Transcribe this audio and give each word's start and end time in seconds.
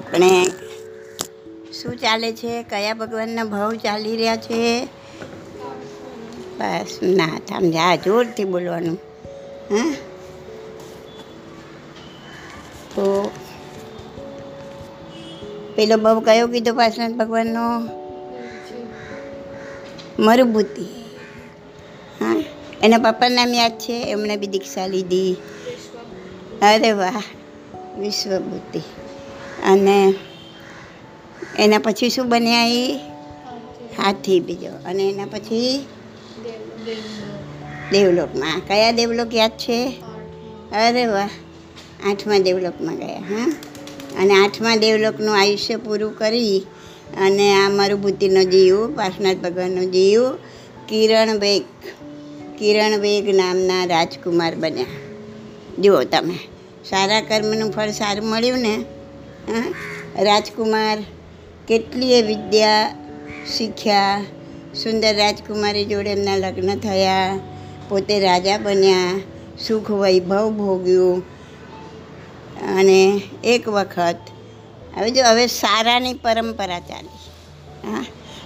આપણે 0.00 0.44
શું 1.72 1.96
ચાલે 1.96 2.32
છે? 2.32 2.62
કયા 2.62 2.94
ભગવાનના 2.94 3.44
ભાવ 3.44 3.72
ચાલી 3.72 4.16
રહ્યા 4.16 4.36
છે? 4.36 4.84
બસ, 6.58 6.98
ના 7.02 7.40
સમજા 7.48 7.96
જોરથી 7.96 8.44
બોલવાનું. 8.44 8.98
હા? 9.70 9.94
તો 12.90 13.30
પેલો 15.74 15.96
ભાવ 15.96 16.20
કયો 16.20 16.46
કીધો 16.46 16.74
પાર્શનાથ 16.74 17.12
ભગવાનનો? 17.12 17.82
મરુભૂતિ. 20.18 20.84
હા? 22.20 22.44
એના 22.82 22.98
પપ્પાનું 22.98 23.36
નામ 23.36 23.54
યાદ 23.54 23.78
છે? 23.78 24.02
એમણે 24.02 24.36
બી 24.36 24.46
દીક્ષા 24.46 24.86
લીધી. 24.86 25.36
અરે 26.62 26.92
વાહ, 26.92 27.22
વિશ્વભૂતિ. 27.98 28.80
અને 29.66 30.14
એના 31.58 31.78
પછી 31.78 32.10
શું 32.10 32.28
બન્યા 32.28 32.66
એ? 32.66 33.00
હાથી 33.98 34.40
બીજો. 34.40 34.70
અને 34.86 35.08
એના 35.08 35.24
પછી? 35.24 35.86
દેવલોકમાં. 37.92 38.60
કયા 38.68 38.90
દેવલોક 38.90 39.34
યાદ 39.34 39.50
છે? 39.50 40.02
અરે 40.72 41.06
વાહ. 41.06 41.28
આઠમા 42.10 42.38
દેવલોકમાં 42.38 42.96
ગયા, 42.96 43.18
હા? 43.18 43.52
અને 44.20 44.34
આઠમા 44.34 44.76
દેવલોકનું 44.76 45.40
આયુષ્ય 45.40 45.76
પૂરું 45.76 46.18
કરી 46.18 46.58
અને 47.26 47.54
આ 47.54 47.68
મારું 47.68 48.02
બુદ્ધિનો 48.02 48.44
જીવ 48.44 48.96
પાર્શનાથ 48.96 49.36
ભગવાનનો 49.36 49.84
જીવ, 49.84 50.30
કિરણ 50.88 51.38
વેગ 51.38 51.62
કિરણ 52.58 52.98
વેગ 52.98 53.36
નામના 53.36 53.84
રાજકુમાર 53.84 54.54
બન્યા. 54.54 54.84
જુઓ 55.78 56.02
તમે. 56.02 56.34
સારા 56.84 57.20
કર્મનું 57.20 57.70
ફળ 57.70 57.88
સારું 57.88 58.26
મળ્યું 58.26 58.58
ને 58.58 58.84
હા? 59.50 59.74
રાજકુમાર 60.22 60.98
કેટલીય 61.68 62.22
વિદ્યા 62.22 62.94
શીખ્યા. 63.56 64.24
સુંદર 64.82 65.16
રાજકુમારી 65.16 65.84
જોડે 65.84 66.10
એમના 66.10 66.36
લગ્ન 66.36 66.78
થયા. 66.78 67.38
પોતે 67.88 68.20
રાજા 68.20 68.58
બન્યા. 68.58 69.20
સુખ 69.66 69.90
વૈભવ 69.90 70.50
ભોગ્યું. 70.50 71.22
અને 72.78 73.22
એક 73.44 73.68
વખત, 73.68 74.16
હવે 74.96 75.10
જો, 75.10 75.24
હવે 75.24 75.46
સારાની 75.46 76.14
પરંપરા 76.14 76.80
ચાલી. 76.80 77.08
હા? 77.90 78.04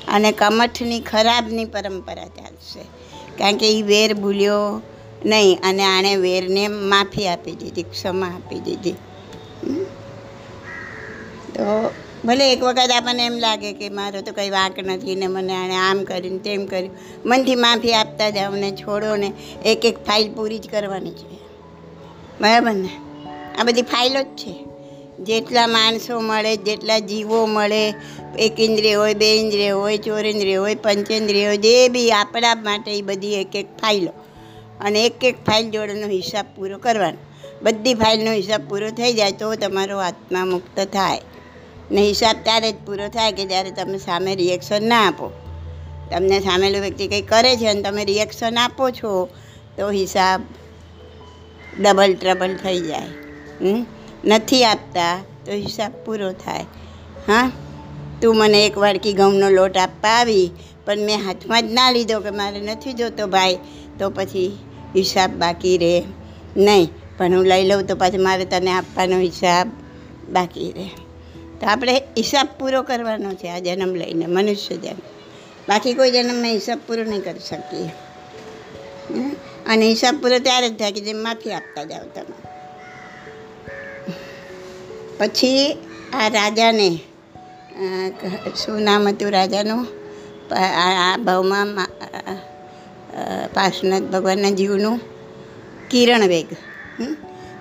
અને 0.09 0.33
કમઠની 0.33 1.01
ખરાબની 1.01 1.65
પરંપરા 1.65 2.25
ચાલશે. 2.25 2.81
કારણ 3.39 3.57
કે 3.57 3.79
એ 3.79 3.83
વેર 3.83 4.15
ભૂલ્યો 4.15 4.83
નહીં 5.25 5.59
અને 5.65 5.83
આણે 5.83 6.17
વેરને 6.17 6.69
માફી 6.69 7.29
આપી 7.29 7.53
દીધી, 7.53 7.83
ક્ષમા 7.83 8.27
આપી 8.27 8.61
દીધી. 8.61 8.95
તો 11.55 11.91
ભલે 12.25 12.53
એક 12.53 12.63
વખત 12.63 12.91
આપણને 12.91 13.27
એમ 13.27 13.33
લાગે 13.33 13.73
કે 13.73 13.89
મારો 13.89 14.21
તો 14.21 14.33
કંઈ 14.33 14.51
વાંક 14.51 14.79
નથી 14.79 15.15
ને 15.15 15.27
મને 15.27 15.55
આણે 15.55 15.77
આમ 15.77 16.05
કર્યું 16.05 16.43
તેમ 16.43 16.67
કર્યું. 16.67 16.97
મનથી 17.27 17.55
માફી 17.55 17.95
આપતા 17.95 18.31
જાઓ 18.31 18.55
ને 18.55 18.71
છોડો 18.71 19.17
ને 19.17 19.33
એક 19.67 19.85
એક 19.85 19.99
ફાઇલ 19.99 20.33
પૂરી 20.33 20.59
જ 20.59 20.71
કરવાની 20.71 21.11
છે. 21.11 21.39
બરાબર 22.41 22.73
ને? 22.73 22.89
આ 23.61 23.65
બધી 23.65 23.83
ફાઇલો 23.83 24.23
જ 24.23 24.27
છે. 24.27 24.67
જેટલા 25.21 25.67
માણસો 25.67 26.21
મળે, 26.21 26.57
જેટલા 26.57 26.99
જીવો 26.99 27.47
મળે, 27.47 27.95
એક 28.39 28.61
ઇન્દ્રિય 28.61 28.95
હોય, 28.95 29.15
બે 29.15 29.37
ઇન્દ્રિય 29.37 29.71
હોય 29.71 29.99
ચોરેન્દ્રિય 29.99 30.55
હોય, 30.55 30.75
પંચેન્દ્રિય 30.75 31.47
હોય, 31.47 31.57
જે 31.57 31.89
બી 31.89 32.13
આપણા 32.13 32.55
માટે 32.55 32.99
એ 32.99 33.03
બધી 33.03 33.35
એક 33.35 33.57
એક 33.57 33.67
ફાઇલો 33.67 34.13
અને 34.81 35.05
એક 35.05 35.25
એક 35.25 35.37
ફાઇલ 35.47 35.71
જોડેનો 35.71 36.07
હિસાબ 36.07 36.47
પૂરો 36.57 36.79
કરવાનો. 36.79 37.19
બધી 37.63 37.95
ફાઇલનો 37.95 38.31
હિસાબ 38.31 38.69
પૂરો 38.69 38.91
થઈ 38.91 39.13
જાય 39.13 39.33
તો 39.33 39.55
તમારો 39.55 39.99
આત્મા 39.99 40.45
મુક્ત 40.45 40.81
થાય. 40.81 41.21
ને 41.95 42.03
હિસાબ 42.03 42.37
ત્યારે 42.43 42.73
જ 42.73 42.75
પૂરો 42.87 43.09
થાય 43.09 43.33
કે 43.33 43.45
જ્યારે 43.45 43.71
તમે 43.71 43.99
સામે 43.99 44.35
રિએક્શન 44.35 44.89
ના 44.89 45.07
આપો. 45.07 45.33
તમને 46.11 46.41
સામેલો 46.41 46.81
વ્યક્તિ 46.81 47.09
કંઈ 47.09 47.23
કરે 47.23 47.57
છે 47.57 47.69
અને 47.69 47.83
તમે 47.83 48.05
રિએક્શન 48.05 48.59
આપો 48.59 48.91
છો, 48.91 49.29
તો 49.77 49.91
હિસાબ 49.91 50.43
ડબલ 51.81 52.15
ટ્રબલ 52.15 52.55
થઈ 52.55 52.81
જાય? 52.81 53.09
નથી 54.25 54.65
આપતા, 54.65 55.21
તો 55.47 55.53
હિસાબ 55.53 55.93
પૂરો 56.05 56.33
થાય. 56.33 56.61
હા? 57.29 57.51
તું 58.23 58.37
મને 58.37 58.67
એક 58.67 58.79
વાડકી 58.79 59.13
ઘઉંનો 59.13 59.49
લોટ 59.49 59.77
આપવા 59.77 60.11
આવી, 60.11 60.51
પણ 60.87 60.99
મેં 60.99 61.19
હાથમાં 61.27 61.69
જ 61.69 61.73
ના 61.73 61.91
લીધો 61.91 62.21
કે 62.21 62.31
મારે 62.31 62.61
નથી 62.61 62.93
જોતો 62.93 63.27
ભાઈ, 63.27 63.59
તો 63.99 64.11
પછી 64.11 64.59
હિસાબ 64.97 65.31
બાકી 65.31 65.79
રહે. 65.79 66.03
નહીં, 66.57 66.89
પણ 67.19 67.35
હું 67.35 67.45
લઈ 67.45 67.65
લઉં 67.65 67.87
તો 67.87 67.97
પછી 67.97 68.19
મારે 68.19 68.45
તને 68.45 68.71
આપવાનો 68.71 69.19
હિસાબ 69.19 69.71
બાકી 70.33 70.73
રહે. 70.77 71.04
તો 71.61 71.67
આપણે 71.67 71.95
હિસાબ 72.19 72.49
પૂરો 72.59 72.83
કરવાનો 72.83 73.35
છે 73.35 73.49
આ 73.49 73.59
જન્મ 73.59 73.93
લઈને, 73.95 74.27
મનુષ્ય 74.27 74.77
જન્મ. 74.77 75.03
બાકી 75.69 75.95
કોઈ 75.95 76.11
જન્મમાં 76.11 76.53
હિસાબ 76.53 76.81
પૂરો 76.87 77.05
નહીં 77.05 77.25
કરી 77.25 77.47
શકીએ. 77.49 77.91
અને 79.67 79.85
હિસાબ 79.89 80.15
પૂરો 80.23 80.39
ત્યારે 80.39 80.69
જ 80.69 80.79
થાય 80.79 80.93
કે 80.93 81.01
જેમ 81.01 81.23
માફી 81.23 81.53
આપતા 81.53 81.85
જાઓ 81.85 82.07
તમે. 82.15 82.37
પછી 85.19 85.73
આ 86.13 86.29
રાજાને 86.29 86.89
શું 88.65 88.83
નામ 88.83 89.09
હતું 89.09 89.31
રાજાનું? 89.31 89.87
આ 90.53 91.17
ભાવમાં 91.17 91.69
પાર્શ્વનાથ 93.55 94.03
ભગવાનના 94.03 94.51
જીવનું 94.51 94.97
કિરણ 95.91 96.25
વેગ? 96.29 96.49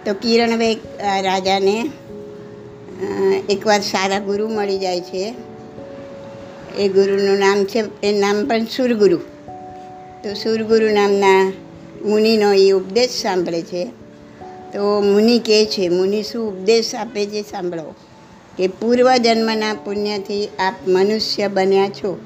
તો 0.05 0.13
કિરણ 0.13 0.57
વેગ 0.57 0.79
રાજાને 1.23 1.75
એકવાર 3.49 3.81
સારા 3.81 4.19
ગુરુ 4.19 4.47
મળી 4.47 4.79
જાય 4.79 5.01
છે. 5.01 5.33
એ 6.79 6.89
ગુરુનું 6.89 7.39
નામ 7.39 7.65
છે, 7.65 8.05
એ 8.07 8.19
નામ 8.19 8.47
પણ 8.47 8.65
સુરગુરુ. 8.65 9.17
તો 10.23 10.33
સુરગુરુ 10.33 10.89
નામના 10.89 11.53
મુનિનો 12.05 12.53
એ 12.53 12.71
ઉપદેશ 12.71 13.09
સાંભળે 13.09 13.61
છે. 13.61 13.85
તો 14.73 15.01
મુનિ 15.01 15.39
કહે 15.39 15.65
છે, 15.65 15.89
મુનિ, 15.89 16.23
શું 16.23 16.49
ઉપદેશ 16.49 16.95
આપે 16.95 17.25
છે 17.25 17.41
સાંભળો. 17.41 17.95
કે 18.57 18.67
પૂર્વ 18.67 19.15
જન્મના 19.15 19.73
પુણ્યથી 19.73 20.47
આપ 20.59 20.75
મનુષ્ય 20.87 21.47
બન્યા 21.47 21.89
છો. 21.89 22.19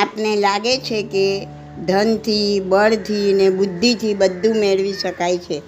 આપને 0.00 0.36
લાગે 0.36 0.76
છે 0.76 1.02
કે 1.02 1.46
ધનથી, 1.86 2.60
બળથી 2.60 3.32
ને 3.32 3.50
બુદ્ધિથી 3.50 4.14
બધું 4.14 4.54
મેળવી 4.54 4.92
શકાય 4.92 5.38
છે. 5.38 5.62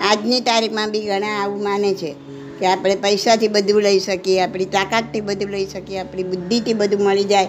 આજની 0.00 0.40
તારીખમાં 0.40 0.90
બી 0.90 1.00
ઘણા 1.00 1.28
આવું 1.28 1.62
માને 1.62 1.94
છે. 1.94 2.23
કે 2.60 2.66
આપણે 2.66 2.94
પૈસાથી 2.94 3.48
બધું 3.48 3.82
લઈ 3.82 3.98
શકીએ, 3.98 4.40
આપણી 4.40 4.64
તાકાતથી 4.64 5.20
બધું 5.20 5.50
લઈ 5.50 5.66
શકીએ, 5.66 5.98
આપણી 5.98 6.22
બુદ્ધિથી 6.22 6.74
બધું 6.74 7.02
મળી 7.02 7.24
જાય. 7.24 7.48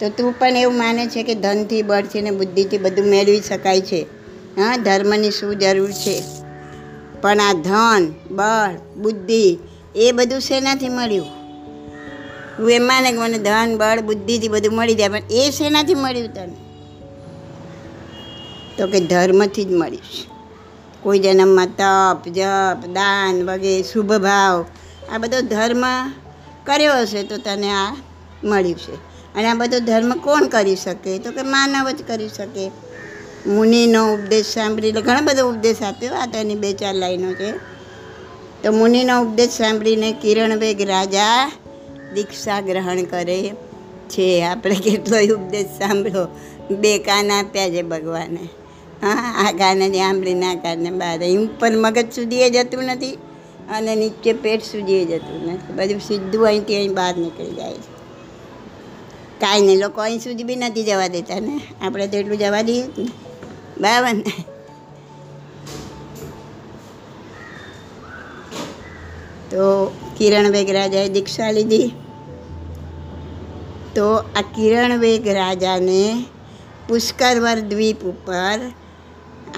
તો 0.00 0.08
તું 0.08 0.34
પણ 0.38 0.56
એવું 0.56 0.78
માને 0.78 1.06
છે 1.06 1.22
કે 1.22 1.34
ધનથી 1.34 1.82
બળથી 1.82 2.22
ને 2.22 2.30
બુદ્ધિથી 2.30 2.78
બધું 2.78 3.06
મેળવી 3.06 3.40
શકાય 3.40 3.80
છે. 3.80 4.06
હા, 4.58 4.76
ધર્મની 4.76 5.30
શું 5.30 5.58
જરૂર 5.58 5.92
છે? 5.92 6.22
પણ 7.22 7.40
આ 7.40 7.52
ધન, 7.52 8.14
બળ, 8.30 8.76
બુદ્ધિ 8.96 9.58
એ 9.96 10.12
બધું 10.12 10.40
શેનાથી 10.40 10.88
મળ્યું? 10.88 11.26
હું 12.58 12.70
એમ 12.70 12.82
માને 12.82 13.12
કે 13.12 13.18
મને 13.18 13.38
ધન, 13.38 13.76
બળ, 13.76 14.00
બુદ્ધિથી 14.00 14.48
બધું 14.48 14.74
મળી 14.74 14.94
જાય, 14.94 15.08
પણ 15.08 15.22
એ 15.30 15.50
શેનાથી 15.50 15.94
મળ્યું 15.94 16.34
તને? 16.34 16.52
તો 18.78 18.86
કે 18.86 19.00
ધર્મથી 19.00 19.64
જ 19.64 19.72
મળ્યું 19.72 20.33
કોઈ 21.04 21.18
જન્મમાં 21.18 21.66
તપ, 21.66 22.28
જપ, 22.28 22.86
દાન 22.86 23.50
વગેરે, 23.50 23.82
શુભ 23.82 24.12
ભાવ, 24.12 24.64
આ 25.14 25.18
બધો 25.18 25.40
ધર્મ 25.40 25.84
કર્યો 26.64 26.92
હશે 26.92 27.22
તો 27.22 27.36
તને 27.36 27.70
આ 27.70 27.96
મળ્યું 28.44 28.78
છે. 28.78 28.94
અને 29.34 29.46
આ 29.46 29.54
બધો 29.54 29.78
ધર્મ 29.78 30.12
કોણ 30.12 30.46
કરી 30.46 30.76
શકે? 30.76 31.18
તો 31.18 31.30
કે 31.30 31.42
માનવ 31.42 31.90
જ 31.90 32.02
કરી 32.06 32.28
શકે. 32.28 32.70
મુનિનો 33.46 34.14
ઉપદેશ 34.14 34.46
સાંભળીને 34.46 35.02
ઘણો 35.02 35.20
બધો 35.24 35.48
ઉપદેશ 35.48 35.82
આપ્યો. 35.82 36.14
આ 36.14 36.26
તો 36.26 36.38
એની 36.38 36.54
બે 36.54 36.72
ચાર 36.72 36.94
લાઈનો 36.94 37.32
છે. 37.32 37.52
તો 38.62 38.72
મુનિનો 38.72 39.22
ઉપદેશ 39.22 39.50
સાંભળીને 39.50 40.12
કિરણવેગ 40.12 40.80
રાજા 40.80 41.52
દીક્ષા 42.14 42.60
ગ્રહણ 42.60 43.02
કરે 43.02 43.52
છે. 44.08 44.44
આપણે 44.44 44.74
કેટલોય 44.74 45.28
ઉપદેશ 45.28 45.66
સાંભળો. 45.66 46.40
બે 46.76 46.98
કાન 46.98 47.30
આપ્યા 47.32 47.68
છે 47.68 47.82
ભગવાને. 47.82 48.48
હા 49.04 49.48
આ 49.48 49.52
કાને 49.52 49.88
સાંભળીને 49.88 50.46
આ 50.46 50.54
ગાને 50.54 50.90
બહાર 50.90 51.18
ઉપર 51.38 51.76
મગજ 51.76 52.12
સુધી 52.12 52.42
એ 52.42 52.50
જતું 52.50 52.84
નથી 52.84 53.12
અને 53.70 53.96
નીચે 53.96 54.32
પેટ 54.32 54.62
સુધી 54.62 54.94
એ 54.94 55.04
જતું 55.04 55.52
નથી. 55.52 55.72
બધું 55.72 56.00
સીધું 56.00 56.46
અહીંથી 56.46 56.76
અહીં 56.76 56.94
બહાર 56.94 57.16
નીકળી 57.16 57.50
જાય 57.50 57.74
છે. 57.74 57.94
કાંઈ 59.40 59.62
નહીં, 59.62 59.78
લોકો 59.78 60.00
અહીં 60.00 60.18
સુધી 60.18 60.44
બી 60.44 60.56
નથી 60.56 60.82
જવા 60.82 61.06
દેતા 61.06 61.40
ને. 61.40 61.60
આપણે 61.82 62.06
તો 62.06 62.16
એટલું 62.16 62.38
જવા 62.38 62.62
દઈએ 62.62 62.82
ને. 62.82 63.04
બરાબર 63.80 64.14
ને? 64.14 64.44
તો 69.50 69.94
કિરણ 70.18 70.50
વેગ 70.50 70.70
રાજાએ 70.70 71.08
દીક્ષા 71.08 71.50
લીધી. 71.50 71.92
તો 73.94 74.16
આ 74.16 74.40
કિરણ 74.40 74.98
વેગ 74.98 75.28
રાજાને 75.28 76.24
પુષ્કરવર 76.88 77.60
દ્વીપ 77.60 78.04
ઉપર 78.04 78.58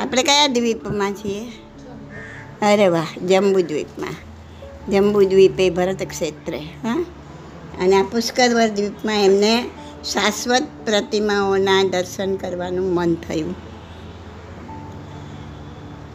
આપણે 0.00 0.22
કયા 0.22 0.46
દ્વીપમાં 0.46 1.12
છીએ? 1.12 1.46
અરે 2.62 2.88
વાહ, 2.88 3.26
જંબુ 3.26 3.60
દ્વીપમાં. 3.60 4.14
જંબુ 4.90 5.22
દ્વીપે 5.22 5.70
ભરત 5.70 6.02
ક્ષેત્રે, 6.02 6.58
હા? 6.58 7.04
અને 7.80 7.96
આ 7.96 8.02
પુષ્કરવર 8.02 8.68
દ્વીપમાં 8.68 9.24
એમને 9.24 9.70
શાશ્વત 10.04 10.62
પ્રતિમાઓના 10.84 11.82
દર્શન 11.82 12.36
કરવાનું 12.36 12.94
મન 12.94 13.14
થયું. 13.14 13.54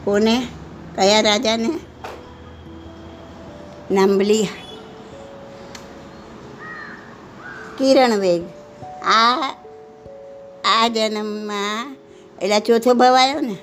કોને? 0.05 0.47
કયા 0.95 1.21
રાજાને? 1.21 1.79
નાંબલી. 3.91 4.43
કિરણ 7.77 8.17
વેગ. 8.17 8.43
આ 9.03 9.55
આ 10.65 10.87
જન્મમાં, 10.87 11.95
એટલે 12.41 12.59
ચોથો 12.59 12.93
ભાવ 12.93 13.39
ને? 13.41 13.57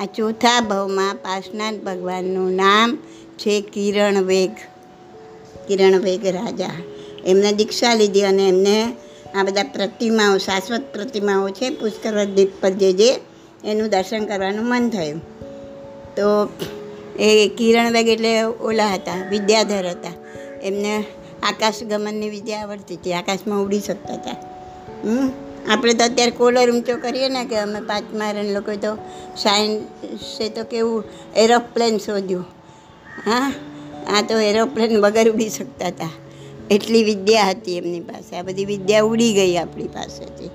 આ 0.00 0.06
ચોથા 0.06 0.60
ભાવમાં 0.60 1.14
પાર્શનાથ 1.14 1.74
ભગવાનનું 1.74 2.52
નામ 2.52 2.96
છે 3.38 3.60
કિરણ 3.60 4.22
વેગ. 4.22 4.50
કિરણ 5.68 6.00
વેગ 6.00 6.26
રાજા. 6.26 6.70
એમને 7.26 7.52
દીક્ષા 7.52 7.94
લીધી 7.94 8.22
અને 8.22 8.48
એમને 8.48 8.92
આ 9.34 9.42
બધા 9.42 9.62
પ્રતિમાઓ, 9.62 10.38
શાશ્વત 10.38 10.92
પ્રતિમાઓ 10.92 11.48
છે 11.48 11.70
પુષ્કર 11.70 12.24
દ્વીપ 12.24 12.48
પર 12.60 12.70
જે 12.70 12.92
જે 12.92 13.20
એનું 13.64 13.88
દર્શન 13.88 14.24
કરવાનું 14.24 14.64
મન 14.64 14.88
થયું. 14.88 15.18
તો 16.16 16.48
એ 17.18 17.48
કિરણ 17.48 17.92
વેગ 17.92 18.08
એટલે 18.08 18.42
ઓલા 18.42 18.86
હતા, 18.86 19.28
વિદ્યાધર 19.30 19.86
હતા. 19.88 20.12
એમને 20.62 21.04
આકાશ 21.42 21.82
ગમનની 21.82 22.30
વિદ્યા 22.30 22.60
આવડતી 22.60 22.94
હતી, 22.94 23.12
આકાશમાં 23.12 23.62
ઉડી 23.62 23.80
શકતા 23.80 24.14
હતા. 24.14 24.30
હમ? 25.04 25.45
આપણે 25.70 25.94
તો 25.94 26.04
અત્યારે 26.04 26.30
કોલર 26.30 26.70
ઊંચો 26.70 26.96
કરીએ 26.96 27.28
ને 27.28 27.44
કે 27.44 27.58
અમે 27.58 27.80
પાંચ 27.80 28.14
મારણ 28.14 28.44
લોકો 28.44 28.74
તો 28.74 28.98
સાયન્સે 29.36 30.48
તો 30.48 30.64
કેવું 30.64 31.04
એરોપ્લેન 31.36 31.98
શોધ્યું. 31.98 32.46
હા, 33.26 33.52
આ 34.08 34.22
તો 34.22 34.38
એરોપ્લેન 34.38 35.00
વગર 35.00 35.30
ઉડી 35.30 35.48
શકતા 35.48 35.86
હતા. 35.86 36.08
એટલી 36.70 37.04
વિદ્યા 37.04 37.44
હતી 37.44 37.76
એમની 37.76 38.00
પાસે. 38.00 38.36
આ 38.36 38.42
બધી 38.42 38.64
વિદ્યા 38.64 39.02
ઉડી 39.02 39.32
ગઈ 39.32 39.56
આપણી 39.56 39.88
પાસેથી. 39.88 40.50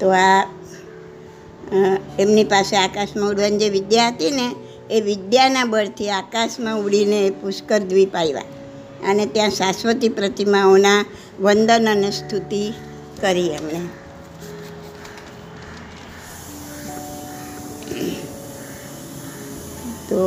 તો 0.00 0.10
આ 0.10 0.48
એમની 2.18 2.44
પાસે 2.44 2.76
આકાશમાં 2.76 3.30
ઉડવાની 3.30 3.58
જે 3.58 3.68
વિદ્યા 3.68 4.08
હતી 4.08 4.30
ને, 4.30 4.54
એ 4.90 5.00
વિદ્યાના 5.00 5.64
બળથી 5.64 6.10
આકાશમાં 6.10 6.78
ઉડીને 6.78 7.30
પુષ્કર 7.30 7.78
દ્વીપ 7.78 8.16
આવ્યા. 8.16 8.63
અને 9.04 9.26
ત્યાં 9.26 9.50
શાશ્વતી 9.50 10.08
પ્રતિમાઓના 10.08 11.00
વંદન 11.40 11.90
અને 11.90 12.10
સ્તુતિ 12.10 12.62
કરી 13.20 13.48
એમણે. 13.48 13.80
તો 20.08 20.20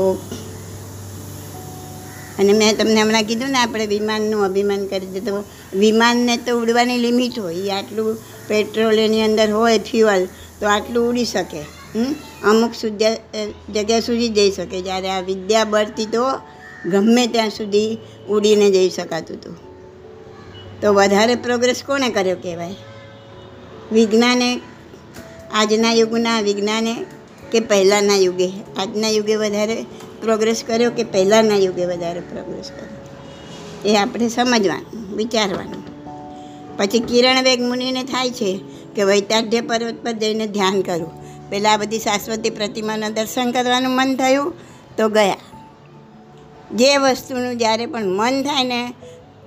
અને 2.39 2.53
મેં 2.53 2.77
તમને 2.77 3.01
હમણાં 3.01 3.24
કીધું 3.24 3.50
ને 3.50 3.59
આપણે 3.59 3.85
વિમાનનું 3.85 4.45
અભિમાન 4.45 4.85
કરી 4.88 5.06
દે 5.06 5.19
તો 5.19 5.44
વિમાનને 5.73 6.38
તો 6.38 6.57
ઉડવાની 6.59 6.97
લિમિટ 6.97 7.39
હોય. 7.39 7.69
આટલું 7.69 8.18
પેટ્રોલ 8.47 9.00
એની 9.00 9.21
અંદર 9.21 9.51
હોય, 9.51 9.80
ફ્યુઅલ, 9.80 10.25
તો 10.59 10.68
આટલું 10.68 11.09
ઉડી 11.09 11.25
શકે? 11.25 11.62
અમુક 12.44 12.73
સુધી 12.73 13.06
જગ્યા 13.73 14.00
સુધી 14.00 14.30
જઈ 14.30 14.51
શકે. 14.51 14.81
જ્યારે 14.81 15.09
આ 15.09 15.21
વિદ્યા 15.21 15.63
બળતી 15.63 16.06
તો 16.06 16.23
ગમે 16.92 17.28
ત્યાં 17.28 17.50
સુધી 17.50 17.98
ઉડીને 18.30 18.72
જઈ 18.72 18.89
શકાતું 18.89 19.38
હતું. 19.38 19.56
તો 20.81 20.94
વધારે 20.94 21.36
પ્રોગ્રેસ 21.36 21.84
કોને 21.84 22.10
કર્યો 22.10 22.36
કહેવાય? 22.36 22.75
વિજ્ઞાને, 23.92 24.60
આજના 25.54 25.94
યુગના 25.94 26.42
વિજ્ઞાને 26.42 27.06
કે 27.51 27.60
પહેલાંના 27.60 28.16
યુગે? 28.16 28.48
આજના 28.78 29.10
યુગે 29.10 29.36
વધારે 29.36 29.86
પ્રોગ્રેસ 30.22 30.63
કર્યો 30.68 30.92
કે 30.92 31.04
પહેલાંના 31.04 31.56
યુગે 31.56 31.86
વધારે 31.86 32.19
પ્રોગ્રેસ 32.19 32.72
કર્યો? 32.72 33.90
એ 33.90 33.98
આપણે 33.98 34.28
સમજવાનું, 34.28 35.16
વિચારવાનું. 35.16 35.88
પછી 36.78 37.00
કિરણ 37.00 37.44
વેગ 37.44 37.62
મુનિને 37.62 38.04
થાય 38.04 38.31
છે 38.31 38.60
કે 38.95 39.04
વૈતાઢ્ય 39.04 39.62
પર્વત 39.62 39.95
પર 40.04 40.12
જઈને 40.12 40.48
ધ્યાન 40.48 40.81
કરવું. 40.81 41.12
પહેલાં 41.50 41.74
આ 41.74 41.78
બધી 41.78 42.00
શાશ્વતી 42.00 42.50
પ્રતિમાના 42.50 43.10
દર્શન 43.10 43.51
કરવાનું 43.51 43.92
મન 43.92 44.16
થયું 44.16 44.54
તો 44.98 45.10
ગયા. 45.10 45.38
જે 46.75 46.98
વસ્તુનું 46.98 47.58
જ્યારે 47.58 47.86
પણ 47.86 48.06
મન 48.06 48.44
થાય 48.44 48.64
ને 48.64 48.94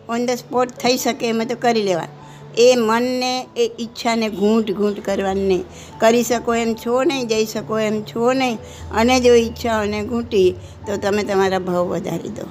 ઓન 0.09 0.27
ધ 0.27 0.31
સ્પોટ 0.31 0.69
થઈ 0.69 0.97
શકે 0.97 1.29
એમાં 1.29 1.47
તો 1.47 1.57
કરી 1.57 1.83
લેવાનું. 1.83 2.21
એ 2.59 2.77
મનને, 2.77 3.47
એ 3.57 3.71
ઈચ્છાને 3.81 4.29
ઘૂંટ 4.29 4.71
ઘૂંટ 4.71 5.05
કરવાની 5.05 5.49
નહીં. 5.49 5.65
કરી 5.99 6.23
શકો 6.23 6.55
એમ 6.55 6.75
છો 6.75 7.05
નહીં, 7.05 7.29
જઈ 7.29 7.47
શકો 7.47 7.79
એમ 7.79 8.03
છો 8.03 8.33
નહીં. 8.33 8.59
અને 8.95 9.21
જો 9.21 9.35
ઈચ્છાઓને 9.35 10.03
ઘૂંટી, 10.03 10.55
તો 10.87 10.97
તમે 10.97 11.23
તમારા 11.23 11.59
ભાવ 11.59 11.87
વધારી 11.87 12.29
દો? 12.29 12.43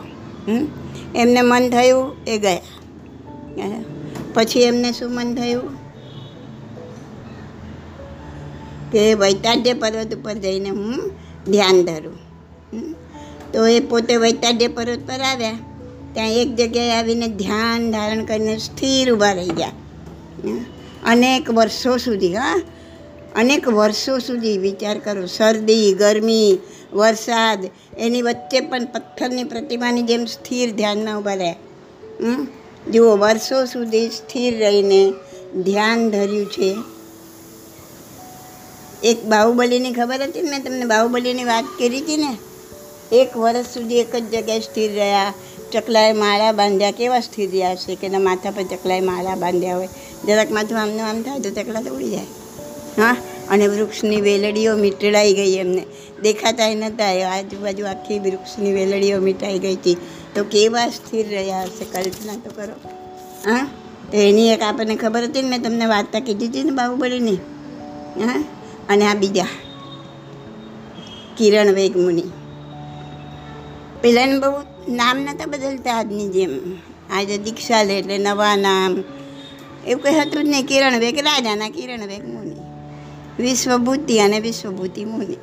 એમને 1.16 1.42
મન 1.42 1.69
થયું, 1.69 2.16
એ 2.27 2.38
ગયા. 2.38 2.60
પછી 4.33 4.62
એમને 4.62 4.92
શું 4.92 5.12
મન 5.12 5.36
થયું? 5.36 5.80
કે 8.92 9.13
વૈતાડ્ય 9.13 9.74
પર્વત 9.74 10.16
ઉપર 10.16 10.33
જઈને 10.33 10.69
હું 10.69 11.12
ધ્યાન 11.51 11.83
ધરું? 11.83 12.30
તો 13.53 13.67
એ 13.67 13.79
પોતે 13.79 14.15
વૈતાડ્ય 14.15 14.67
પર્વત 14.67 14.99
પર 15.07 15.21
આવ્યા. 15.21 15.53
ત્યાં 16.13 16.29
એક 16.29 16.55
જગ્યાએ 16.55 16.91
આવીને 16.91 17.27
ધ્યાન 17.27 17.91
ધારણ 17.91 18.25
કરીને 18.25 18.57
સ્થિર 18.57 19.13
ઊભા 19.13 19.31
રહી 19.31 19.49
ગયા? 19.49 19.71
અનેક 21.05 21.49
વર્ષો 21.49 21.97
સુધી, 21.97 22.35
હા. 22.35 22.61
અનેક 23.35 23.67
વર્ષો 23.67 24.17
સુધી 24.17 24.57
વિચાર 24.57 24.99
કરો, 24.99 25.25
શરદી, 25.25 25.93
ગરમી, 25.93 26.57
વરસાદ, 26.93 27.69
એની 27.97 28.21
વચ્ચે 28.21 28.59
પણ 28.59 28.85
પથ્થરની 28.85 29.43
પ્રતિમાની 29.43 30.01
જેમ 30.01 30.25
સ્થિર 30.25 30.71
ધ્યાનમાં 30.71 31.19
ઊભા 31.19 31.33
રહ્યા? 31.33 31.55
જુઓ, 32.93 33.17
વર્ષો 33.17 33.65
સુધી 33.65 34.09
સ્થિર 34.09 34.59
રહીને 34.59 35.13
ધ્યાન 35.63 36.09
ધર્યું 36.09 36.45
છે. 36.45 36.77
એક 39.03 39.25
બાહુબલીની 39.25 39.93
ખબર 39.93 40.21
હતી 40.21 40.41
ને 40.41 40.49
મેં 40.49 40.63
તમને 40.63 40.85
બાહુબલીની 40.85 41.43
વાત 41.43 41.65
કરી 41.79 41.99
હતી 41.99 42.17
ને? 42.17 42.37
એક 43.11 43.38
વર્ષ 43.38 43.65
સુધી 43.65 44.00
એક 44.00 44.15
જ 44.15 44.23
જગ્યાએ 44.23 44.59
સ્થિર 44.59 44.91
રહ્યા. 44.91 45.33
ચકલાએ 45.71 46.13
માળા 46.13 46.51
બાંધ્યા. 46.51 46.91
કેવા 46.91 47.19
સ્થિર 47.19 47.51
રહ્યા 47.51 47.71
હશે 47.71 47.95
કે 47.95 48.07
એના 48.07 48.19
માથા 48.19 48.51
પર 48.51 48.63
ચકલાએ 48.63 49.01
માળા 49.01 49.35
બાંધ્યા 49.35 49.75
હોય? 49.75 49.89
જરાક 50.27 50.51
માથું 50.51 50.81
આમનું 50.81 51.06
આમ 51.06 51.21
થાય 51.21 51.39
તો 51.39 51.50
ચકલા 51.50 51.81
તો 51.81 51.95
ઉડી 51.95 52.09
જાય. 52.09 52.23
હા? 52.97 53.18
અને 53.49 53.68
વૃક્ષની 53.68 54.21
વેલડીઓ 54.21 54.78
મીટળાઈ 54.78 55.33
ગઈ 55.33 55.56
એમને. 55.56 55.85
દેખાતા 56.21 56.75
નહોતા. 56.75 57.31
આજુબાજુ 57.31 57.85
આખી 57.85 58.19
વૃક્ષની 58.19 58.73
વેલડીઓ 58.73 59.21
મીટાઈ 59.21 59.59
ગઈ 59.59 59.75
હતી. 59.75 59.97
તો 60.35 60.44
કેવા 60.44 60.87
સ્થિર 60.87 61.30
રહ્યા 61.30 61.63
હશે? 61.63 61.85
કલ્પના 61.85 62.33
તો 62.33 62.49
કરો. 62.56 62.89
હા? 63.51 63.68
તો 64.11 64.18
એની 64.18 64.49
એક 64.49 64.61
આપણને 64.61 64.95
ખબર 64.95 65.23
હતી 65.23 65.42
ને 65.42 65.49
મેં 65.49 65.63
તમને 65.63 65.85
વાર્તા 65.85 66.19
કીધી 66.19 66.47
હતી 66.47 66.63
ને 66.63 66.71
બાહુબળીની? 66.71 67.35
હા? 68.25 68.44
અને 68.89 69.06
આ 69.06 69.13
બીજા. 69.13 69.45
કિરણ 71.37 71.73
વેગ 71.73 71.97
પેલાને 74.01 74.39
બહુ 74.39 74.61
નામ 74.95 75.18
નહોતા 75.18 75.45
બદલતા 75.45 75.95
આજની 75.95 76.29
જેમ. 76.29 76.59
આજે 77.11 77.37
દીક્ષા 77.37 77.83
લે 77.83 77.99
એટલે 77.99 78.18
નવા 78.18 78.56
નામ. 78.56 79.03
એવું 79.87 80.03
કંઈ 80.03 80.13
હતું 80.13 80.44
જ 80.44 80.47
નહીં. 80.47 80.65
કિરણ 80.65 80.99
વેગ, 80.99 81.18
રાજાના 81.19 81.69
કિરણ 81.69 82.07
વેગ 82.07 82.27
મુનિ. 82.27 82.56
વિશ્વભૂતિ 83.44 84.19
અને 84.19 84.39
વિશ્વભૂતિ 84.39 85.06
મુનિ. 85.06 85.35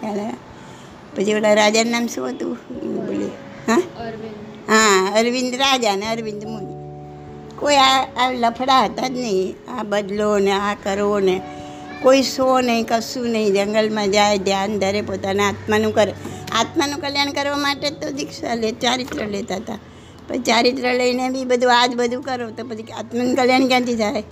ખ્યાલ 0.00 0.18
પછી 1.16 1.34
ઓલા 1.34 1.54
રાજાનું 1.54 1.92
નામ 1.92 2.06
શું 2.06 2.28
હતું? 2.28 2.54
બોલી 3.06 3.26
હા? 3.66 3.82
હા, 4.68 5.12
અરવિંદ 5.16 5.54
રાજા 5.54 5.96
ને 5.96 6.06
અરવિંદ 6.06 6.44
મુનિ. 6.44 6.80
કોઈ 7.56 7.76
આ 7.76 8.04
આ 8.04 8.32
લફડા 8.32 8.84
હતા 8.84 9.08
જ 9.08 9.10
નહીં. 9.10 9.56
આ 9.78 9.82
બદલો 9.82 10.38
ને, 10.38 10.52
આ 10.52 10.74
કરો 10.74 11.20
ને. 11.20 11.40
કોઈ 12.02 12.22
શો 12.22 12.60
નહીં, 12.60 12.86
કશું 12.86 13.30
નહીં. 13.30 13.54
જંગલમાં 13.54 14.10
જાય 14.10 14.38
ધ્યાન 14.38 14.78
ધરે 14.78 15.02
પોતાના 15.02 15.48
આત્માનું 15.48 15.94
કરે. 15.94 16.14
આત્માનું 16.50 17.00
કલ્યાણ 17.00 17.32
કરવા 17.32 17.56
માટે 17.56 17.90
તો 17.90 18.10
દીક્ષા 18.10 18.54
લે, 18.54 18.72
ચારિત્ર 18.72 19.26
લેતા 19.26 19.56
હતા. 19.56 19.78
પછી 20.28 20.38
ચારિત્ર 20.38 20.92
લઈને 20.92 21.30
બી 21.30 21.44
બધું 21.44 21.74
આ 21.74 21.86
જ 21.86 21.94
બધું 21.94 22.22
કરો, 22.22 22.50
તો 22.50 22.64
પછી 22.64 22.92
આત્માનું 22.92 23.34
કલ્યાણ 23.34 23.68
ક્યાંથી 23.68 23.96
થાય? 23.96 24.22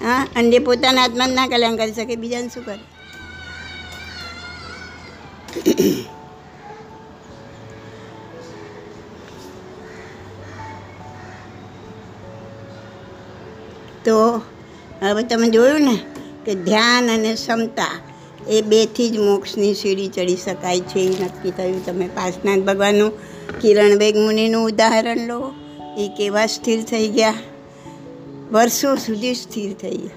હા, 0.00 0.26
અને 0.36 0.58
પોતાના 0.58 1.02
આત્માનું 1.02 1.34
ના 1.34 1.46
કલ્યાણ 1.46 1.76
કરી 1.76 1.92
શકે, 1.92 2.16
બીજાને 2.16 2.48
શું 2.48 2.64
કરે? 2.64 2.78
તો 14.04 14.42
હવે 15.00 15.22
તમે 15.22 15.48
જોયું 15.48 15.82
ને 15.82 15.96
કે 16.44 16.54
ધ્યાન 16.54 17.10
અને 17.10 17.34
ક્ષમતા 17.34 17.94
એ 18.48 18.60
બેથી 18.60 19.10
જ 19.10 19.18
મોક્ષની 19.18 19.74
સીડી 19.74 20.08
ચડી 20.08 20.36
શકાય 20.36 20.80
છે. 20.80 20.98
એ 20.98 21.24
નક્કી 21.24 21.50
થયું. 21.50 21.86
તમે 21.86 22.06
પાસનાથ 22.06 22.58
ભગવાનનું 22.58 23.12
કિરણ 23.60 23.98
બેગ 23.98 24.16
મુનિનું 24.16 24.66
ઉદાહરણ 24.66 25.26
લો. 25.26 25.52
એ 25.98 26.08
કેવા 26.16 26.46
સ્થિર 26.46 26.82
થઈ 26.82 27.08
ગયા? 27.08 27.34
વર્ષો 28.52 28.94
સુધી 28.94 29.34
સ્થિર 29.34 29.72
થઈ 29.72 29.96
ગયા. 29.96 30.10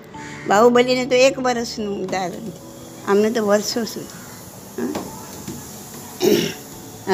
બાહુબલીને 0.48 1.05
તો 1.05 1.15
એક 1.15 1.39
વર્ષનું 1.39 2.03
ઉદાહરણ 2.03 2.51
આમને 3.07 3.31
તો 3.31 3.45
વર્ષો 3.48 3.83
સુધી. 3.83 4.07
હં? 4.81 4.93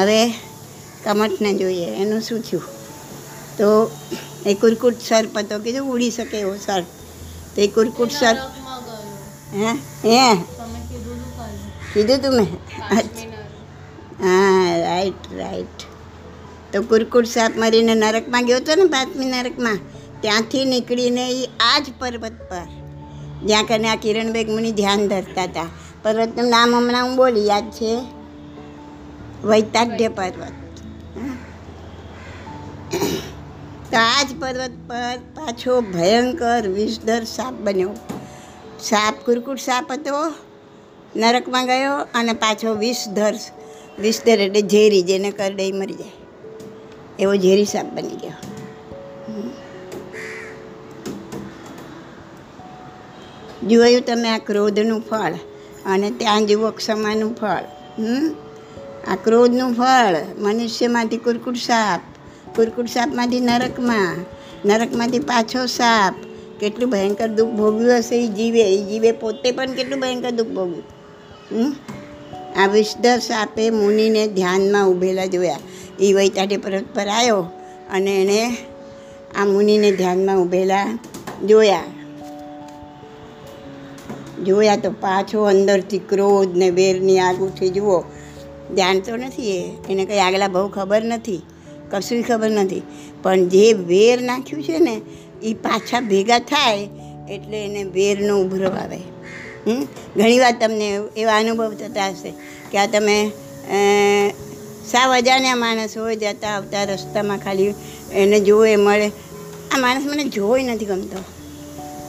હવે 0.00 0.28
કમઠને 1.04 1.54
જોઈએ. 1.54 1.86
એનું 1.86 2.20
શું 2.20 2.40
થયું? 2.40 2.62
તો 3.58 3.90
એ 4.46 4.54
કુરકુટ 4.54 4.94
સર્પ 5.08 5.38
હતો. 5.38 5.58
કીધું 5.58 5.92
ઉડી 5.92 6.10
શકે 6.10 6.40
એવો 6.40 6.56
સર્પ. 6.56 6.84
તો 7.56 7.62
એ 7.62 7.66
કુરકુટ 7.66 8.10
સર્પ 8.10 8.38
હે? 9.54 9.74
હે? 10.08 10.55
કીધું 11.96 12.18
તું 12.22 12.34
મેં? 12.36 12.48
હા 14.22 14.78
રાઈટ 14.86 15.28
રાઈટ 15.38 15.78
તો 16.72 16.82
કુરકુટ 16.90 17.26
સાપ 17.26 17.52
મરીને 17.56 17.94
નરકમાં 17.94 18.44
ગયો 18.48 18.58
હતો 18.60 18.74
ને 18.74 18.84
પાંચમી 18.84 19.30
નરકમાં? 19.34 19.78
ત્યાંથી 20.20 20.64
નીકળીને 20.64 21.24
એ 21.30 21.46
આ 21.60 21.78
જ 21.78 21.86
પર્વત 21.98 22.36
પર. 22.50 22.68
જ્યાં 23.46 23.64
કને 23.64 23.88
આ 23.88 23.96
કિરણબેગ 23.96 24.48
મુનિ 24.48 24.70
ધ્યાન 24.72 25.08
ધરતા 25.08 25.48
હતા 25.48 25.68
પર્વતનું 26.02 26.48
નામ 26.48 26.74
હમણાં 26.74 27.06
હું 27.08 27.16
બોલી 27.16 27.46
યાદ 27.46 27.68
છે? 27.70 27.92
વૈતાઢ્ય 29.44 30.08
પર્વત. 30.08 30.54
તો 33.90 33.96
આ 33.98 34.22
જ 34.28 34.30
પર્વત 34.40 34.74
પર 34.88 35.18
પાછો 35.36 35.80
ભયંકર 35.94 36.62
વિષધર 36.68 37.22
સાપ 37.36 37.54
બન્યો. 37.60 37.94
સાપ 38.80 39.14
કુરકુટ 39.26 39.58
સાપ 39.58 39.92
હતો. 39.92 40.20
નરકમાં 41.16 41.66
ગયો 41.66 41.96
અને 42.14 42.32
પાછો 42.32 42.74
વિષધર 42.74 43.34
વિષધર 43.98 44.40
એટલે 44.40 44.60
ઝેરી, 44.60 45.02
જેને 45.02 45.30
કરડે 45.30 45.72
મરી 45.72 45.94
જાય. 45.94 46.12
એવો 47.18 47.34
ઝેરી 47.34 47.64
સાપ 47.64 47.86
બની 47.86 48.08
ગયો. 48.08 48.32
જોયું 53.68 54.00
તમે 54.00 54.28
આ 54.28 54.38
ક્રોધનું 54.38 55.00
ફળ 55.00 55.32
અને 55.86 56.10
ત્યાં 56.10 56.46
જુઓ 56.46 56.70
ક્ષમાનું 56.70 57.34
ફળ, 57.34 57.62
હમ? 57.98 58.34
આ 59.08 59.16
ક્રોધનું 59.16 59.74
ફળ, 59.74 60.16
મનુષ્યમાંથી 60.38 61.16
કુરકુટ 61.16 61.56
સાપ, 61.56 62.00
કુરકુટ 62.56 62.86
સાપમાંથી 62.86 63.40
નરકમાં, 63.40 64.16
નરકમાંથી 64.68 65.18
પાછો 65.18 65.66
સાપ. 65.66 66.14
કેટલું 66.60 66.90
ભયંકર 66.90 67.28
દુઃખ 67.28 67.48
ભોગ્યું 67.48 67.98
હશે 67.98 68.24
એ 68.24 68.28
જીવે 68.28 68.60
એ 68.60 68.84
જીવે 68.84 69.12
પોતે 69.12 69.50
પણ 69.50 69.66
કેટલું 69.66 70.00
ભયંકર 70.00 70.30
દુઃખ 70.30 70.48
ભોગવ્યું. 70.48 70.82
હમ? 70.82 70.95
આ 72.56 72.66
વિષધર 72.66 73.18
સાપે 73.18 73.70
મુનિને 73.70 74.28
ધ્યાનમાં 74.28 74.88
ઊભેલા 74.88 75.26
જોયા. 75.26 75.58
એ 76.00 76.12
વૈતાઠી 76.12 76.56
પર્વત 76.56 76.84
પર 76.94 77.08
આવ્યો 77.08 77.36
અને 77.90 78.22
એણે 78.22 78.56
આ 79.40 79.44
મુનિને 79.44 79.92
ધ્યાનમાં 79.92 80.36
ઊભેલા 80.36 80.98
જોયા. 81.46 81.80
જોયા 84.44 84.76
તો 84.76 84.90
પાછો 84.90 85.42
અંદરથી 85.42 85.98
ક્રોધ 85.98 86.56
ને 86.56 86.70
વેરની 86.70 87.18
આગ 87.18 87.36
ઉઠી. 87.36 87.68
જુઓ, 87.68 88.00
જાણતો 88.76 89.16
નથી 89.16 89.60
એ. 89.60 89.72
એને 89.90 90.04
કંઈ 90.04 90.18
આગલા 90.18 90.48
બહુ 90.48 90.68
ખબર 90.68 91.02
નથી. 91.02 91.42
કશું 91.90 92.22
ખબર 92.22 92.50
નથી. 92.50 92.82
પણ 93.22 93.48
જે 93.48 93.72
વેર 93.72 94.22
નાખ્યું 94.22 94.62
છે 94.62 94.78
ને 94.78 95.00
એ 95.42 95.54
પાછા 95.54 96.00
ભેગા 96.00 96.38
થાય 96.38 96.88
એટલે 97.30 97.64
એને 97.64 97.84
વેરનો 97.84 98.40
ઉભરો 98.40 98.68
આવે? 98.68 99.15
ઘણીવાર 99.66 100.54
તમને 100.60 100.88
એવા 101.16 101.36
અનુભવ 101.36 101.72
થતા 101.74 102.08
હશે 102.08 102.30
કે 102.72 102.78
આ 102.78 102.86
તમે 102.86 103.16
સાવ 104.86 105.10
અજાણ્યા 105.12 105.54
માણસ 105.54 105.96
હોય, 105.98 106.16
જતા 106.16 106.48
આવતા 106.48 106.84
રસ્તામાં 106.84 107.38
ખાલી 107.38 107.74
એને 108.14 108.40
જોવે, 108.40 108.76
મળે. 108.76 109.08
આ 109.74 109.78
માણસ 109.78 110.04
મને 110.06 110.24
જોવો 110.24 110.58
નથી 110.58 110.84
ગમતો. 110.84 111.18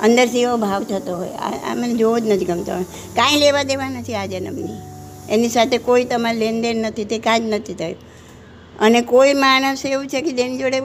અંદરથી 0.03 0.41
એવો 0.41 0.57
ભાવ 0.57 0.83
થતો 0.83 1.15
હોય. 1.17 1.33
આ 1.69 1.75
મને 1.75 1.93
જોવો 1.93 2.19
જ 2.19 2.29
નથી 2.29 2.45
ગમતો. 2.45 2.73
કાંઈ 3.15 3.39
લેવા 3.39 3.63
દેવા 3.63 3.89
નથી 3.89 4.15
આ 4.15 4.25
જન્મની. 4.25 4.77
એની 5.29 5.49
સાથે 5.49 5.77
કોઈ 5.77 6.03
તમારે 6.03 6.37
લેનદેન 6.37 6.77
નથી, 6.77 7.05
તે 7.05 7.19
કાંઈ 7.19 7.39
જ 7.39 7.53
નથી 7.53 7.73
થયું. 7.73 7.97
અને 8.79 9.01
કોઈ 9.01 9.33
માણસ 9.33 9.85
એવું 9.85 10.07
છે 10.07 10.21
કે 10.21 10.31
જેની 10.31 10.57
જોડે 10.57 10.79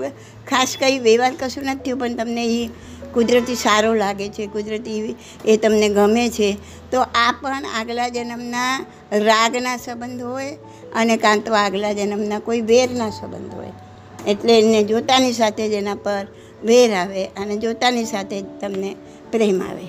ખાસ 0.48 0.76
કંઈ 0.80 0.98
વ્યવહાર 0.98 1.34
કશું 1.40 1.64
નથી 1.64 1.84
થયું, 1.84 1.98
પણ 1.98 2.14
તમને 2.14 2.44
એ 2.46 2.68
કુદરતી 3.14 3.54
સારો 3.54 3.94
લાગે 3.94 4.28
છે, 4.28 4.46
કુદરતી 4.46 5.16
એ 5.44 5.56
તમને 5.56 5.88
ગમે 5.88 6.24
છે, 6.28 6.48
તો 6.90 6.98
આ 7.00 7.32
પણ 7.40 7.66
આગલા 7.78 8.08
જન્મના 8.08 8.74
રાગના 9.12 9.76
સંબંધ 9.76 10.22
હોય 10.22 10.56
અને 10.94 11.16
કાં 11.16 11.40
તો 11.40 11.52
આગલા 11.54 11.92
જન્મના 11.92 12.38
કોઈ 12.38 12.60
વેરના 12.60 13.10
સંબંધ 13.10 13.54
હોય. 13.54 13.72
એટલે 14.28 14.58
એને 14.58 14.82
જોતાની 14.82 15.32
સાથે 15.32 15.68
જ 15.68 15.72
એના 15.72 15.94
પર 15.94 16.26
વેર 16.64 16.90
આવે 16.94 17.24
અને 17.24 17.56
જોતાની 17.56 18.04
સાથે 18.04 18.36
જ 18.40 18.44
તમને 18.60 18.90
પ્રેમ 19.32 19.62
આવે? 19.62 19.86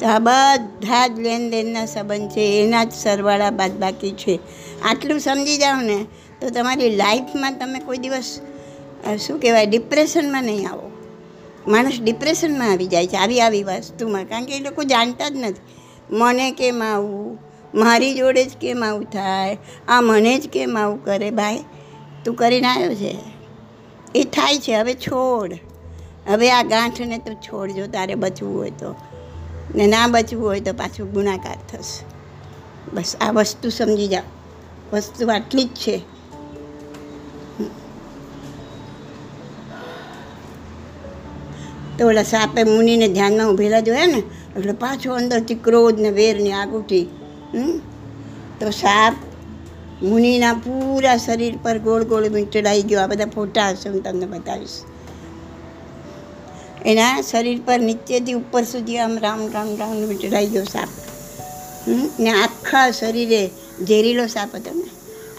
તો 0.00 0.06
આ 0.06 0.18
બધા 0.18 1.06
જ 1.06 1.20
લેનદેનના 1.20 1.86
સંબંધ 1.86 2.30
છે, 2.30 2.44
એના 2.64 2.84
જ 2.84 2.92
સરવાળા 2.92 3.50
બાદ 3.50 3.78
બાકી 3.80 4.12
છે. 4.12 4.38
આટલું 4.84 5.20
સમજી 5.20 5.56
જાઓ 5.56 5.80
ને, 5.80 5.98
તો 6.40 6.50
તમારી 6.50 6.96
લાઈફમાં 6.96 7.58
તમે 7.58 7.78
કોઈ 7.78 7.98
દિવસ 7.98 8.40
શું 9.26 9.40
કહેવાય 9.40 9.66
ડિપ્રેશનમાં 9.66 10.44
નહીં 10.44 10.68
આવો. 10.68 10.90
માણસ 11.68 12.00
ડિપ્રેશનમાં 12.02 12.70
આવી 12.70 12.86
જાય 12.86 13.06
છે 13.06 13.16
આવી 13.16 13.40
આવી 13.40 13.62
વસ્તુમાં. 13.62 14.24
કારણ 14.24 14.44
કે 14.44 14.56
એ 14.56 14.60
લોકો 14.60 14.82
જાણતા 14.82 15.28
જ 15.28 15.36
નથી. 15.36 15.60
મને 16.10 16.50
કેમ 16.50 16.82
આવું? 16.82 17.38
મારી 17.74 18.14
જોડે 18.14 18.44
જ 18.44 18.56
કેમ 18.56 18.84
આવું 18.84 19.04
થાય? 19.04 19.58
આ 19.88 20.00
મને 20.00 20.38
જ 20.38 20.48
કેમ 20.48 20.78
આવું 20.78 21.04
કરે 21.04 21.30
ભાઈ? 21.30 21.64
તું 22.24 22.34
કરીને 22.34 22.66
આવ્યો 22.66 22.94
છે? 22.94 23.18
એ 24.14 24.24
થાય 24.24 24.58
છે. 24.58 24.74
હવે 24.74 24.94
છોડ. 24.94 25.52
હવે 26.28 26.50
આ 26.50 26.62
ગાંઠને 26.62 27.18
તો 27.18 27.34
છોડ 27.34 27.70
જો 27.70 27.86
તારે 27.86 28.14
બચવું 28.14 28.58
હોય 28.58 28.70
તો. 28.70 28.94
ને 29.74 29.86
ના 29.86 30.06
બચવું 30.06 30.46
હોય 30.46 30.60
તો 30.60 30.72
પાછું 30.72 31.12
ગુણાકાર 31.12 31.56
થશે. 31.68 32.04
બસ 32.94 33.16
આ 33.20 33.30
વસ્તુ 33.30 33.68
સમજી 33.68 34.08
જાઓ. 34.08 34.22
વસ્તુ 34.92 35.28
આટલી 35.28 35.64
જ 35.64 35.68
છે. 35.68 36.15
તો 41.98 42.06
ઓલા 42.06 42.22
સાપે 42.22 42.64
મુનિને 42.64 43.08
ધ્યાનમાં 43.08 43.50
ઊભેલા 43.50 43.80
જોયા 43.80 44.06
ને, 44.06 44.22
એટલે 44.56 44.72
પાછો 44.72 45.14
અંદરથી 45.14 45.54
ક્રોધ 45.54 46.00
ને 46.00 46.10
વેરની 46.10 46.52
આગ 46.52 46.74
ઉઠી. 46.74 47.04
તો 48.60 48.70
સાપ 48.70 49.14
મુનિના 50.02 50.52
પૂરા 50.52 51.16
શરીર 51.16 51.54
પર 51.62 51.78
ગોળ 51.78 52.04
ગોળ 52.04 52.28
મીટડાઈ 52.28 52.82
ગયો. 52.82 53.00
આ 53.00 53.06
બધા 53.06 53.26
ફોટા 53.26 53.70
હશે, 53.70 53.88
હું 53.88 54.02
તમને 54.02 54.26
બતાવીશ. 54.26 54.76
એના 56.86 57.22
શરીર 57.22 57.60
પર 57.64 57.78
નીચેથી 57.80 58.32
ઉપર 58.32 58.64
સુધી 58.64 58.98
આમ 58.98 59.18
રાઉન્ડ 59.18 59.54
રાઉન્ડ 59.54 59.80
રાઉન્ડ 59.80 60.08
મીટડાઈ 60.08 60.46
ગયો 60.46 60.64
સાપ? 60.64 60.88
ને 62.20 62.30
આખા 62.30 62.90
શરીરે 62.90 63.40
ઝેરીલો 63.82 64.26
સાપ 64.26 64.54
હતો 64.54 64.74
ને. 64.74 64.84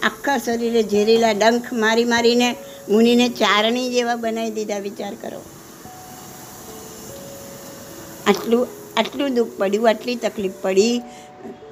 આખા 0.02 0.38
શરીરે 0.38 0.82
ઝેરીલા 0.82 1.32
ડંખ 1.32 1.72
મારી 1.72 2.04
મારીને 2.04 2.48
મુનિને 2.88 3.28
ચારણી 3.28 3.90
જેવા 3.90 4.16
બનાવી 4.16 4.50
દીધા, 4.50 4.78
વિચાર 4.78 5.14
કરો. 5.14 5.40
આટલું 8.28 8.66
આટલું 8.96 9.34
દુઃખ 9.34 9.48
પડ્યું, 9.58 9.88
આટલી 9.88 10.14
તકલીફ 10.14 10.52
પડી, 10.62 11.02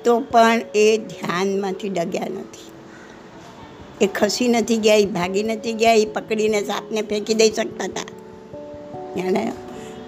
તો 0.04 0.20
પણ 0.20 0.60
એ 0.74 0.98
ધ્યાનમાંથી 0.98 1.88
ડગ્યા 1.88 2.24
નથી. 2.24 2.70
એ 4.04 4.06
ખસી 4.06 4.48
નથી 4.48 4.76
ગયા, 4.76 4.94
એ 4.94 5.04
ભાગી 5.04 5.42
નથી 5.42 5.72
ગયા, 5.72 5.92
એ 5.92 6.04
પકડીને 6.04 6.62
સાપને 6.62 7.02
ફેંકી 7.02 7.34
દઈ 7.34 7.50
શકતા 7.50 7.84
હતા. 7.84 8.00
અને 9.26 9.52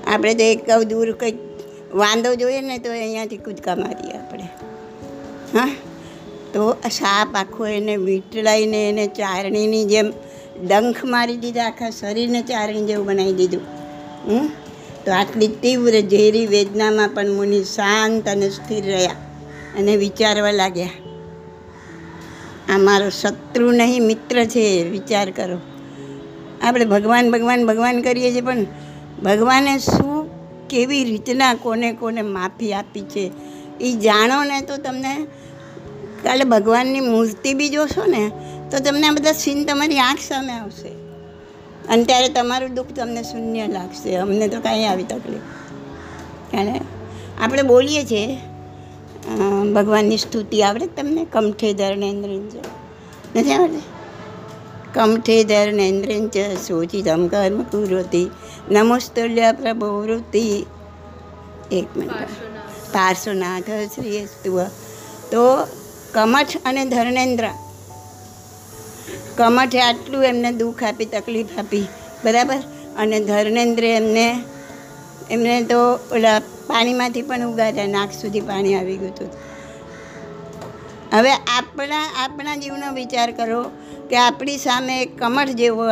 આપણે 0.07 0.35
તો 0.35 0.43
એક 0.43 0.79
દૂર 0.83 1.13
કંઈક 1.13 1.35
વાંદો 1.95 2.35
જોઈએ 2.35 2.61
ને 2.61 2.79
તો 2.79 2.91
અહીંયાથી 2.91 3.37
કૂદકા 3.37 3.75
મારીએ 3.75 4.13
આપણે. 4.13 4.43
હા? 5.59 5.75
તો 6.55 6.77
સાપ 6.91 7.35
આખો 7.35 7.67
એને 7.67 7.97
વીંટળાઈને 7.97 8.89
એને 8.89 9.07
ચારણીની 9.07 9.85
જેમ 9.85 10.13
ડંખ 10.67 11.05
મારી 11.05 11.37
દીધા, 11.37 11.65
આખા 11.65 11.91
શરીરને 11.91 12.43
ચારણી 12.43 12.85
જેવું 12.85 13.07
બનાવી 13.07 13.33
દીધું. 13.33 13.61
હમ? 14.31 14.49
તો 15.09 15.15
આટલી 15.15 15.47
તીવ્ર 15.63 15.95
ઝેરી 16.13 16.47
વેદનામાં 16.47 17.13
પણ 17.15 17.29
મુનિ 17.31 17.61
શાંત 17.65 18.27
અને 18.29 18.49
સ્થિર 18.51 18.85
રહ્યા 18.85 19.21
અને 19.79 19.93
વિચારવા 19.97 20.53
લાગ્યા, 20.53 20.97
આ 22.69 22.79
મારો 22.79 23.09
શત્રુ 23.11 23.69
નહીં, 23.73 24.03
મિત્ર 24.03 24.37
છે, 24.45 24.65
વિચાર 24.91 25.29
કરો. 25.31 25.59
આપણે 26.63 26.85
ભગવાન 26.85 27.31
ભગવાન 27.31 27.67
ભગવાન 27.67 28.03
કરીએ 28.03 28.33
છીએ, 28.33 28.41
પણ 28.41 28.67
ભગવાને 29.25 29.73
શું, 29.79 30.29
કેવી 30.69 31.05
રીતના 31.05 31.55
કોને 31.55 31.89
કોને 31.93 32.23
માફી 32.23 32.73
આપી 32.73 33.07
છે 33.15 33.25
એ 33.81 33.93
જાણો 33.97 34.45
ને 34.45 34.61
તો 34.61 34.77
તમને 34.77 35.13
કાલે 36.25 36.45
ભગવાનની 36.45 37.01
મૂર્તિ 37.01 37.55
બી 37.55 37.69
જોશો 37.69 38.05
ને, 38.07 38.25
તો 38.71 38.77
તમને 38.79 39.07
આ 39.09 39.13
બધા 39.13 39.33
સીન 39.33 39.65
તમારી 39.65 39.99
આંખ 39.99 40.25
સામે 40.31 40.53
આવશે. 40.53 40.91
અને 41.89 42.05
ત્યારે 42.05 42.29
તમારું 42.29 42.75
દુઃખ 42.75 42.93
તમને 42.97 43.23
શૂન્ય 43.23 43.67
લાગશે. 43.67 44.17
અમને 44.17 44.49
તો 44.49 44.61
કાંઈ 44.61 44.85
આવી 44.85 45.05
તકલીફ. 45.05 45.47
કારણ 46.53 46.81
આપણે 47.41 47.63
બોલીએ 47.63 48.03
છીએ 48.05 48.27
ભગવાનની 49.75 50.17
સ્તુતિ 50.17 50.63
આવડે 50.63 50.87
તમને? 50.87 51.25
કમઠે 51.25 51.73
ધર્ણેન્દ્રિંચ 51.75 52.53
નથી 53.37 53.53
આવડે 53.53 53.81
કમઠે 54.95 55.37
ધર્ણેન્દ્રિંચ 55.45 56.37
શોચિતમ 56.67 57.27
કર્મ 57.27 57.63
કુરોતિ 57.63 58.25
નમોસ્તુલ્ય 58.71 59.53
પ્રભુવૃત્તિ 59.53 60.45
એક 61.73 61.97
મિનિટ. 61.97 62.31
પાર્શ્વનાથ. 62.93 63.71
શ્રી 63.95 64.27
તો 65.31 65.43
કમઠ 66.15 66.57
અને 66.65 66.85
ધર્મેન્દ્ર 66.85 67.45
કમઠે 69.39 69.81
આટલું 69.81 70.25
એમને 70.25 70.53
દુઃખ 70.53 70.83
આપી, 70.83 71.05
તકલીફ 71.05 71.47
આપી, 71.59 71.87
બરાબર? 72.25 72.57
અને 72.99 73.21
ધર્મેન્દ્ર 73.21 73.85
એમને 73.85 74.45
એમને 75.31 75.63
તો 75.63 75.77
ઓલા 75.93 76.39
પાણીમાંથી 76.39 77.23
પણ 77.23 77.41
ઉગાડ્યા 77.41 77.87
નાક 77.87 78.13
સુધી 78.13 78.41
પાણી 78.41 78.75
આવી 78.75 78.97
ગયું 78.97 79.13
હતું. 79.13 79.31
હવે 81.13 81.33
આપણા 81.33 82.03
આપણા 82.25 82.57
જીવનો 82.57 82.93
વિચાર 82.93 83.31
કરો 83.31 83.63
કે 84.11 84.17
આપણી 84.17 84.59
સામે 84.59 85.03
એક 85.03 85.19
કમઠ 85.19 85.49
જેવો 85.49 85.85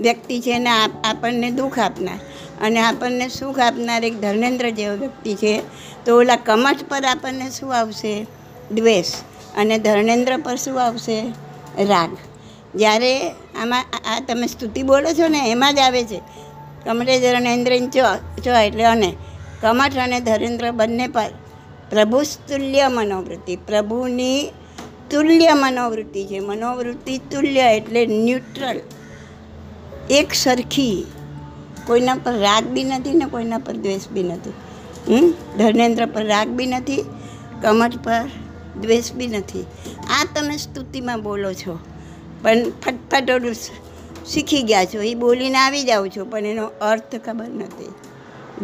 વ્યક્તિ 0.00 0.40
છે 0.40 0.58
ને 0.58 0.70
આપ- 0.70 1.04
આપણને 1.04 1.50
દુઃખ 1.50 1.78
આપનાર. 1.78 2.18
અને 2.60 2.80
આપણને 2.80 3.28
સુખ 3.28 3.58
આપનાર 3.58 4.04
એક 4.04 4.20
ધર્મેન્દ્ર 4.20 4.70
જેવો 4.70 4.96
વ્યક્તિ 4.96 5.34
છે. 5.34 5.62
તો 6.06 6.18
ઓલા 6.18 6.36
કમઠ 6.36 6.76
પર 6.88 7.04
આપણને 7.04 7.50
શું 7.50 7.76
આવશે? 7.76 8.26
દ્વેષ. 8.72 9.06
અને 9.56 9.78
ધર્મેન્દ્ર 9.78 10.36
પર 10.36 10.56
શું 10.56 10.82
આવશે? 10.82 11.20
રાગ. 11.84 12.16
જ્યારે 12.74 13.30
આમાં 13.30 13.84
આ- 14.14 14.20
તમે 14.20 14.46
સ્તુતિ 14.46 14.82
બોલો 14.82 15.12
છો 15.12 15.28
ને, 15.28 15.50
એમાં 15.50 15.74
જ 15.74 15.78
આવે 15.78 16.04
છે. 16.04 16.20
કમળે 16.84 17.20
ધર્મેન્દ્ર 17.20 17.78
ચો 17.78 18.16
ચો 18.42 18.50
એટલે 18.50 18.84
અને. 18.84 19.16
કમઠ 19.60 19.96
અને 19.96 20.20
ધરેન્દ્ર 20.20 20.70
બંને 20.70 21.08
પર 21.08 21.30
પ્રભુ 21.90 22.22
તુલ્ય 22.22 22.88
મનોવૃત્તિ. 22.88 23.56
પ્રભુની 23.56 24.48
તુલ્ય 25.10 25.52
મનોવૃત્તિ 25.54 26.24
છે. 26.24 26.38
મનોવૃત્તિ 26.38 27.18
તુલ્ય 27.18 27.60
એટલે 27.60 28.06
ન્યુટ્રલ. 28.06 28.80
એક 30.10 30.34
સરખી. 30.34 31.06
કોઈના 31.86 32.14
પર 32.14 32.32
રાગ 32.32 32.64
બી 32.64 32.84
નથી 32.84 33.12
ને 33.12 33.24
કોઈના 33.24 33.58
પર 33.58 33.72
દ્વેષ 33.72 34.08
બી 34.08 34.22
નથી. 34.22 34.52
હમ? 35.14 35.34
ધર્મેન્દ્ર 35.58 36.06
પર 36.06 36.24
રાગ 36.24 36.48
બી 36.48 36.66
નથી, 36.66 37.04
કમઠ 37.62 37.98
પર 38.04 38.30
દ્વેષ 38.80 39.12
બી 39.12 39.26
નથી. 39.26 39.62
આ 40.10 40.24
તમે 40.34 40.56
સ્તુતિમાં 40.56 41.22
બોલો 41.22 41.52
છો. 41.52 41.78
પણ 42.42 42.70
ફટફટ 42.70 43.30
ઓલું 43.30 43.54
શીખી 44.26 44.62
ગયા 44.62 44.84
છો. 44.84 45.02
એ 45.02 45.14
બોલીને 45.14 45.58
આવી 45.58 45.82
જાઓ 45.82 46.06
છો, 46.06 46.24
પણ 46.24 46.46
એનો 46.46 46.66
અર્થ 46.66 47.16
ખબર 47.16 47.48
નથી. 47.48 47.92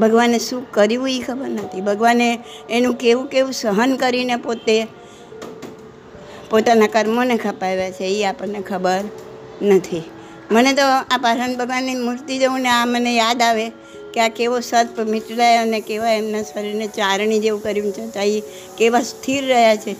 ભગવાને 0.01 0.39
શું 0.39 0.73
કર્યું 0.73 1.11
એ 1.11 1.21
ખબર 1.21 1.49
નથી. 1.49 1.81
ભગવાને 1.81 2.39
એનું 2.71 2.95
કેવું 2.95 3.27
કેવું 3.27 3.53
સહન 3.53 3.97
કરીને 3.97 4.37
પોતે, 4.37 4.87
પોતાના 6.51 6.87
કર્મોને 6.87 7.37
ખપાવ્યા 7.37 7.91
છે 7.91 8.05
એ 8.05 8.25
આપણને 8.25 8.61
ખબર 8.61 9.01
નથી. 9.63 10.03
મને 10.51 10.73
તો 10.73 10.83
આ 10.83 11.17
પાષાણ 11.17 11.57
ભગવાનની 11.57 11.95
મૂર્તિ 11.95 12.39
જોઉં 12.39 12.61
ને 12.61 12.69
આ 12.69 12.85
મને 12.85 13.17
યાદ 13.17 13.43
આવે 13.43 13.69
કે 14.15 14.21
આ 14.21 14.29
કેવો 14.29 14.61
સર્પ 14.61 15.01
મીટલાય 15.01 15.59
અને 15.59 15.81
કેવા 15.81 16.11
એમના 16.11 16.43
શરીરને 16.43 16.87
ચારણી 16.87 17.39
જેવું 17.39 17.63
કર્યું 17.63 17.93
છતાં 17.93 18.27
એ 18.27 18.43
કેવા 18.79 19.01
સ્થિર 19.01 19.45
રહ્યા 19.45 19.77
છે. 19.77 19.93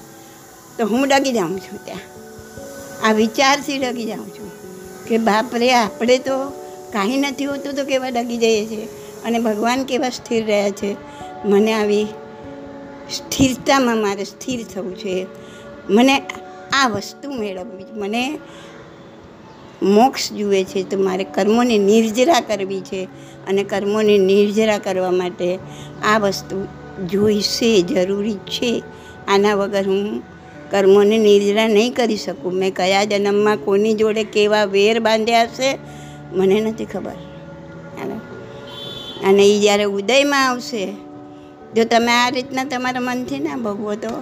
તો 0.79 0.87
હું 0.87 1.09
ડગી 1.09 1.33
જાઉં 1.33 1.61
છું 1.61 1.85
ત્યાં. 1.85 2.16
આ 3.05 3.13
વિચારથી 3.13 3.79
ડગી 3.79 4.05
જાઉં 4.05 4.29
છું 4.29 4.51
કે 5.05 5.19
બાપરે 5.19 5.75
આપણે 5.75 6.19
તો 6.19 6.51
કાંઈ 6.93 7.17
નથી 7.17 7.45
હોતું 7.45 7.75
તો 7.75 7.85
કેવા 7.85 8.09
ડગી 8.09 8.37
જઈએ 8.37 8.67
છીએ? 8.67 8.89
અને 9.25 9.39
ભગવાન 9.39 9.85
કેવા 9.85 10.09
સ્થિર 10.09 10.47
રહ્યા 10.47 10.71
છે? 10.71 10.97
મને 11.45 11.73
આવી 11.73 12.07
સ્થિરતામાં 13.13 13.97
મારે 13.97 14.25
સ્થિર 14.25 14.65
થવું 14.75 14.97
છે. 14.97 15.27
મને 15.91 16.23
આ 16.73 16.89
વસ્તુ 16.89 17.31
મેળવવી 17.31 17.85
મને 17.93 18.39
મોક્ષ 19.83 20.33
જુએ 20.33 20.65
છે 20.65 20.83
તો 20.83 20.99
મારે 20.99 21.25
કર્મોને 21.25 21.79
નિર્જરા 21.79 22.41
કરવી 22.41 22.81
છે. 22.81 23.05
અને 23.49 23.65
કર્મોને 23.65 24.19
નિર્જરા 24.19 24.79
કરવા 24.79 25.11
માટે 25.11 25.59
આ 26.05 26.19
વસ્તુ 26.19 26.67
જોઈશે, 27.07 27.83
જરૂરી 27.83 28.35
છે. 28.35 28.83
આના 29.29 29.55
વગર 29.55 29.89
હું 29.89 30.23
કર્મોને 30.71 31.19
નિર્જરા 31.19 31.69
નહીં 31.69 31.95
કરી 31.95 32.17
શકું. 32.17 32.55
મેં 32.55 32.75
કયા 32.75 33.05
જન્મમાં 33.05 33.57
કોની 33.57 33.95
જોડે 33.95 34.25
કેવા 34.25 34.65
વેર 34.65 35.01
બાંધ્યા 35.01 35.43
હશે 35.43 35.71
મને 36.33 36.61
નથી 36.61 36.85
ખબર. 36.85 37.19
અને 39.25 39.45
એ 39.45 39.61
જ્યારે 39.61 39.85
ઉદયમાં 39.85 40.49
આવશે, 40.49 40.87
જો 41.77 41.85
તમે 41.85 42.13
આ 42.13 42.31
રીતના 42.31 42.65
તમારા 42.65 43.01
મનથી 43.01 43.39
ના 43.39 43.57
ભગવો 43.57 43.95
તો 43.95 44.13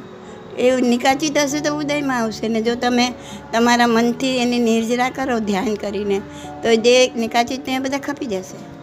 એ 0.59 0.71
નિકાચિત 0.81 1.39
હશે 1.39 1.61
તો 1.61 1.75
ઉદયમાં 1.75 2.19
આવશે. 2.19 2.49
ને 2.49 2.63
જો 2.63 2.75
તમે 2.75 3.07
તમારા 3.53 3.87
મનથી 3.87 4.37
એની 4.39 4.59
નિર્જરા 4.59 5.11
કરો, 5.11 5.39
ધ્યાન 5.39 5.75
કરીને, 5.75 6.19
તો 6.63 6.75
જે 6.77 6.95
નિકાચિત 7.17 7.69
એ 7.69 7.79
બધા 7.79 7.99
ખપી 7.99 8.27
જશે. 8.27 8.74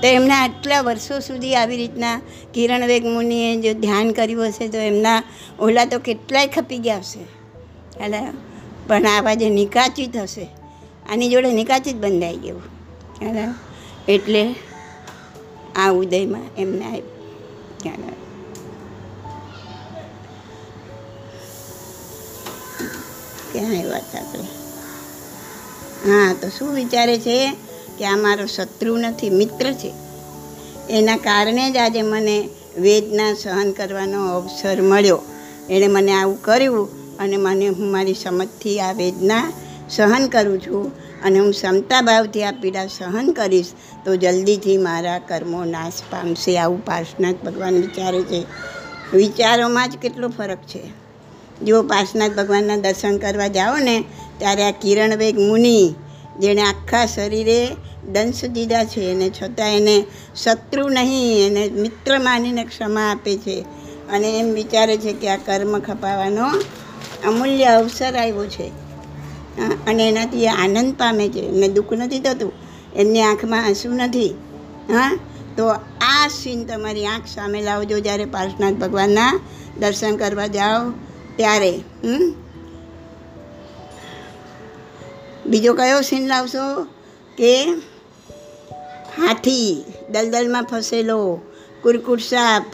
તો 0.00 0.06
એમના 0.06 0.40
આટલા 0.42 0.80
વર્ષો 0.80 1.20
સુધી 1.20 1.54
આવી 1.54 1.76
રીતના 1.76 2.16
કિરણ 2.54 2.84
વેગ 2.86 3.04
મુનિએ 3.06 3.50
જો 3.56 3.72
ધ્યાન 3.80 4.12
કર્યું 4.12 4.48
હશે 4.48 4.68
તો 4.68 4.78
એમના 4.90 5.18
ઓલા 5.60 5.84
તો 5.84 5.98
કેટલાય 5.98 6.46
ખપી 6.46 6.78
ગયા 6.78 6.98
હશે. 6.98 7.22
એટલે 8.04 8.20
પણ 8.88 9.06
આવા 9.06 9.34
જે 9.34 9.48
નિકાચિત 9.50 10.16
હશે, 10.16 10.46
આની 11.10 11.28
જોડે 11.28 11.50
નિકાચિત 11.52 11.96
બંધાઈ 11.96 12.36
ગયું. 12.36 12.62
એટલે 13.22 13.44
એટલે 14.08 14.42
આ 15.76 15.90
ઉદયમાં 15.92 16.48
એમને 16.58 16.84
આવ્યું 16.84 17.08
ક્યાં 17.82 18.04
આવ્યા 23.76 23.98
હતા 23.98 24.20
આપણે 24.20 24.48
હા, 26.06 26.30
તો 26.40 26.46
શું 26.48 26.70
વિચારે 26.74 27.16
છે? 27.18 27.36
આ 28.04 28.16
મારો 28.16 28.46
શત્રુ 28.46 28.96
નથી, 28.96 29.30
મિત્ર 29.30 29.72
છે. 29.72 29.92
એના 30.90 31.16
કારણે 31.16 31.70
જ 31.70 31.76
આજે 31.76 32.02
મને 32.02 32.48
વેદના 32.78 33.34
સહન 33.34 33.70
કરવાનો 33.70 34.36
અવસર 34.36 34.82
મળ્યો. 34.82 35.22
એણે 35.70 35.86
મને 35.86 36.12
આવું 36.12 36.42
કર્યું 36.42 37.16
અને 37.18 37.36
મને 37.36 37.66
હું 37.66 37.90
મારી 37.90 38.14
સમજથી 38.14 38.80
આ 38.80 38.92
વેદના 38.92 39.52
સહન 39.90 40.26
કરું 40.26 40.60
છું 40.60 40.92
અને 41.24 41.38
હું 41.38 41.52
ક્ષમતા 41.52 42.02
ભાવથી 42.02 42.42
આ 42.42 42.50
પીડા 42.50 42.86
સહન 42.86 43.32
કરીશ, 43.32 43.72
તો 44.04 44.16
જલ્દીથી 44.16 44.76
મારા 44.76 45.18
કર્મો 45.18 45.64
નાશ 45.64 45.92
પામશે. 46.10 46.58
આવું 46.58 46.84
પાર્શનાથ 46.84 47.34
ભગવાન 47.44 47.74
વિચારે 47.74 48.22
છે. 48.22 48.44
વિચારોમાં 49.14 49.90
જ 49.90 49.96
કેટલો 49.96 50.28
ફરક 50.28 50.58
છે. 50.58 50.82
જો 51.64 51.82
પાર્શનાથ 51.82 52.32
ભગવાનના 52.32 52.76
દર્શન 52.76 53.18
કરવા 53.18 53.46
જાઓ 53.46 53.76
ને, 53.76 54.04
ત્યારે 54.38 54.64
આ 54.64 54.70
કિરણ 54.70 55.16
વેગ 55.16 55.38
મુનિ, 55.38 55.94
જેણે 56.40 56.62
આખા 56.62 57.06
શરીરે 57.06 57.68
દંશ 58.12 58.44
દીધા 58.44 58.84
છે 58.84 59.02
એને 59.10 59.28
છતાં 59.30 59.76
એને 59.76 59.96
શત્રુ 60.36 60.84
નહીં, 60.88 61.46
એને 61.46 61.62
મિત્ર 61.80 62.18
માનીને 62.18 62.64
ક્ષમા 62.64 63.06
આપે 63.10 63.36
છે. 63.36 63.56
અને 64.12 64.28
એમ 64.38 64.48
વિચારે 64.52 64.96
છે 64.96 65.12
કે 65.12 65.28
આ 65.28 65.36
કર્મ 65.36 65.72
ખપાવવાનો 65.78 66.46
અમૂલ્ય 67.26 67.64
અવસર 67.72 68.14
આવ્યો 68.16 68.46
છે. 68.46 68.68
અને 69.86 70.02
એનાથી 70.08 70.44
એ 70.44 70.48
આનંદ 70.48 70.94
પામે 70.94 71.26
છે. 71.28 71.42
એમને 71.42 71.68
દુઃખ 71.68 71.92
નથી 71.92 72.20
થતું, 72.20 72.52
એમની 72.96 73.22
આંખમાં 73.22 73.66
આંસુ 73.66 73.92
નથી. 73.94 74.30
હા, 74.88 75.18
તો 75.56 75.64
આ 76.06 76.28
સીન 76.30 76.64
તમારી 76.64 77.06
આંખ 77.06 77.26
સામે 77.26 77.60
લાવજો 77.62 77.98
જ્યારે 77.98 78.24
પાર્શનાથ 78.24 78.74
ભગવાનના 78.74 79.30
દર્શન 79.80 80.16
કરવા 80.16 80.46
જાઓ 80.46 80.90
ત્યારે. 81.36 81.72
બીજો 85.46 85.72
કયો 85.74 86.00
સીન 86.00 86.24
લાવશો 86.28 86.64
કે 87.38 87.52
હાથી, 89.18 89.84
દલદલમાં 90.10 90.62
ફસેલો, 90.62 91.40
કુરકુર 91.82 92.18
સાપ, 92.18 92.64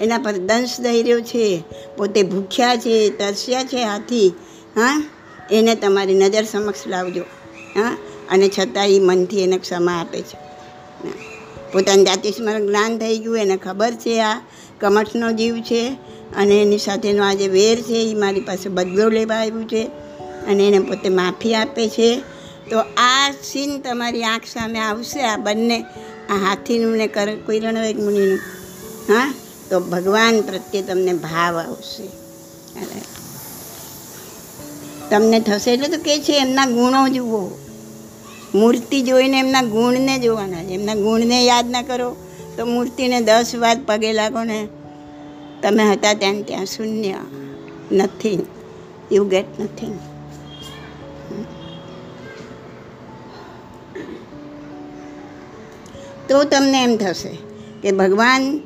એના 0.00 0.18
પર 0.18 0.32
દંશ 0.32 0.80
દઈ 0.80 1.02
રહ્યો 1.02 1.20
છે. 1.20 1.64
પોતે 1.96 2.22
ભૂખ્યા 2.22 2.76
છે, 2.76 3.10
તરસ્યા 3.10 3.64
છે 3.64 3.84
હાથી. 3.84 4.28
હા, 4.76 5.10
એને 5.50 5.74
તમારી 5.74 6.14
નજર 6.14 6.44
સમક્ષ 6.44 6.86
લાવજો. 6.86 7.22
હા, 7.76 7.96
અને 8.30 8.48
છતાં 8.48 8.88
એ 8.88 8.98
મનથી 8.98 9.42
એને 9.42 9.58
ક્ષમા 9.58 10.00
આપે 10.00 10.20
છે. 10.20 10.44
પોતાની 11.72 12.04
જાતિ 12.04 12.30
સ્મરણ 12.30 12.66
જ્ઞાન 12.66 12.98
થઈ 12.98 13.18
ગયું, 13.18 13.38
એને 13.38 13.56
ખબર 13.56 13.92
છે 13.92 14.20
આ 14.20 14.40
કમઠનો 14.80 15.32
જીવ 15.32 15.56
છે 15.60 15.96
અને 16.36 16.62
એની 16.62 16.78
સાથેનો 16.78 17.24
આ 17.24 17.34
જે 17.34 17.48
વેર 17.48 17.80
છે. 17.80 18.10
એ 18.10 18.14
મારી 18.14 18.40
પાસે 18.40 18.68
બદલો 18.68 19.08
લેવા 19.08 19.34
આવ્યું 19.34 19.68
છે 19.68 19.84
અને 20.48 20.68
એને 20.68 20.78
પોતે 20.78 21.08
માફી 21.08 21.54
આપે 21.54 21.88
છે. 21.88 22.22
તો 22.70 22.78
આ 22.96 23.30
સીન 23.30 23.80
તમારી 23.80 24.24
આંખ 24.24 24.44
સામે 24.44 24.78
આવશે, 24.78 25.22
આ 25.22 25.36
બંને, 25.36 25.84
આ 26.30 26.34
હાથીનું 26.34 26.96
ને 26.96 27.06
કર, 27.06 27.36
કોઈરણ 27.36 27.74
મુનિનું. 27.74 28.38
હા? 29.08 29.34
તો 29.70 29.80
ભગવાન 29.80 30.40
પ્રત્યે 30.40 30.82
તમને 30.82 31.12
ભાવ 31.12 31.58
આવશે. 31.58 32.08
તમને 35.10 35.40
થશે 35.40 35.72
એટલે 35.72 35.88
તો 35.88 36.02
કે 36.02 36.18
છે, 36.18 36.32
એમના 36.32 36.66
ગુણો 36.66 37.08
જુઓ. 37.08 37.58
મૂર્તિ 38.54 39.02
જોઈને 39.02 39.38
એમના 39.38 39.62
ગુણને 39.62 40.18
જોવાના 40.18 40.64
છે. 40.64 40.68
એમના 40.68 40.94
ગુણને 40.94 41.44
યાદ 41.44 41.70
ના 41.70 41.82
કરો 41.82 42.16
તો 42.56 42.66
મૂર્તિને 42.66 43.20
દસ 43.20 43.54
વાર 43.54 43.76
પગે 43.86 44.12
લાગો 44.12 44.44
ને 44.44 44.68
તમે 45.62 45.84
હતા 45.84 46.14
ત્યાં 46.14 46.42
ત્યાં 46.42 46.66
શૂન્ય. 46.66 47.14
નથિંગ 47.92 48.46
યુ 49.12 49.24
ગેટ 49.24 49.60
નથિંગ 49.60 49.98
તો 56.34 56.44
તમને 56.44 56.82
એમ 56.82 56.96
થશે 56.96 57.38
કે 57.82 57.92
ભગવાન, 57.92 58.60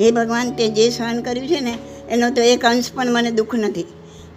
હે 0.00 0.10
ભગવાન, 0.10 0.50
તે 0.50 0.68
જે 0.68 0.90
સહન 0.90 1.22
કર્યું 1.22 1.48
છે 1.48 1.60
ને, 1.60 1.78
એનો 2.10 2.30
તો 2.30 2.42
એક 2.42 2.64
અંશ 2.64 2.92
પણ 2.94 3.12
મને 3.12 3.30
દુઃખ 3.30 3.54
નથી. 3.54 3.82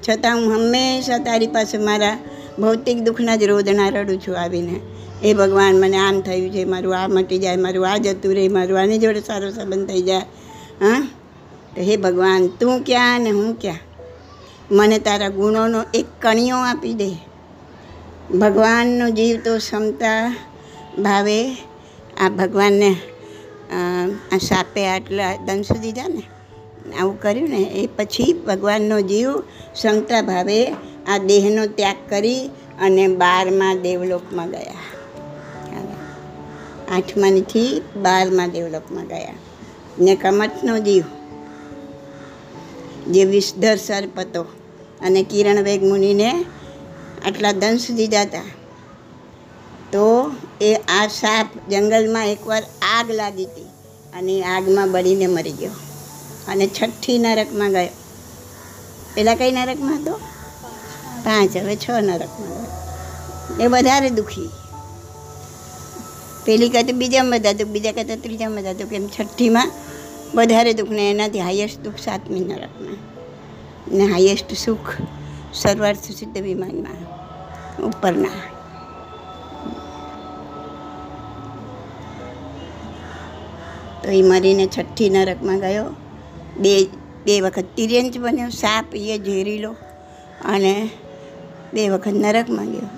છતાં 0.09 0.35
હું 0.35 0.55
હંમેશા 0.55 1.17
તારી 1.17 1.47
પાસે 1.47 1.77
મારા 1.77 2.17
ભૌતિક 2.59 2.99
દુઃખના 2.99 3.35
જ 3.35 3.43
રોદણા 3.43 3.89
રડું 3.89 4.21
છું 4.21 4.39
આવીને. 4.39 4.79
એ 5.23 5.33
ભગવાન, 5.33 5.75
મને 5.75 5.97
આમ 5.97 6.21
થયું 6.21 6.53
છે, 6.53 6.65
મારું 6.65 6.97
આ 6.97 7.07
મટી 7.07 7.37
જાય, 7.37 7.55
મારું 7.55 7.87
આ 7.87 7.97
જતું 7.97 8.33
રહે, 8.33 8.47
મારું 8.47 8.79
આની 8.79 8.97
જોડે 8.97 9.21
સારો 9.21 9.49
સંબંધ 9.49 9.87
થઈ 9.87 10.01
જાય. 10.01 10.19
હા? 10.81 11.07
તો 11.75 11.81
હે 11.81 11.97
ભગવાન, 11.97 12.47
તું 12.47 12.83
ક્યાં 12.83 13.21
ને 13.21 13.29
હું 13.29 13.59
ક્યાં? 13.59 13.77
મને 14.71 14.99
તારા 14.99 15.29
ગુણોનો 15.29 15.83
એક 15.93 16.05
કણિયો 16.21 16.57
આપી 16.57 16.93
દે. 16.93 17.11
ભગવાનનો 18.37 19.09
જીવ 19.09 19.39
તો 19.45 19.57
ક્ષમતા, 19.57 20.35
ભાવે 20.99 21.68
આ 22.19 22.29
ભગવાનને 22.29 22.95
આ 24.31 24.37
સાપે 24.37 24.87
આટલા 24.87 25.35
દંશ 25.35 25.71
દીધા 25.71 26.07
ને. 26.07 26.23
આવું 26.99 27.21
કર્યું 27.21 27.49
ને, 27.49 27.61
એ 27.75 27.87
પછી 27.87 28.33
ભગવાનનો 28.33 29.01
જીવ 29.01 29.31
ક્ષમતા 29.73 30.21
ભાવે 30.21 30.65
આ 31.07 31.17
દેહનો 31.25 31.65
ત્યાગ 31.65 31.95
કરી 32.09 32.49
અને 32.81 33.07
બારમા 33.07 33.75
દેવલોકમાં 33.75 34.49
ગયા. 34.51 34.79
આઠમાનીથી 36.91 37.81
બારમા 37.95 38.47
દેવલોકમાં 38.47 39.07
ગયા. 39.07 39.33
ને 39.99 40.15
કમઠનો 40.15 40.79
જીવ, 40.79 41.03
જે 43.07 43.23
વિષધર 43.25 43.75
સર્પ 43.75 44.19
હતો 44.19 44.41
અને 45.01 45.23
કિરણ 45.23 45.63
વેગ 45.63 45.83
મુનિને 45.83 46.31
આટલા 47.25 47.51
દંશ 47.51 47.91
દીધા 47.91 48.21
હતા 48.21 48.45
તો 49.91 50.35
એ 50.61 50.75
આ 50.75 51.07
સાપ 51.07 51.69
જંગલમાં 51.69 52.27
એકવાર 52.27 52.63
આગ 52.81 53.11
લાગી 53.11 53.45
હતી 53.45 53.61
અને 54.13 54.43
આગમાં 54.43 54.91
બળીને 54.91 55.27
મરી 55.27 55.51
ગયો. 55.51 55.71
અને 56.47 56.67
છઠ્ઠી 56.67 57.17
નરકમાં 57.17 57.71
ગયો. 57.71 57.87
પેલા 59.13 59.35
કઈ 59.35 59.51
નરકમાં 59.51 59.95
હતો? 59.95 60.13
પાંચ. 61.23 61.57
હવે 61.57 61.75
છ 61.75 61.89
નરકમાં 61.89 62.49
ગયો. 62.49 63.63
એ 63.63 63.67
વધારે 63.67 64.09
દુઃખી. 64.09 64.49
પેલી 66.45 66.69
કહેતો 66.69 66.93
બીજામાં 66.93 67.39
બધા 67.39 67.53
દુઃખ 67.53 67.67
બીજા 67.67 67.91
કહેતા 67.91 68.15
ત્રીજામાં 68.15 68.57
બધા 68.57 68.73
દુઃખ 68.73 68.93
એમ 68.93 69.07
છઠ્ઠીમાં 69.07 69.71
વધારે 70.35 70.73
દુઃખ 70.73 70.89
ને 70.89 71.11
એનાથી 71.11 71.39
હાઈએસ્ટ 71.39 71.79
દુઃખ 71.79 71.95
સાતમી 71.97 72.39
નરકમાં. 72.39 72.97
ને 73.97 74.05
હાઈએસ્ટ 74.05 74.53
સુખ 74.53 74.93
સર્વાર્થ 75.53 76.11
સિદ્ધ 76.11 76.37
વિમાનમાં, 76.37 76.97
ઉપરના. 77.83 78.58
તો 84.03 84.09
એ 84.09 84.21
મરીને 84.21 84.67
છઠ્ઠી 84.77 85.09
નરકમાં 85.09 85.59
ગયો. 85.59 85.85
બે 86.57 86.83
બે 87.25 87.41
વખત 87.41 87.63
તિર્યંચ 87.75 88.17
બન્યો, 88.17 88.49
સાપ 88.49 88.95
એ 88.95 89.17
ઝેરીલો 89.17 89.71
અને 90.45 90.89
બે 91.73 91.89
વખત 91.89 92.13
નરકમાં 92.13 92.65
ગયો. 92.65 92.89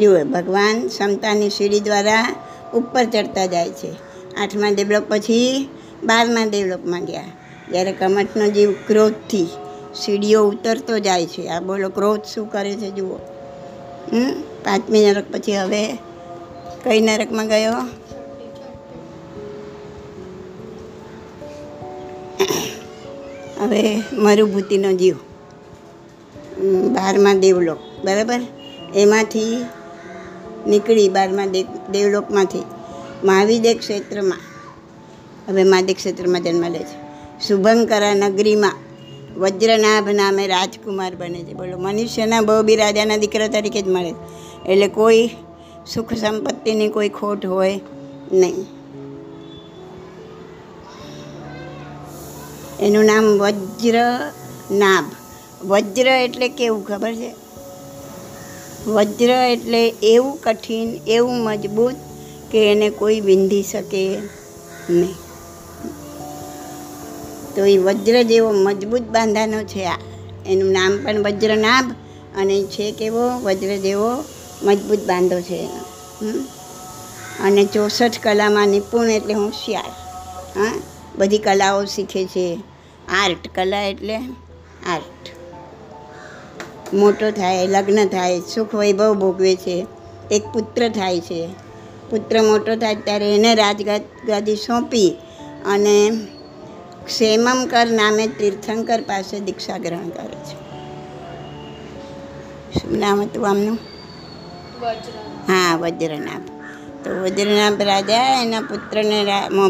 જુઓ, 0.00 0.24
ભગવાન 0.24 0.86
ક્ષમતાની 0.86 1.50
સીડી 1.50 1.80
દ્વારા 1.80 2.34
ઉપર 2.74 3.04
ચડતા 3.04 3.46
જાય 3.46 3.70
છે. 3.70 3.92
આઠમા 4.40 4.68
ડેવલપ 4.74 5.02
પછી 5.08 5.68
બારમા 6.04 6.44
ડેવલપમાં 6.50 7.04
ગયા. 7.04 7.24
જ્યારે 7.70 7.92
કમઠનો 7.92 8.46
જીવ 8.46 8.72
ક્રોધથી 8.86 9.46
સીડીઓ 9.94 10.44
ઉતરતો 10.44 10.98
જાય 10.98 11.26
છે. 11.26 11.48
આ 11.48 11.60
બોલો, 11.60 11.88
ક્રોધ 11.88 12.20
શું 12.24 12.50
કરે 12.50 12.72
છે? 12.72 12.90
જુઓ. 12.90 13.16
પાંચમી 14.64 15.06
નરક 15.06 15.24
પછી 15.32 15.56
હવે 15.56 15.98
કઈ 16.84 17.00
નરકમાં 17.00 17.48
ગયો 17.48 17.72
હવે 23.62 24.02
મરુભૂતિનો 24.12 24.92
જીવ. 24.92 25.16
બારમાં 26.92 27.40
દેવલોક, 27.40 27.78
બરાબર? 28.04 28.40
એમાંથી 28.94 29.64
નીકળી 30.66 31.08
બારમા 31.08 31.46
દેવ 31.46 31.66
દેવલોકમાંથી 31.92 32.62
મહાવિદેવ 33.24 33.78
ક્ષેત્રમાં. 33.78 34.38
હવે 35.48 35.64
મહાદેવ 35.64 35.94
ક્ષેત્રમાં 35.94 36.42
જન્મ 36.42 36.68
લે 36.68 36.78
છે. 36.78 37.02
શુભંકરા 37.48 38.14
નગરીમાં 38.14 38.72
વજ્રનાભ 39.36 40.08
નામે 40.08 40.46
રાજકુમાર 40.46 41.14
બને 41.14 41.42
છે. 41.42 41.52
બોલો, 41.52 41.78
મનુષ્યના 41.78 42.40
બહુ 42.40 42.62
બી 42.62 42.76
રાજાના 42.76 43.16
દીકરા 43.16 43.48
તરીકે 43.48 43.82
જ 43.82 43.88
મળે 43.88 44.14
એટલે 44.72 44.88
કોઈ 44.88 45.30
સુખ 45.86 46.14
સંપત્તિની 46.14 46.88
કોઈ 46.88 47.08
ખોટ 47.08 47.46
હોય 47.46 47.80
નહીં. 48.32 48.66
એનું 52.80 53.04
નામ 53.04 53.24
વજ્રનાભ 53.24 55.04
વજ્ર 55.64 56.06
એટલે 56.06 56.48
કેવું 56.48 56.86
ખબર 56.86 57.14
છે? 57.14 57.34
વજ્ર 58.86 59.30
એટલે 59.30 59.88
એવું 59.88 60.36
કઠિન, 60.36 61.00
એવું 61.06 61.32
મજબૂત 61.32 61.94
કે 62.50 62.72
એને 62.72 62.90
કોઈ 62.90 63.20
વિંધી 63.20 63.62
શકે 63.62 64.18
નહીં. 64.90 65.14
તો 67.54 67.64
એ 67.64 67.78
વજ્ર 67.78 68.22
જેવો 68.22 68.52
મજબૂત 68.52 69.02
બાંધાનો 69.02 69.62
છે 69.62 69.84
આ. 69.84 69.98
એનું 70.46 70.72
નામ 70.72 71.04
પણ 71.04 71.22
વજ્રનાભ 71.22 71.90
અને 72.36 72.62
છે 72.62 72.92
કેવો? 72.92 73.40
વજ્ર 73.42 73.76
જેવો 73.76 74.24
મજબૂત 74.62 74.98
બાંધો 74.98 75.40
છે 75.40 75.56
એનો? 75.56 76.44
અને 77.44 77.64
ચોસઠ 77.64 78.12
કલામાં 78.22 78.68
નિપુણ 78.68 79.10
એટલે 79.10 79.34
હોશિયાર. 79.34 79.84
હા? 80.58 80.72
બધી 81.18 81.38
કલાઓ 81.38 81.84
શીખે 81.84 82.24
છે. 82.24 82.62
આર્ટ, 83.08 83.54
કલા 83.54 83.82
એટલે 83.82 84.16
આર્ટ. 84.86 85.28
મોટો 86.94 87.30
થાય, 87.30 87.66
લગ્ન 87.66 88.08
થાય, 88.08 88.40
સુખ 88.40 88.74
વૈભવ 88.74 89.14
ભોગવે 89.14 89.56
છે. 89.56 89.86
એક 90.30 90.42
પુત્ર 90.44 90.88
થાય 90.88 91.20
છે. 91.20 91.48
પુત્ર 92.10 92.42
મોટો 92.42 92.76
થાય 92.76 92.94
ત્યારે 92.94 93.34
એને 93.34 93.54
રાજગાદી 93.54 94.56
સોંપી 94.56 95.16
અને 95.66 96.10
ક્ષેમમકર 97.06 97.86
નામે 97.86 98.26
તીર્થંકર 98.26 99.00
પાસે 99.00 99.40
દીક્ષા 99.40 99.78
ગ્રહણ 99.78 100.08
કરે 100.08 100.34
છે. 100.34 100.62
શું 102.80 102.98
નામ 102.98 103.22
હતું 103.22 103.50
આમનું? 103.50 103.91
હા, 105.48 105.76
વજ્રનાભ. 105.76 106.42
તો 107.04 107.10
વજ્રનાભ 107.22 107.82
રાજા, 107.82 108.42
એના 108.42 108.60
પુત્રને 108.60 109.24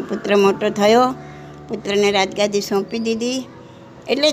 પુત્ર 0.09 0.37
મોટો 0.37 0.69
થયો. 0.69 1.15
પુત્રને 1.69 2.11
રાજગાદી 2.11 2.61
સોંપી 2.61 2.99
દીધી. 2.99 3.45
એટલે 4.09 4.31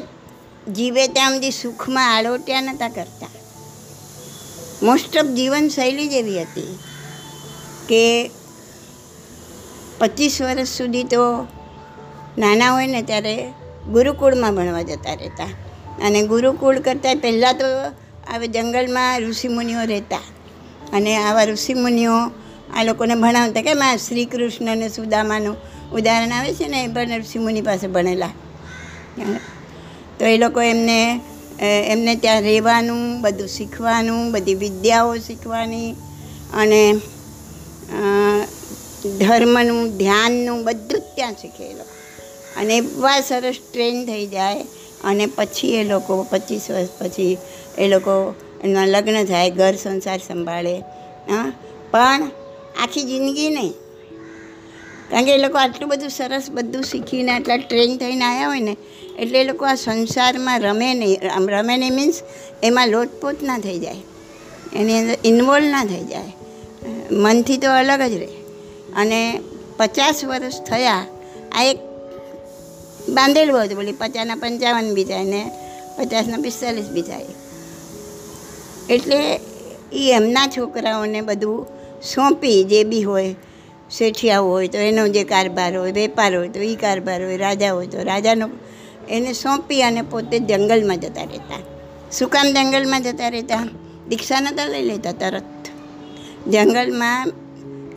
જીવે 0.72 1.08
ત્યાં 1.08 1.34
સુધી 1.34 1.52
સુખમાં 1.52 2.16
આળોટ્યા 2.16 2.62
નહોતા 2.62 2.90
કરતા. 2.90 3.28
મોસ્ટ 4.84 5.18
ઓફ 5.18 5.26
જીવનશૈલી 5.26 6.08
જેવી 6.08 6.42
હતી 6.42 6.80
કે 7.90 8.32
પચીસ 10.00 10.42
વર્ષ 10.42 10.70
સુધી 10.70 11.04
તો 11.04 11.48
નાના 12.38 12.72
હોય 12.72 12.88
ને 12.88 13.02
ત્યારે 13.02 13.54
ગુરુકુળમાં 13.92 14.56
ભણવા 14.56 14.82
જતા 14.82 15.14
રહેતા. 15.14 15.46
અને 16.06 16.28
ગુરુકુળ 16.28 16.80
કરતાં 16.80 17.16
પહેલાં 17.16 17.54
તો 17.54 17.66
હવે 18.34 18.48
જંગલમાં 18.48 19.22
ઋષિમુનિઓ 19.22 19.80
રહેતા. 19.86 20.20
અને 20.94 21.18
આવા 21.18 21.44
ઋષિમુનિઓ 21.44 22.18
આ 22.76 22.84
લોકોને 22.84 23.16
ભણાવતા 23.16 23.62
કેમ? 23.62 23.82
આ 23.84 23.96
શ્રી 23.96 24.26
કૃષ્ણ 24.26 24.72
અને 24.72 24.90
સુદામાનું 24.90 25.56
ઉદાહરણ 25.92 26.32
આવે 26.32 26.54
છે 26.54 26.68
ને, 26.68 26.84
એ 26.84 26.88
પણ 26.88 27.20
ઋષિમુનિ 27.20 27.62
પાસે 27.62 27.88
ભણેલા. 27.88 28.34
તો 30.20 30.26
એ 30.26 30.38
લોકો 30.38 30.62
એમને 30.62 31.22
એમને 31.88 32.16
ત્યાં 32.16 32.42
રહેવાનું, 32.42 33.22
બધું 33.22 33.48
શીખવાનું, 33.48 34.32
બધી 34.32 34.56
વિદ્યાઓ 34.56 35.18
શીખવાની 35.18 35.92
અને 36.54 36.82
ધર્મનું, 39.20 39.98
ધ્યાનનું 39.98 40.64
બધું 40.64 41.00
જ 41.00 41.16
ત્યાં 41.16 41.34
શીખે 41.34 41.72
અને 42.58 42.78
એવા 42.78 43.22
સરસ 43.22 43.58
ટ્રેન 43.74 44.06
થઈ 44.06 44.26
જાય 44.28 44.64
અને 45.04 45.26
પછી 45.26 45.76
એ 45.76 45.84
લોકો 45.84 46.28
પચીસ 46.30 46.72
વર્ષ 46.72 46.90
પછી 47.00 47.38
એ 47.78 47.88
લોકો 47.88 48.36
એમના 48.64 48.86
લગ્ન 48.86 49.26
થાય, 49.26 49.50
ઘર 49.52 49.74
સંસાર 49.74 50.20
સંભાળે, 50.28 50.78
હા. 51.30 51.52
પણ 51.92 52.24
આખી 52.82 53.04
જિંદગી 53.04 53.50
નહીં. 53.50 53.74
કારણ 55.12 55.26
કે 55.26 55.34
એ 55.36 55.38
લોકો 55.38 55.58
આટલું 55.58 55.90
બધું 55.90 56.10
સરસ 56.10 56.50
બધું 56.52 56.84
શીખીને 56.84 57.32
આટલા 57.32 57.58
ટ્રેન 57.58 57.98
થઈને 57.98 58.26
આવ્યા 58.26 58.48
હોય 58.48 58.60
ને, 58.60 58.76
એટલે 59.20 59.42
એ 59.42 59.44
લોકો 59.44 59.66
આ 59.66 59.76
સંસારમાં 59.76 60.60
રમે 60.60 60.94
નહીં. 60.94 61.18
રમે 61.50 61.78
નહીં 61.78 61.94
મીન્સ 61.94 62.22
એમાં 62.64 62.88
લોટપોટ 62.88 63.44
ના 63.44 63.58
થઈ 63.58 63.80
જાય. 63.80 64.02
એની 64.76 65.00
અંદર 65.00 65.18
ઇન્વોલ્વ 65.26 65.66
ના 65.66 65.84
થઈ 65.86 66.04
જાય. 66.06 66.32
મનથી 67.12 67.58
તો 67.58 67.72
અલગ 67.72 68.02
જ 68.02 68.14
રહે. 68.14 68.34
અને 68.98 69.40
પચાસ 69.78 70.26
વર્ષ 70.26 70.62
થયા, 70.62 71.06
આ 71.52 71.64
એક 71.64 71.80
બાંધેલું 73.10 73.64
હતું 73.64 73.76
બોલી 73.76 73.92
પચાસના 73.92 74.36
પંચાવન 74.36 74.94
બી 74.94 75.04
થાય 75.04 75.24
ને 75.24 75.42
પચાસના 75.98 76.38
પિસ્તાલીસ 76.38 76.90
બી 76.90 77.02
થાય. 77.02 77.26
એટલે 78.90 79.40
એ 79.94 80.12
એમના 80.14 80.48
છોકરાઓને 80.48 81.22
બધું 81.22 81.68
સોંપી 82.02 82.64
જે 82.64 82.84
બી 82.84 83.04
હોય, 83.04 83.36
શેઠિયાઓ 83.92 84.48
હોય 84.48 84.68
તો 84.68 84.78
એનો 84.78 85.08
જે 85.08 85.24
કારભાર 85.24 85.78
હોય, 85.78 85.92
વેપાર 85.92 86.38
હોય 86.38 86.50
તો 86.50 86.60
એ 86.60 86.76
કારભાર 86.76 87.26
હોય, 87.26 87.38
રાજા 87.38 87.74
હોય 87.74 87.88
તો 87.88 88.04
રાજાનો, 88.04 88.50
એને 89.10 89.34
સોંપી 89.34 89.84
અને 89.84 90.02
પોતે 90.02 90.40
જંગલમાં 90.40 91.00
જતા 91.00 91.24
રહેતા. 91.24 91.60
શું 92.12 92.30
કામ 92.30 92.48
જંગલમાં 92.54 93.04
જતા 93.04 93.30
રહેતા? 93.30 93.68
દીક્ષા 94.10 94.40
નતા 94.40 94.66
લઈ 94.66 94.82
લેતા 94.82 95.12
તરત. 95.12 95.44
જંગલમાં 96.48 97.32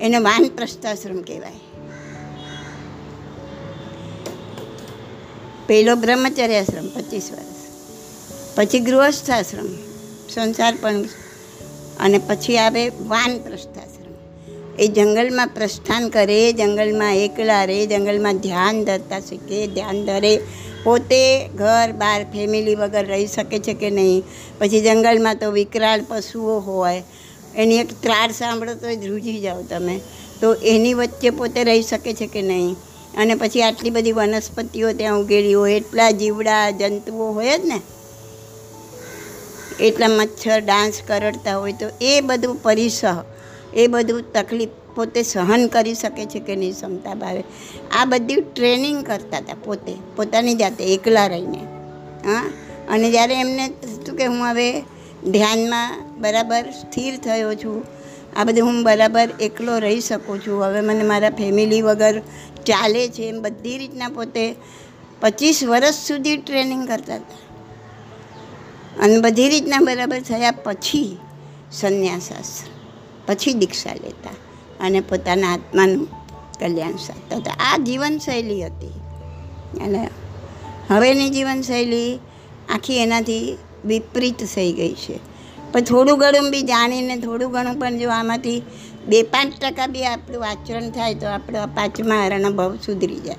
એને 0.00 0.18
વાન 0.18 0.48
પ્રસ્થાશ્રમ 0.48 1.22
કહેવાય. 1.22 1.52
પહેલો 5.66 5.96
બ્રહ્મચર્યાશ્રમ, 5.96 6.88
પચીસ 6.88 7.30
વર્ષ. 7.32 7.52
પછી 8.56 8.80
ગૃહસ્થાશ્રમ. 8.80 9.91
સંસાર 10.34 10.74
પણ 10.80 11.02
અને 12.00 12.18
પછી 12.18 12.58
આવે 12.58 12.88
વાનપ્રસ્થાશ્રમ 12.88 13.92
એ 14.78 14.88
જંગલમાં 14.88 15.46
પ્રસ્થાન 15.46 16.08
કરે, 16.08 16.52
જંગલમાં 16.52 17.16
એકલા 17.16 17.64
રહે, 17.64 17.86
જંગલમાં 17.86 18.38
ધ્યાન 18.38 18.84
ધરતા 18.84 19.20
શીખે, 19.20 19.66
ધ્યાન 19.66 20.04
ધરે. 20.04 20.40
પોતે 20.84 21.48
ઘર, 21.48 21.92
બાર 21.92 22.24
ફેમિલી 22.24 22.74
વગર 22.74 23.06
રહી 23.06 23.26
શકે 23.26 23.58
છે 23.58 23.74
કે 23.74 23.90
નહીં? 23.90 24.22
પછી 24.58 24.80
જંગલમાં 24.80 25.36
તો 25.36 25.50
વિકરાળ 25.50 26.04
પશુઓ 26.08 26.60
હોય. 26.60 27.02
એની 27.56 27.76
એક 27.76 28.02
ત્રાડ 28.02 28.30
સાંભળો 28.30 28.74
તો 28.74 28.94
ધ્રુજી 28.94 29.40
જાઓ 29.40 29.62
તમે. 29.62 30.00
તો 30.40 30.54
એની 30.54 30.94
વચ્ચે 30.94 31.30
પોતે 31.30 31.64
રહી 31.64 31.82
શકે 31.82 32.12
છે 32.12 32.26
કે 32.26 32.42
નહીં? 32.42 32.76
અને 33.18 33.34
પછી 33.34 33.62
આટલી 33.62 33.90
બધી 33.90 34.12
વનસ્પતિઓ 34.12 34.92
ત્યાં 34.92 35.18
ઉગેલી 35.18 35.54
હોય, 35.54 35.72
એટલા 35.72 36.10
જીવડા, 36.10 36.70
જંતુઓ 36.70 37.32
હોય 37.32 37.58
જ 37.58 37.64
ને? 37.64 37.80
એટલા 39.82 40.08
મચ્છર 40.08 40.60
ડાન્સ 40.60 41.02
કરડતા 41.08 41.56
હોય 41.56 41.72
તો 41.72 41.86
એ 42.00 42.20
બધું 42.20 42.62
પરિસહ, 42.62 43.04
એ 43.74 43.86
બધું 43.86 44.32
તકલીફ 44.32 44.68
પોતે 44.94 45.22
સહન 45.22 45.66
કરી 45.66 45.94
શકે 45.94 46.24
છે 46.24 46.40
કે 46.40 46.56
નહીં 46.56 46.72
ક્ષમતા 46.72 47.14
ભાવે. 47.14 47.44
આ 47.98 48.04
બધી 48.04 48.34
ટ્રેનિંગ 48.34 49.06
કરતા 49.06 49.38
હતા 49.38 49.54
પોતે, 49.64 49.94
પોતાની 50.16 50.54
જાતે 50.54 50.84
એકલા 50.84 51.26
રહીને. 51.26 51.58
હા? 52.24 52.44
અને 52.90 53.10
જ્યારે 53.10 53.34
એમને 53.34 53.68
થતું 53.68 54.16
કે 54.16 54.26
હું 54.26 54.50
હવે 54.50 54.68
ધ્યાનમાં 55.30 55.90
બરાબર 56.20 56.62
સ્થિર 56.70 57.16
થયો 57.16 57.54
છું, 57.54 57.84
આ 58.36 58.44
બધું 58.44 58.66
હું 58.66 58.82
બરાબર 58.82 59.28
એકલો 59.40 59.78
રહી 59.78 60.00
શકું 60.00 60.46
છું, 60.46 60.64
હવે 60.64 60.80
મને 60.80 61.02
મારા 61.02 61.30
ફેમિલી 61.30 61.82
વગર 61.82 62.22
ચાલે 62.66 63.08
છે 63.08 63.28
એમ 63.28 63.42
બધી 63.42 63.78
રીતના 63.78 64.08
પોતે 64.08 64.54
પચીસ 65.20 65.64
વર્ષ 65.64 65.94
સુધી 65.94 66.36
ટ્રેનિંગ 66.36 66.88
કરતા 66.88 67.14
હતા. 67.14 67.51
અને 69.00 69.20
બધી 69.20 69.48
રીતના 69.48 69.78
બરાબર 69.78 70.20
થયા 70.20 70.50
પછી 70.50 71.16
સંન્યાસાસ્ત્ર 71.72 72.70
પછી 73.26 73.54
દીક્ષા 73.54 73.92
લેતા 73.92 74.30
અને 74.80 75.00
પોતાના 75.00 75.52
આત્માનું 75.52 76.08
કલ્યાણ 76.60 76.92
સાધતા 76.92 77.36
હતા. 77.36 77.52
આ 77.72 77.76
જીવનશૈલી 77.76 78.62
હતી. 78.64 78.92
અને 79.84 80.08
હવેની 80.90 81.30
જીવનશૈલી 81.30 82.18
આખી 82.68 82.98
એનાથી 82.98 83.58
વિપરીત 83.84 84.44
થઈ 84.54 84.72
ગઈ 84.72 84.94
છે. 84.94 85.20
પણ 85.72 85.80
થોડું 85.80 86.18
ઘણું 86.18 86.50
બી 86.50 86.62
જાણીને 86.62 87.16
થોડું 87.16 87.52
ઘણું 87.52 87.78
પણ 87.78 87.98
જો 87.98 88.10
આમાંથી 88.10 88.62
બે 89.06 89.22
પાંચ 89.22 89.52
ટકા 89.60 89.86
બી 89.86 90.04
આપણું 90.04 90.46
આચરણ 90.48 90.90
થાય 90.90 91.14
તો 91.14 91.26
આપણો 91.26 91.66
પાંચમા 91.66 92.24
હરણ 92.24 92.52
ભાવ 92.52 92.76
સુધરી 92.76 93.20
જાય. 93.20 93.36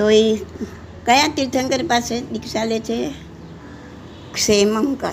તો 0.00 0.10
એ 0.10 0.36
કયા 1.06 1.28
તીર્થંકર 1.36 1.82
પાસે 1.82 2.20
દીક્ષા 2.20 2.64
લે 2.64 2.80
છે? 2.80 3.10
ક્ષેમંકર. 4.34 5.12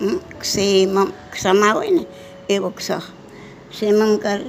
હમ, 0.00 0.16
ક્ષેમમ 0.40 1.04
ક્ષમા 1.32 1.72
હોય 1.72 1.90
ને 1.90 2.06
એવો 2.50 2.68
ક્ષ. 2.68 2.90
ક્ષેમંકર 3.70 4.40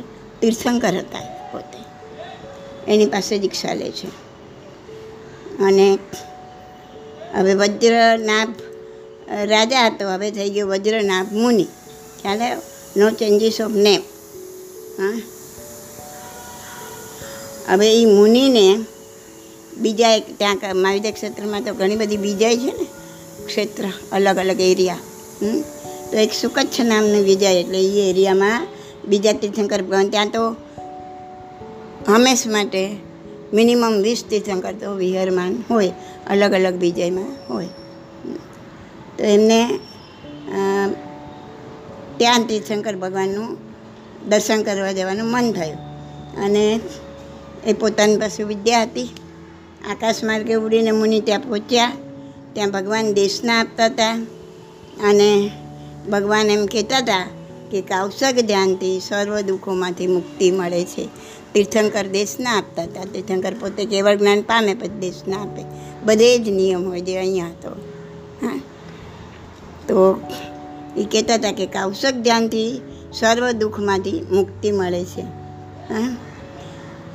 તીર્થંકર 0.41 0.87
હતા 0.87 1.49
પોતે. 1.51 1.83
એની 2.91 3.05
પાસે 3.05 3.37
દીક્ષા 3.37 3.73
લે 3.73 3.91
છે. 3.91 4.07
અને 5.63 5.99
હવે 7.35 7.53
વજ્રનાભ 7.53 8.53
રાજા 9.29 9.85
હતો 9.85 10.09
હવે 10.09 10.31
થઈ 10.31 10.49
ગયો 10.49 10.67
વજ્રનાભ 10.67 11.33
મુનિ. 11.33 11.63
ખ્યાલ 12.21 12.41
આવ્યો? 12.41 12.61
નો 12.97 13.11
ચેન્જીસ 13.11 13.61
ઓફ 13.61 13.71
નેમ 13.71 14.01
હા. 14.97 15.21
હવે 17.73 18.01
એ 18.01 18.05
મુનિને 18.05 18.79
બીજા 19.81 20.09
એક 20.09 20.37
ત્યાં 20.37 20.75
મહાવિદ્યા 20.75 21.11
ક્ષેત્રમાં 21.11 21.63
તો 21.63 21.73
ઘણી 21.73 21.95
બધી 21.95 22.17
બીજાય 22.17 22.57
છે 22.57 22.71
ને 22.79 22.85
ક્ષેત્ર, 23.45 23.83
અલગ 24.11 24.37
અલગ 24.37 24.59
એરિયા? 24.61 24.97
તો 26.11 26.17
એક 26.17 26.33
સુકચ્છ 26.33 26.77
નામનું 26.81 27.23
વિજય 27.23 27.51
એટલે 27.51 27.79
એ 27.79 28.09
એરિયામાં 28.09 28.67
બીજા 29.05 29.33
તીર્થંકર 29.33 29.81
ભગવાન 29.81 30.09
ત્યાં 30.09 30.29
તો 30.29 30.43
હંમેશ 32.07 32.43
માટે 32.47 32.81
મિનિમમ 33.53 34.01
વીસ 34.01 34.23
તીર્થંકર 34.29 34.73
તો 34.73 34.95
વિહરમાન 34.95 35.53
હોય, 35.69 35.91
અલગ 36.29 36.51
અલગ 36.53 36.75
વિજયમાં 36.75 37.31
હોય. 37.49 37.69
તો 39.17 39.23
એમને 39.23 39.59
ત્યાં 42.17 42.47
તીર્થંકર 42.47 42.95
ભગવાનનું 42.95 43.57
દર્શન 44.29 44.63
કરવા 44.63 44.91
જવાનું 44.91 45.27
મન 45.27 45.51
થયું. 45.51 45.79
અને 46.45 46.79
એ 47.65 47.73
પોતાની 47.73 48.17
પાસે 48.17 48.43
વિદ્યા 48.43 48.81
હતી. 48.81 49.07
આકાશ 49.85 50.23
માર્ગે 50.23 50.53
ઉડીને 50.53 50.91
મુનિ 50.91 51.19
ત્યાં 51.21 51.39
પહોંચ્યા. 51.39 51.91
ત્યાં 52.53 52.71
ભગવાન 52.71 53.13
દેશના 53.13 53.59
આપતા 53.59 53.85
હતા 53.85 54.13
અને 55.09 55.51
ભગવાન 56.11 56.45
એમ 56.45 56.65
કહેતા 56.65 56.97
હતા 56.97 57.27
કે 57.71 57.81
કાવસક 57.81 58.33
ધ્યાનથી 58.33 58.99
સર્વ 58.99 59.39
દુઃખોમાંથી 59.39 60.07
મુક્તિ 60.07 60.51
મળે 60.51 60.85
છે. 60.85 61.05
તીર્થંકર 61.53 62.07
દેશના 62.07 62.51
આપતા 62.51 62.83
હતા. 62.83 63.03
તીર્થંકર 63.03 63.53
પોતે 63.53 63.85
કેવળ 63.85 64.15
જ્ઞાન 64.15 64.41
પામે 64.41 64.73
પછી 64.73 64.99
દેશના 64.99 65.41
આપે. 65.41 65.63
બધે 66.05 66.39
જ 66.39 66.49
નિયમ 66.49 66.87
હોય 66.87 67.01
જે 67.01 67.17
અહીંયા 67.17 67.45
હતો 67.47 67.69
હા. 68.41 68.61
તો 69.87 70.21
એ 70.97 71.03
કહેતા 71.03 71.33
હતા 71.33 71.51
કે 71.51 71.65
કાવસક 71.65 72.13
ધ્યાનથી 72.13 72.81
સર્વ 73.13 73.51
દુઃખમાંથી 73.51 74.25
મુક્તિ 74.31 74.71
મળે 74.71 75.05
છે. 75.05 75.21
હા. 75.93 76.17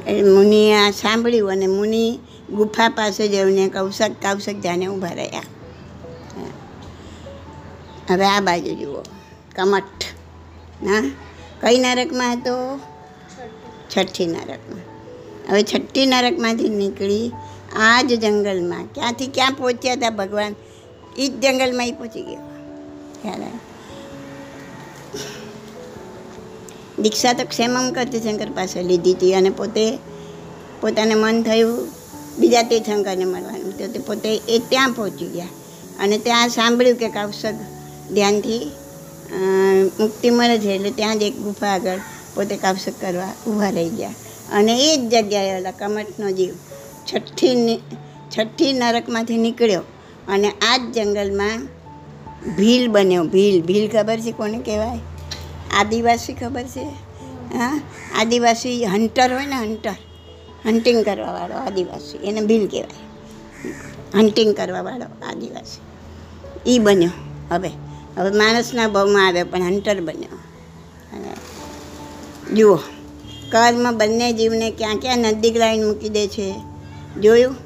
એ 0.07 0.22
મુનિએ 0.22 0.75
આ 0.75 0.90
સાંભળ્યું 0.90 1.51
અને 1.51 1.66
મુનિ 1.66 2.18
ગુફા 2.53 2.88
પાસે 2.88 3.29
જઈને 3.29 3.69
કૌશક 3.69 4.11
કૌશક 4.11 4.53
જાને 4.53 4.87
ઊભા 4.87 5.09
રહ્યા. 5.09 5.43
હવે 8.11 8.27
આ 8.27 8.41
બાજુ 8.41 8.75
જુઓ. 8.75 9.03
કમઠ. 9.57 10.05
હા? 10.87 11.11
કઈ 11.61 11.79
નરકમાં 11.79 12.33
હતો? 12.33 12.81
છઠ્ઠી 13.97 14.27
નરકમાં. 14.27 14.81
હવે 15.51 15.62
છઠ્ઠી 15.62 16.07
નરકમાંથી 16.07 16.69
નીકળી 16.69 17.33
આ 17.77 18.03
જ 18.03 18.21
જંગલમાં. 18.21 18.85
ક્યાંથી 18.85 19.27
ક્યાં 19.27 19.53
પહોંચ્યા 19.53 19.93
હતા 19.93 20.11
ભગવાન? 20.11 20.55
એ 21.19 21.29
જ 21.29 21.41
જંગલમાં 21.41 21.87
એ 21.87 21.93
પહોંચી 21.93 22.23
ગયા. 22.23 22.41
ખ્યાલ? 23.23 23.43
દીક્ષા 27.03 27.33
તો 27.33 27.45
ક્ષેમમ 27.45 27.93
કરતી 27.93 28.21
શંકર 28.21 28.51
પાસે 28.51 28.83
લીધી 28.83 29.12
હતી 29.12 29.35
અને 29.35 29.51
પોતે, 29.51 29.99
પોતાને 30.81 31.15
મન 31.15 31.43
થયું 31.43 32.02
બીજા 32.38 32.62
તીર્થંકરને 32.62 33.25
મળવાનું. 33.25 33.79
તો 33.79 33.87
તે 33.87 33.99
પોતે 33.99 34.37
એ 34.49 34.59
ત્યાં 34.68 34.92
પહોંચી 34.92 35.27
ગયા. 35.27 35.49
અને 36.01 36.18
ત્યાં 36.18 36.49
સાંભળ્યું 36.49 36.97
કે 36.97 37.09
કૌશક 37.09 37.55
ધ્યાનથી 38.12 38.71
મુક્તિ 40.01 40.31
મળે 40.31 40.59
છે 40.59 40.71
એટલે 40.75 40.90
ત્યાં 40.90 41.18
જ 41.18 41.23
એક 41.23 41.37
ગુફા 41.37 41.68
આગળ 41.68 41.99
પોતે 42.35 42.57
કૌશક 42.57 42.92
કરવા 43.01 43.29
ઊભા 43.47 43.71
રહી 43.71 43.88
ગયા. 43.88 44.14
અને 44.53 44.73
એ 44.81 44.97
જ 44.97 45.11
જગ્યાએ 45.11 45.57
ઓલા 45.57 45.71
કમઠનો 45.71 46.31
જીવ 46.31 46.55
છઠ્ઠી 47.14 47.81
છઠ્ઠી 48.38 48.73
નરકમાંથી 48.73 49.37
નીકળ્યો. 49.37 49.83
અને 50.29 50.49
આ 50.51 50.77
જ 50.77 50.81
જંગલમાં 50.81 51.66
ભીલ 52.57 52.88
બન્યો. 52.88 53.25
ભીલ 53.25 53.62
ભીલ 53.62 53.90
ખબર 53.90 54.21
છે 54.21 54.33
કોને 54.33 54.59
કહેવાય? 54.59 54.99
આદિવાસી 55.81 56.33
ખબર 56.33 56.62
છે? 56.62 56.85
હા? 57.57 57.81
આદિવાસી 58.18 58.85
હન્ટર 58.85 59.33
હોય 59.33 59.47
ને 59.47 59.57
હન્ટર. 59.57 59.95
હન્ટિંગ 60.66 61.05
કરવાવાળો 61.05 61.55
આદિવાસી. 61.55 62.18
એને 62.18 62.40
ભીલ 62.40 62.68
કહેવાય. 62.68 64.18
હન્ટિંગ 64.18 64.57
કરવાવાળો 64.57 65.27
આદિવાસી. 65.29 65.81
એ 66.75 66.79
બન્યો 66.79 67.11
હવે. 67.51 67.70
હવે 68.16 68.31
માણસના 68.31 68.88
ભાવમાં 68.88 69.27
આવ્યો 69.27 69.44
પણ 69.44 69.62
હન્ટર 69.62 70.01
બન્યો. 70.01 70.38
અને 71.12 71.35
જુઓ 72.55 72.77
કર્મ 73.51 73.98
બંને 73.98 74.33
જીવને 74.33 74.70
ક્યાં 74.70 74.96
ક્યાં 74.96 75.18
નજીક 75.18 75.57
લાઈન 75.57 75.87
મૂકી 75.87 76.09
દે 76.09 76.27
છે. 76.27 76.55
જોયું? 77.20 77.57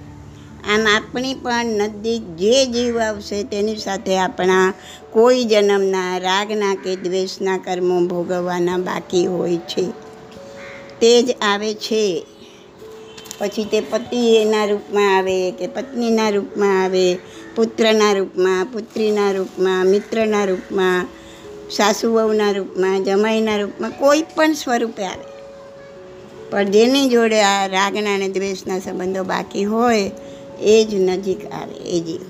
આમ 0.69 0.87
આપણી 0.87 1.35
પણ 1.35 1.67
નજીક 1.67 2.37
જે 2.37 2.67
જીવ 2.67 2.99
આવશે 2.99 3.43
તેની 3.43 3.77
સાથે 3.77 4.19
આપણા 4.19 4.75
કોઈ 5.11 5.45
જન્મના 5.45 6.19
રાગના 6.19 6.75
કે 6.75 6.97
દ્વેષના 6.97 7.59
કર્મો 7.59 8.07
ભોગવવાના 8.07 8.77
બાકી 8.77 9.27
હોય 9.27 9.57
છે. 9.57 9.85
તે 11.01 11.23
જ 11.23 11.37
આવે 11.43 11.75
છે. 11.75 12.27
પછી 13.39 13.65
તે 13.65 13.81
પતિ 13.81 14.37
એના 14.37 14.65
રૂપમાં 14.65 15.17
આવે, 15.17 15.51
કે 15.51 15.67
પત્નીના 15.67 16.29
રૂપમાં 16.29 16.85
આવે, 16.85 17.15
પુત્રના 17.57 18.13
રૂપમાં, 18.13 18.65
પુત્રીના 18.65 19.31
રૂપમાં, 19.31 19.87
મિત્રના 19.87 20.45
રૂપમાં 20.45 21.07
સાસુ 21.71 22.15
વહુના 22.15 22.51
રૂપમાં, 22.51 23.05
જમાઈના 23.05 23.57
રૂપમાં, 23.57 23.91
કોઈ 23.91 24.23
પણ 24.23 24.53
સ્વરૂપે 24.53 25.05
આવે. 25.05 25.37
પણ 26.51 26.65
જેની 26.65 27.09
જોડે 27.09 27.43
આ 27.43 27.67
રાગના 27.67 28.15
અને 28.15 28.29
દ્વેષના 28.29 28.79
સંબંધો 28.79 29.25
બાકી 29.25 29.65
હોય, 29.65 30.11
એ 30.61 30.85
જ 30.85 30.95
નજીક 30.95 31.53
આવે, 31.53 31.75
એ 31.75 32.01
જીવ? 32.01 32.21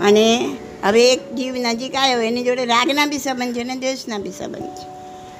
અને 0.00 0.56
હવે 0.82 1.12
એક 1.12 1.34
જીવ 1.34 1.54
નજીક 1.54 1.94
આવ્યો, 1.94 2.20
એની 2.20 2.44
જોડે 2.44 2.64
રાગના 2.64 3.06
બી 3.06 3.18
સંબંધ 3.18 3.54
છે 3.54 3.60
અને 3.60 3.76
દ્વેષના 3.76 4.18
બી 4.18 4.30
સંબંધ 4.30 4.62
છે. 4.62 4.96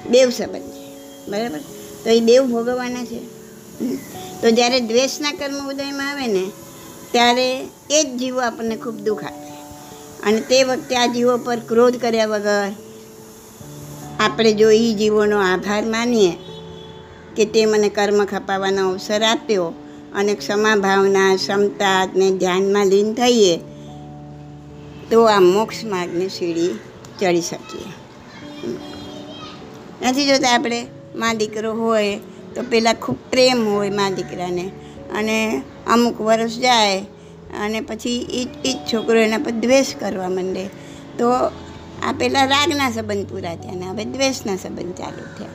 દેવ 0.09 0.29
સંબંધ 0.29 0.61
છે. 0.61 0.87
બરાબર? 1.31 1.59
તો 2.03 2.09
એ 2.09 2.19
બેવ 2.19 2.47
ભોગવવાના 2.47 3.05
છે? 3.05 3.36
તો 4.41 4.49
જ્યારે 4.51 4.79
દ્વેષના 4.79 5.31
કર્મ 5.31 5.69
ઉદયમાં 5.69 6.09
આવે 6.09 6.27
ને, 6.27 6.51
ત્યારે 7.11 7.47
એ 7.91 8.03
જ 8.03 8.17
જીવો 8.19 8.39
આપણને 8.39 8.75
ખૂબ 8.75 8.97
દુઃખ 8.97 9.23
આપે. 9.23 9.47
અને 10.23 10.41
તે 10.41 10.63
વખતે 10.63 10.95
આ 10.95 11.05
જીવો 11.05 11.37
પર 11.37 11.59
ક્રોધ 11.59 11.97
કર્યા 11.97 12.25
વગર 12.25 12.71
આપણે 14.19 14.53
જો 14.53 14.69
એ 14.71 14.93
જીવોનો 14.93 15.37
આભાર 15.37 15.85
માનીએ 15.85 16.33
કે 17.35 17.45
તે 17.45 17.65
મને 17.65 17.89
કર્મ 17.89 18.25
ખપાવવાનો 18.25 18.89
અવસર 18.89 19.23
આપ્યો 19.23 19.73
અને 20.15 20.33
ક્ષમા 20.33 20.75
ભાવના 20.75 21.35
ક્ષમતાને 21.35 22.31
ધ્યાનમાં 22.31 22.85
લીન 22.85 23.13
થઈએ, 23.13 23.59
તો 25.11 25.23
આ 25.25 25.39
મોક્ષ 25.39 25.83
માર્ગની 25.83 26.29
સીડી 26.29 26.79
ચડી 27.19 27.41
શકીએ. 27.41 27.89
નથી 30.09 30.27
જોતા 30.27 30.53
આપણે, 30.53 30.87
મા 31.15 31.33
દીકરો 31.33 31.73
હોય 31.73 32.19
તો 32.57 32.63
પહેલાં 32.63 32.93
ખૂબ 32.93 33.17
પ્રેમ 33.31 33.67
હોય 33.67 33.89
મા 33.89 34.09
દીકરાને. 34.09 34.71
અને 35.15 35.61
અમુક 35.87 36.21
વર્ષ 36.21 36.57
જાય 36.57 36.99
અને 37.59 37.81
પછી 37.81 38.17
એ 38.65 38.73
જ 38.73 38.93
છોકરો 38.93 39.19
એના 39.19 39.37
પર 39.37 39.51
દ્વેષ 39.51 39.95
કરવા 39.99 40.29
માંડે. 40.29 40.65
તો 41.17 41.31
આ 42.03 42.11
પહેલાં 42.19 42.47
રાગના 42.47 42.91
સંબંધ 42.91 43.27
પૂરા 43.27 43.55
થયા 43.55 43.75
ને 43.75 43.85
હવે 43.85 44.05
દ્વેષના 44.05 44.55
સંબંધ 44.55 44.95
ચાલુ 44.95 45.23
થયા. 45.37 45.53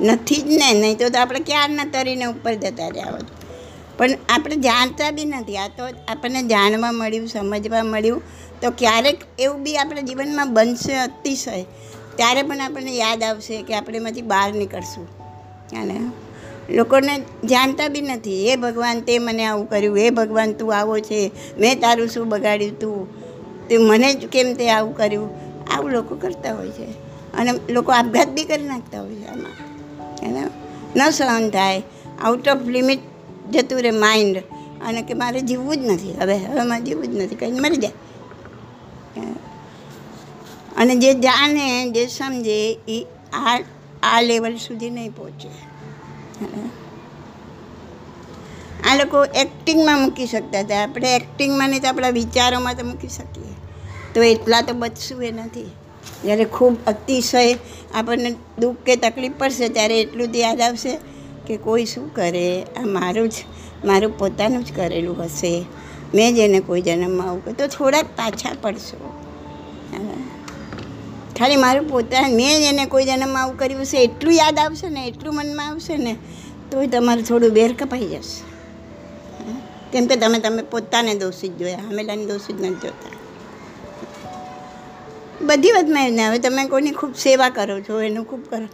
નથી 0.00 0.36
જ 0.36 0.46
ને 0.46 0.72
નહીં 0.72 0.98
તો 0.98 1.08
તો 1.08 1.18
આપણે 1.18 1.40
ક્યારના 1.40 1.84
તરીને 1.84 2.24
ઉપર 2.24 2.54
જતા 2.54 2.88
રહ્યા 2.88 3.10
હોત. 3.10 3.26
પણ 3.98 4.10
આપણે 4.28 4.56
જાણતા 4.56 5.10
બી 5.10 5.24
નથી. 5.24 5.56
આ 5.56 5.68
તો 5.68 5.88
આપણને 6.08 6.42
જાણવા 6.42 6.92
મળ્યું 6.92 7.26
સમજવા 7.26 7.82
મળ્યું. 7.82 8.22
તો 8.62 8.70
ક્યારેક 8.70 9.18
એવું 9.38 9.62
બી 9.64 9.76
આપણા 9.76 10.00
જીવનમાં 10.00 10.54
બનશે 10.54 10.94
અતિશય. 10.96 11.64
ત્યારે 12.16 12.42
પણ 12.42 12.60
આપણને 12.60 12.96
યાદ 12.96 13.22
આવશે 13.22 13.62
કે 13.62 13.74
આપણે 13.74 13.96
એમાંથી 13.96 14.22
બહાર 14.22 14.54
નીકળશું. 14.54 15.08
અને 15.80 16.00
લોકોને 16.70 17.18
જાણતા 17.44 17.88
બી 17.88 18.00
નથી 18.00 18.48
એ 18.48 18.56
ભગવાન, 18.56 19.00
તે 19.00 19.18
મને 19.18 19.44
આવું 19.44 19.68
કર્યું 19.68 19.98
એ 19.98 20.10
ભગવાન, 20.10 20.52
તું 20.52 20.76
આવો 20.76 20.98
છે, 20.98 21.30
મેં 21.58 21.80
તારું 21.80 22.08
શું 22.08 22.28
બગાડ્યું 22.28 22.80
તું, 22.80 23.24
તે 23.68 23.78
મને 23.78 24.14
જ 24.14 24.26
કેમ 24.26 24.54
તે 24.54 24.70
આવું 24.70 24.96
કર્યું? 24.96 25.30
આવું 25.74 25.90
લોકો 25.90 26.14
કરતા 26.14 26.54
હોય 26.54 26.70
છે. 26.70 26.84
અને 27.34 27.52
લોકો 27.68 27.92
આપઘાત 27.92 28.28
બી 28.28 28.44
કરી 28.44 28.62
નાખતા 28.62 29.00
હોય 29.00 29.14
છે 29.14 29.26
આમાં. 29.26 29.74
એને 30.26 30.46
ન? 30.96 31.10
સહન 31.10 31.50
થાય. 31.50 31.82
આઉટ 32.22 32.48
ઓફ 32.48 32.62
લિમિટ 32.62 32.98
જતું 33.50 33.82
રહે 33.82 33.90
માઇન્ડ 33.90 34.38
અને 34.86 35.02
કે 35.02 35.14
મારે 35.14 35.40
જીવવું 35.40 35.76
જ 35.76 35.78
નથી. 35.78 36.14
હવે 36.20 36.36
હવે 36.36 36.62
મારે 36.62 36.82
જીવવું 36.82 37.06
જ 37.06 37.16
નથી. 37.16 37.34
કંઈ 37.34 37.52
મરી 37.52 37.76
જાય. 37.76 37.92
અને 40.76 40.96
જે 40.96 41.14
જાણે, 41.14 41.90
જે 41.90 42.06
સમજે, 42.06 42.78
એ 42.88 43.06
આ 43.32 43.58
આ 44.02 44.20
લેવલ 44.20 44.56
સુધી 44.56 44.90
નહીં 44.90 45.10
પહોંચે. 45.10 45.48
આ 48.90 48.96
લોકો 48.96 49.24
એક્ટિંગમાં 49.24 50.00
મૂકી 50.00 50.26
શકતા 50.26 50.60
હતા. 50.60 50.82
આપણે 50.82 51.16
એક્ટિંગમાં 51.16 51.70
નહીં 51.70 51.82
તો 51.82 51.88
આપણા 51.88 52.08
વિચારોમાં 52.08 52.74
તો 52.74 52.86
મૂકી 52.86 53.08
શકીએ. 53.08 53.54
તો 54.14 54.22
એટલા 54.22 54.60
તો 54.60 54.74
બચશું 54.74 55.24
એ 55.24 55.32
નથી. 55.32 55.70
જ્યારે 56.24 56.44
ખૂબ 56.44 56.76
અતિશય 56.86 57.58
આપણને 57.94 58.34
દુઃખ 58.58 58.76
કે 58.76 58.96
તકલીફ 58.96 59.32
પડશે, 59.38 59.68
ત્યારે 59.68 60.00
એટલું 60.00 60.32
જ 60.32 60.36
યાદ 60.36 60.60
આવશે 60.60 60.98
કે 61.46 61.56
કોઈ 61.56 61.84
શું 61.84 62.14
કરે, 62.14 62.62
આ 62.62 62.86
મારું 62.86 63.28
જ 63.28 63.32
મારું 63.84 64.18
પોતાનું 64.18 64.64
જ 64.64 64.72
કરેલું 64.76 65.24
હશે. 65.24 65.64
મેં 66.14 66.34
જ 66.34 66.38
એને 66.38 66.60
કોઈ 66.60 66.82
જન્મમાં 66.82 67.28
આવું 67.28 67.56
તો 67.56 67.66
થોડાક 67.66 68.04
પાછા 68.04 68.50
પડશો. 68.62 69.13
ખાલી 71.36 71.56
મારું 71.56 71.86
પોતા 71.88 72.28
મેં 72.28 72.62
એને 72.62 72.86
કોઈ 72.86 73.04
જન્મમાં 73.04 73.42
આવું 73.42 73.58
કર્યું 73.58 73.82
હશે 73.82 74.02
એટલું 74.02 74.34
યાદ 74.34 74.58
આવશે 74.58 74.88
ને, 74.88 75.06
એટલું 75.06 75.34
મનમાં 75.34 75.68
આવશે 75.68 75.96
ને, 75.96 76.16
તોય 76.70 76.86
તમારું 76.86 77.24
થોડું 77.24 77.50
બેર 77.50 77.72
કપાઈ 77.72 78.06
જશે. 78.06 78.44
કેમ 79.92 80.06
કે 80.06 80.16
તમે 80.16 80.38
તમે 80.38 80.62
પોતાને 80.62 81.14
દોષિત 81.14 81.58
જોયા, 81.58 81.84
હમેલાની 81.90 82.26
દોષિત 82.26 82.60
નથી 82.60 82.74
જોતા. 82.74 83.10
બધી 85.42 85.72
વાતમાં 85.72 86.06
એમને 86.06 86.28
હવે 86.28 86.38
તમે 86.38 86.66
કોઈની 86.66 86.90
ખૂબ 86.90 87.14
સેવા 87.14 87.48
કરો 87.48 87.80
છો, 87.80 88.00
એનું 88.00 88.24
ખૂબ 88.24 88.42
કરો. 88.50 88.68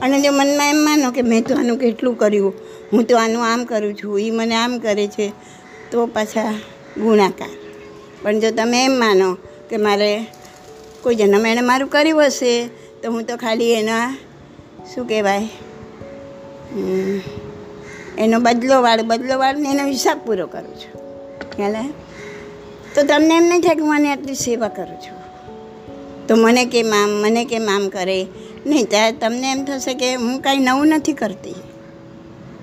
અને 0.00 0.22
જો 0.22 0.32
મનમાં 0.32 0.68
એમ 0.68 0.76
માનો 0.76 1.12
કે 1.12 1.22
મેં 1.22 1.44
તો 1.44 1.54
આનું 1.54 1.78
કેટલું 1.78 2.16
કર્યું, 2.18 2.54
હું 2.92 3.04
તો 3.04 3.16
આનું 3.16 3.44
આમ 3.46 3.64
કરું 3.64 3.94
છું 3.96 4.20
એ 4.20 4.30
મને 4.30 4.54
આમ 4.54 4.78
કરે 4.78 5.06
છે, 5.06 5.32
તો 5.90 6.06
પાછા 6.06 6.52
ગુણાકાર. 6.98 7.54
પણ 8.22 8.40
જો 8.40 8.50
તમે 8.50 8.84
એમ 8.84 8.92
માનો 8.92 9.34
કે 9.70 9.76
મારે 9.76 10.26
કોઈ 11.06 11.14
જન્મ 11.14 11.46
એણે 11.46 11.60
મારું 11.60 11.88
કર્યું 11.88 12.26
હશે, 12.26 12.66
તો 13.02 13.12
હું 13.12 13.22
તો 13.24 13.36
ખાલી 13.36 13.72
એના, 13.72 14.16
શું 14.94 15.08
કહેવાય 15.08 15.48
એનો 18.18 18.40
બદલો 18.40 18.82
વાળ, 18.82 19.02
બદલો 19.02 19.38
વાળને 19.38 19.70
એનો 19.70 19.86
હિસાબ 19.86 20.18
પૂરો 20.26 20.46
કરું 20.46 20.74
છું. 20.74 20.94
ખ્યાલ 21.56 21.74
તો 22.94 23.02
તમને 23.02 23.36
એમ 23.36 23.42
નહીં 23.42 23.60
થાય 23.60 23.74
કે 23.74 23.80
મને 23.80 24.12
આટલી 24.12 24.34
સેવા 24.34 24.68
કરું 24.68 24.96
છું. 24.96 25.18
તો 26.26 26.36
મને 26.36 26.64
કેમ 26.64 26.94
આમ 26.94 27.10
મને 27.10 27.44
કેમ 27.44 27.68
આમ 27.70 27.88
કરે. 27.88 28.26
નહીં 28.66 28.86
ત્યારે 28.86 29.16
તમને 29.16 29.50
એમ 29.50 29.64
થશે 29.64 29.94
કે 29.94 30.14
હું 30.14 30.40
કાંઈ 30.40 30.58
નવું 30.58 30.86
નથી 30.86 31.12
કરતી. 31.12 31.54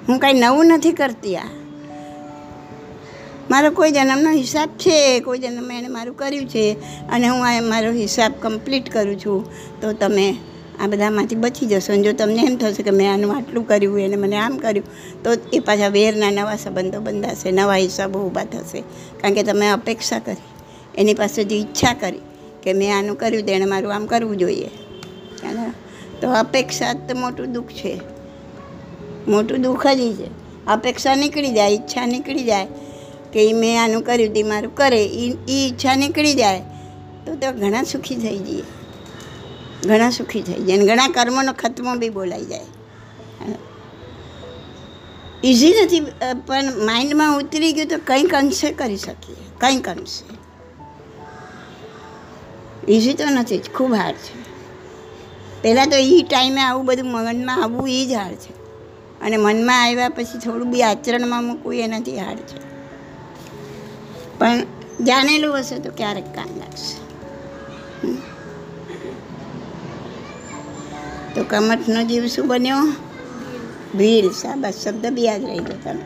હું 0.10 0.20
કાંઈ 0.20 0.34
નવું 0.34 0.66
નથી 0.66 0.92
કરતી 0.92 1.38
આ. 1.38 1.48
મારો 3.54 3.70
કોઈ 3.72 3.92
જન્મનો 3.92 4.30
હિસાબ 4.32 4.70
છે, 4.78 5.20
કોઈ 5.20 5.40
જન્મ 5.40 5.72
એણે 5.72 5.88
મારું 5.88 6.16
કર્યું 6.18 6.48
છે 6.50 6.64
અને 7.10 7.28
હું 7.28 7.42
આ 7.48 7.62
મારો 7.62 7.92
હિસાબ 7.92 8.34
કમ્પ્લીટ 8.42 8.90
કરું 8.90 9.18
છું. 9.20 9.40
તો 9.82 9.94
તમે 9.94 10.26
આ 10.82 10.88
બધામાંથી 10.88 11.36
બચી 11.36 11.66
જશો 11.66 11.94
અને 11.94 12.04
જો 12.04 12.14
તમને 12.14 12.42
એમ 12.42 12.56
થશે 12.58 12.84
કે 12.84 12.92
મેં 12.92 13.12
આનું 13.14 13.36
આટલું 13.36 13.68
કર્યું, 13.68 14.00
એને 14.00 14.16
મને 14.16 14.38
આમ 14.38 14.58
કર્યું, 14.58 14.86
તો 15.24 15.30
એ 15.54 15.60
પાછા 15.60 15.88
વેરના 15.88 16.32
નવા 16.32 16.56
સંબંધો 16.56 17.00
બંધાશે, 17.00 17.52
નવા 17.52 17.76
હિસાબો 17.76 18.20
ઊભા 18.20 18.46
થશે. 18.46 18.82
કારણ 19.22 19.34
કે 19.34 19.44
તમે 19.44 19.68
અપેક્ષા 19.70 20.20
કરી, 20.20 20.48
એની 20.98 21.14
પાસેથી 21.14 21.60
ઈચ્છા 21.60 21.94
કરી 21.94 22.24
કે 22.64 22.74
મેં 22.74 22.98
આનું 22.98 23.16
કર્યું 23.16 23.46
તેણે 23.46 23.66
મારું 23.66 23.94
આમ 23.94 24.06
કરવું 24.06 24.38
જોઈએ. 24.38 24.70
તો 26.22 26.32
અપેક્ષા 26.34 26.94
તો 26.94 27.18
મોટું 27.18 27.54
દુઃખ 27.54 27.76
છે. 27.82 27.94
મોટું 29.28 29.62
દુઃખ 29.62 29.88
જ 29.88 30.02
છે. 30.22 30.30
અપેક્ષા 30.68 31.16
નીકળી 31.16 31.54
જાય, 31.54 31.70
ઈચ્છા 31.70 32.06
નીકળી 32.06 32.44
જાય 32.44 32.68
કે 33.34 33.40
એ 33.50 33.54
મેં 33.54 33.76
આનું 33.82 34.04
કર્યું 34.04 34.34
તે 34.36 34.44
મારું 34.52 34.74
કરે 34.76 35.02
એ 35.24 35.26
એ 35.50 35.58
ઈચ્છા 35.58 35.96
નીકળી 35.96 36.36
જાય, 36.36 36.62
તો 37.26 37.36
તો 37.42 37.52
ઘણા 37.60 37.84
સુખી 37.92 38.20
થઈ 38.24 38.40
જઈએ. 38.48 38.66
ઘણા 39.88 40.12
સુખી 40.18 40.44
થઈ 40.48 40.62
જાય 40.62 40.78
અને 40.78 40.86
ઘણા 40.90 41.10
કર્મોનો 41.18 41.54
ખતમો 41.62 41.96
બી 42.02 42.14
બોલાઈ 42.18 42.46
જાય. 42.46 42.70
ઇઝી 45.44 45.74
નથી 45.80 46.02
પણ 46.48 46.68
માઇન્ડમાં 46.88 47.38
ઉતરી 47.38 47.74
ગયું 47.74 47.90
તો 47.90 47.98
કંઈક 48.08 48.34
અંશે 48.36 48.70
કરી 48.74 48.98
શકીએ, 48.98 49.44
કંઈક 49.62 49.88
અંશે. 49.90 50.26
ઇઝી 52.88 53.14
તો 53.14 53.26
નથી 53.30 53.58
જ, 53.58 53.66
ખૂબ 53.78 53.94
હાર્ડ 53.94 54.22
છે. 54.26 54.36
પહેલાં 55.62 55.90
તો 55.90 55.98
એ 56.10 56.22
ટાઈમે 56.24 56.62
આવું 56.62 56.86
બધું 56.86 57.10
મનમાં 57.12 57.64
આવવું 57.64 57.90
એ 57.90 58.04
જ 58.06 58.14
હાર્ડ 58.14 58.40
છે. 58.46 58.54
અને 59.26 59.38
મનમાં 59.38 59.82
આવ્યા 59.84 60.16
પછી 60.18 60.40
થોડું 60.46 60.72
બી 60.72 60.84
આચરણમાં 60.84 61.44
મૂકવું 61.44 61.76
એનાથી 61.86 62.18
હાર્ડ 62.18 62.48
છે. 62.52 62.73
પણ 64.44 64.62
જાણેલું 65.06 65.60
હશે 65.60 65.80
તો 65.80 65.92
ક્યારેક 65.98 66.36
કામ 66.36 66.50
લાગશે. 66.60 67.04
તો 71.36 71.44
કમઠનો 71.44 72.04
જીવ 72.04 72.28
શું 72.28 72.48
બન્યો? 72.48 72.76
ભીલ, 73.98 74.30
શાબાશ. 74.32 74.74
શબ્દ 74.74 75.08
બી 75.08 75.24
યાદ 75.24 75.46
રહી 75.46 75.60
ગયો 75.60 75.78
તમે. 75.84 76.02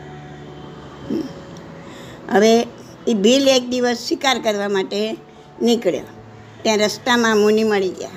હવે 2.32 2.66
એ 3.08 3.14
ભીલ 3.14 3.48
એક 3.48 3.68
દિવસ 3.68 3.96
શિકાર 3.96 4.40
કરવા 4.42 4.68
માટે 4.68 5.16
નીકળ્યો. 5.62 6.02
ત્યાં 6.62 6.78
રસ્તામાં 6.78 7.36
મુનિ 7.36 7.64
મળી 7.64 7.88
ગયા. 7.88 8.10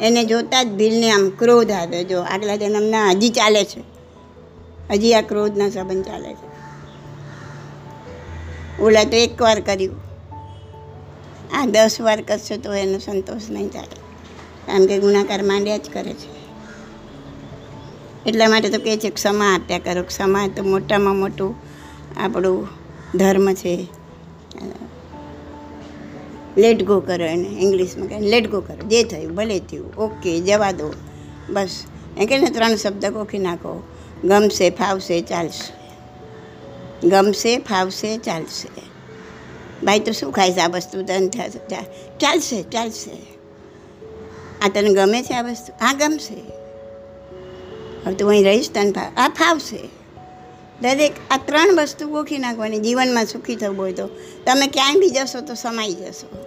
એને 0.00 0.24
જોતાં 0.24 0.64
જ 0.64 0.68
ભીલને 0.72 1.10
આમ 1.10 1.30
ક્રોધ 1.38 1.70
આવ્યો 1.70 2.02
જો 2.02 2.20
આગલા 2.20 2.56
જન્મના 2.56 3.10
હજી 3.10 3.28
ચાલે 3.28 3.64
છે. 3.64 3.82
હજી 4.90 5.14
આ 5.14 5.20
ક્રોધના 5.20 5.70
સંબંધ 5.70 6.04
ચાલે 6.04 6.34
છે. 6.34 6.47
ઓલા 8.80 9.04
તો 9.04 9.16
એક 9.16 9.42
વાર 9.42 9.60
કર્યું. 9.60 9.96
આ 11.54 11.66
દસ 11.66 12.00
વાર 12.00 12.20
કરશો 12.20 12.56
તો 12.56 12.74
એનો 12.74 12.98
સંતોષ 12.98 13.40
નહીં 13.50 13.68
થાય. 13.68 13.84
કારણ 14.66 14.86
કે 14.86 14.98
ગુનાકાર 14.98 15.42
માંડ્યા 15.42 15.76
જ 15.76 15.90
કરે 15.92 16.12
છે. 16.12 16.38
એટલા 18.26 18.48
માટે 18.48 18.68
તો 18.68 18.78
કહે 18.78 18.96
છે 18.96 19.10
ક્ષમા 19.10 19.54
આપ્યા 19.54 19.78
કરો. 19.78 20.02
ક્ષમા 20.02 20.48
તો 20.48 20.62
મોટામાં 20.62 21.16
મોટું 21.16 21.54
આપણું 22.16 22.68
ધર્મ 23.14 23.54
છે. 23.54 23.86
લેટ 26.56 26.82
ગો 26.82 27.00
કરો 27.00 27.24
એને 27.24 27.48
ઇંગ્લિશમાં 27.48 28.08
કહે 28.08 28.20
લેટ 28.20 28.50
ગો 28.50 28.60
કરો. 28.60 28.88
જે 28.88 29.02
થયું, 29.02 29.34
ભલે 29.34 29.58
થયું. 29.58 29.94
ઓકે 29.94 30.40
જવા 30.40 30.72
દો. 30.72 30.94
બસ. 31.50 31.84
એ 32.18 32.26
કહે 32.26 32.38
ને, 32.38 32.50
ત્રણ 32.50 32.74
શબ્દ 32.74 33.06
કોખી 33.06 33.38
નાખો. 33.38 33.82
ગમશે, 34.24 34.70
ફાવશે, 34.70 35.20
ચાલશે. 35.20 35.77
ગમશે, 37.04 37.58
ફાવશે, 37.58 38.18
ચાલશે. 38.18 38.68
ભાઈ 39.84 40.00
તો 40.00 40.12
શું 40.12 40.32
છે 40.32 40.60
આ 40.60 40.68
વસ્તુ 40.68 41.02
તને 41.02 41.28
ચાલશે 42.20 42.62
ચાલશે. 42.62 43.10
આ 44.62 44.68
તને 44.68 44.94
ગમે 44.94 45.22
છે 45.22 45.34
આ 45.34 45.42
વસ્તુ? 45.42 45.72
આ 45.80 45.92
ગમશે. 45.92 46.36
હવે 48.06 48.14
તું 48.14 48.30
અહીં 48.30 48.44
રહીશ, 48.44 48.70
તને 48.70 48.92
ફાવ 48.92 49.12
આ 49.16 49.28
ફાવશે. 49.28 49.88
દરેક 50.82 51.12
આ 51.30 51.36
ત્રણ 51.36 51.76
વસ્તુ 51.76 52.08
ગોખી 52.08 52.38
નાખવાની, 52.38 52.78
જીવનમાં 52.78 53.24
સુખી 53.24 53.56
થવું 53.56 53.78
હોય 53.78 53.92
તો. 53.92 54.08
તમે 54.46 54.66
ક્યાંય 54.66 55.00
બી 55.00 55.10
જશો 55.10 55.40
તો 55.40 55.54
સમાઈ 55.54 55.94
જશો. 55.94 56.44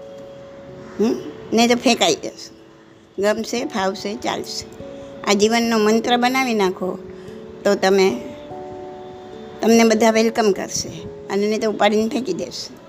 હમ? 1.03 1.15
નહીં 1.53 1.69
તો 1.69 1.75
ફેંકાઈ 1.75 2.15
જશો. 2.15 2.55
ગમશે, 3.21 3.65
ફાવશે, 3.65 4.15
ચાલશે. 4.15 4.65
આ 5.23 5.33
જીવનનો 5.33 5.77
મંત્ર 5.77 6.17
બનાવી 6.17 6.53
નાખો 6.53 6.99
તો 7.63 7.75
તમે 7.75 8.30
તમને 9.61 9.83
બધા 9.83 10.11
વેલકમ 10.11 10.51
કરશે. 10.51 10.89
અને 11.33 11.47
નહીં 11.47 11.61
તો 11.61 11.69
ઉપાડીને 11.69 12.07
ફેંકી 12.07 12.33
દેશે. 12.33 12.81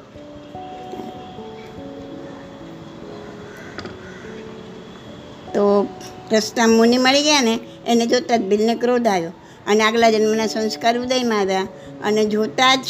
તો 5.49 5.87
રસ્તા 6.33 6.66
મુનિ 6.66 6.99
મળી 6.99 7.23
ગયા 7.23 7.43
ને, 7.43 7.59
એને 7.87 8.07
જોતાં 8.07 8.39
જ 8.39 8.45
બિલને 8.45 8.75
ક્રોધ 8.75 9.07
આવ્યો. 9.07 9.33
અને 9.66 9.85
આગલા 9.85 10.11
જન્મના 10.11 10.47
સંસ્કાર 10.47 10.99
ઉદયમાં 10.99 11.41
આવ્યા 11.41 11.66
અને 12.05 12.25
જોતાં 12.25 12.83
જ 12.83 12.85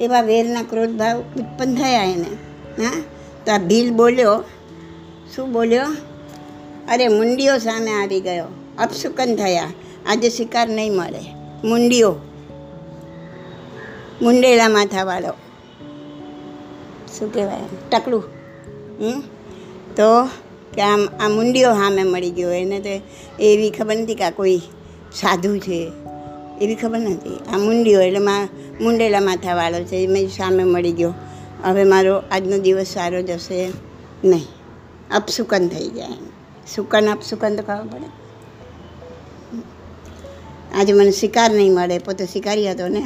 એવા 0.00 0.20
વેરના 0.20 0.62
ક્રોધ 0.62 0.90
ભાવ 0.90 1.20
ઉત્પન્ન 1.20 1.74
થયા 1.74 2.04
એને. 2.04 2.36
હા? 2.84 3.02
તો 3.46 3.52
આ 3.52 3.58
ભીલ 3.58 3.90
બોલ્યો. 3.90 4.44
શું 5.36 5.52
બોલ્યો? 5.52 5.82
અરે, 6.88 7.08
મુંડીઓ 7.08 7.58
સામે 7.58 7.90
આવી 7.90 8.20
ગયો. 8.20 8.44
અપસુકન 8.78 9.36
થયા. 9.36 9.68
આજે 10.06 10.30
શિકાર 10.30 10.68
નહીં 10.68 10.92
મળે. 10.92 11.20
મુંડીઓ. 11.68 12.16
મુંડેલા 14.22 14.68
માથાવાળો 14.68 15.34
શું 17.18 17.34
કહેવાય 17.34 17.60
ટકલું 17.90 18.22
હમ? 19.00 19.20
તો 19.96 20.28
કે 20.74 20.82
આમ, 20.82 21.08
આ 21.20 21.28
મુંડીઓ 21.28 21.72
સામે 21.72 22.02
મળી 22.02 22.30
ગયો. 22.30 22.50
એને 22.50 22.80
તો 22.80 23.00
એવી 23.42 23.70
ખબર 23.70 23.96
નથી 23.96 24.14
કે 24.14 24.24
આ 24.24 24.30
કોઈ 24.30 24.58
સાધુ 25.14 25.58
છે. 25.58 25.92
એવી 26.60 26.74
ખબર 26.74 26.98
નથી. 26.98 27.36
આ 27.54 27.58
મુંડીઓ, 27.58 28.00
એટલે 28.00 28.18
મા, 28.18 28.48
મુંડેલા 28.80 29.20
માથાવાળો 29.20 29.84
છે 29.84 29.96
એ 29.96 30.06
મેં 30.06 30.28
સામે 30.28 30.64
મળી 30.64 30.92
ગયો. 30.92 31.14
હવે 31.64 31.84
મારો 31.84 32.22
આજનો 32.30 32.58
દિવસ 32.58 32.86
સારો 32.86 33.22
જશે 33.22 33.72
નહીં. 34.24 34.46
અપસુકન 35.14 35.68
થઈ 35.68 35.88
જાય 35.88 36.08
સુકન 36.74 37.08
અપસુકન 37.08 37.56
તો 37.56 37.62
ખબર 37.62 37.86
પડે. 37.92 38.10
આજે 40.74 40.92
મને 40.92 41.10
શિકાર 41.10 41.50
નહીં 41.50 41.74
મળે. 41.74 41.98
પોતે 41.98 42.26
શિકારી 42.26 42.70
હતો 42.70 42.88
ને. 42.88 43.04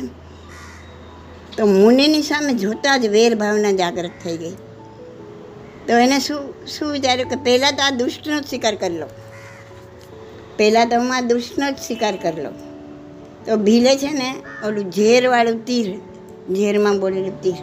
તો 1.56 1.66
મુનિની 1.66 2.22
સામે 2.22 2.54
જોતાં 2.54 3.00
જ 3.00 3.06
વેર 3.06 3.34
ભાવના 3.34 3.72
જાગૃત 3.72 4.10
થઈ 4.24 4.36
ગઈ. 4.36 4.52
તો 5.88 5.92
એને 5.92 6.18
શું 6.18 6.66
શું 6.66 6.92
વિચાર્યું 6.92 7.30
કે 7.30 7.36
પહેલાં 7.36 7.72
તો 7.72 7.82
આ 7.82 7.90
દુષ્ટનો 7.90 8.40
જ 8.40 8.44
શિકાર 8.44 8.74
કરી 8.74 8.98
લો. 8.98 9.06
પહેલાં 10.56 10.88
તો 10.88 10.96
હું 10.96 11.16
આ 11.16 11.20
દુષ્ટનો 11.20 11.70
જ 11.70 11.76
શિકાર 11.76 12.16
કરી 12.16 12.42
લો 12.42 12.50
તો 13.46 13.56
ભીલે 13.56 13.96
છે 13.96 14.10
ને 14.10 14.34
ઓલું 14.66 14.90
ઝેરવાળું 14.90 15.64
તીર, 15.64 15.96
ઝેરમાં 16.54 16.98
બોલેલું 16.98 17.42
તીર, 17.42 17.54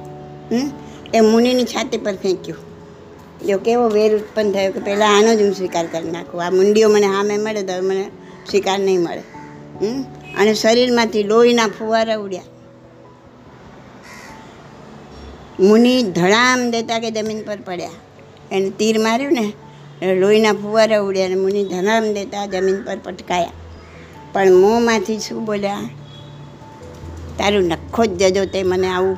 હમ, 0.51 0.71
એ 1.13 1.19
મુનિની 1.19 1.63
છાતી 1.63 1.97
પર 1.97 2.15
ફેંક્યું. 2.15 2.57
જો 3.47 3.57
કેવો 3.57 3.87
વેર 3.87 4.15
ઉત્પન્ન 4.15 4.51
થયો 4.51 4.71
કે 4.71 4.79
પહેલાં 4.79 5.17
આનો 5.17 5.35
જ 5.35 5.41
હું 5.41 5.53
સ્વીકાર 5.53 5.87
કરી 5.87 6.11
નાખું. 6.11 6.43
આ 6.43 6.49
મુંડીઓ 6.49 6.89
મને 6.89 7.07
સામે 7.07 7.37
મળે 7.37 7.61
તો 7.61 7.81
મને 7.81 8.11
સ્વીકાર 8.49 8.79
નહીં 8.79 9.01
મળે. 9.01 9.23
હમ, 9.81 10.03
અને 10.37 10.53
શરીરમાંથી 10.53 11.23
લોહીના 11.23 11.67
ફુવારા 11.67 12.15
ઉડ્યા. 12.15 12.41
મુનિ 15.60 16.03
ધડામ 16.03 16.70
દેતા 16.72 16.99
કે 16.99 17.12
જમીન 17.12 17.41
પર 17.43 17.57
પડ્યા. 17.62 17.89
એને 18.51 18.70
તીર 18.70 18.99
માર્યું 18.99 19.34
ને 19.34 20.16
લોહીના 20.16 20.53
ફુવારા 20.53 20.99
ઉડ્યા 20.99 21.26
અને 21.26 21.36
મુનિ 21.36 21.64
ધડામ 21.64 22.14
દેતા 22.14 22.45
જમીન 22.45 22.84
પર 22.84 22.97
પટકાયા. 23.03 23.51
પણ 24.34 24.53
મોંમાંથી 24.53 25.20
શું 25.20 25.45
બોલ્યા? 25.45 25.89
તારું 27.39 27.64
નખો 27.64 28.05
જ 28.05 28.10
જજો 28.10 28.45
તે 28.45 28.64
મને 28.64 28.88
આવું. 28.88 29.18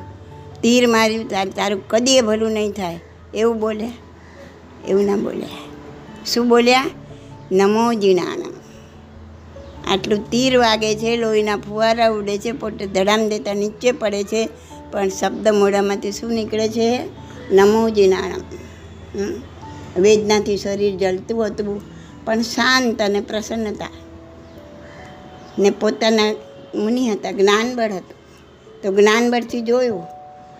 તીર 0.62 0.86
માર્યું, 0.86 1.28
તાર, 1.28 1.48
તારું 1.48 1.88
કદીએ 1.88 2.20
ભલું 2.20 2.52
નહીં 2.52 2.72
થાય. 2.72 3.00
એવું 3.34 3.60
બોલ્યા 3.60 3.92
એવું 4.88 5.04
ના 5.04 5.16
બોલ્યા 5.16 5.62
શું 6.26 6.48
બોલ્યા? 6.48 6.86
નમો 7.52 7.94
જીણાણમ 7.94 8.52
આટલું 9.88 10.30
તીર 10.30 10.58
વાગે 10.58 10.94
છે, 10.94 11.16
લોહીના 11.16 11.56
ફુવારા 11.56 12.08
ઉડે 12.08 12.38
છે, 12.38 12.52
પોતે 12.52 12.86
ધડામ 12.86 13.28
દેતા 13.28 13.54
નીચે 13.54 13.92
પડે 13.92 14.22
છે 14.24 14.48
પણ 14.92 15.08
શબ્દ 15.08 15.48
મોઢામાંથી 15.48 16.12
શું 16.12 16.30
નીકળે 16.30 16.68
છે? 16.68 17.08
નમો 17.52 17.88
જીનાણમ. 17.88 18.40
હમ. 19.18 19.42
વેદનાથી 20.02 20.56
શરીર 20.56 20.96
જલતું 20.96 21.46
હતું, 21.46 21.80
પણ 22.24 22.42
શાંત 22.42 23.02
અને 23.02 23.20
પ્રસન્નતા. 23.20 23.88
ને 25.58 25.70
પોતાના 25.70 26.32
મુનિ 26.74 27.08
હતા, 27.08 27.30
જ્ઞાનબળ 27.30 27.92
હતું. 27.92 28.22
તો 28.82 28.92
જ્ઞાનબળથી 28.92 29.60
જોયું, 29.60 30.04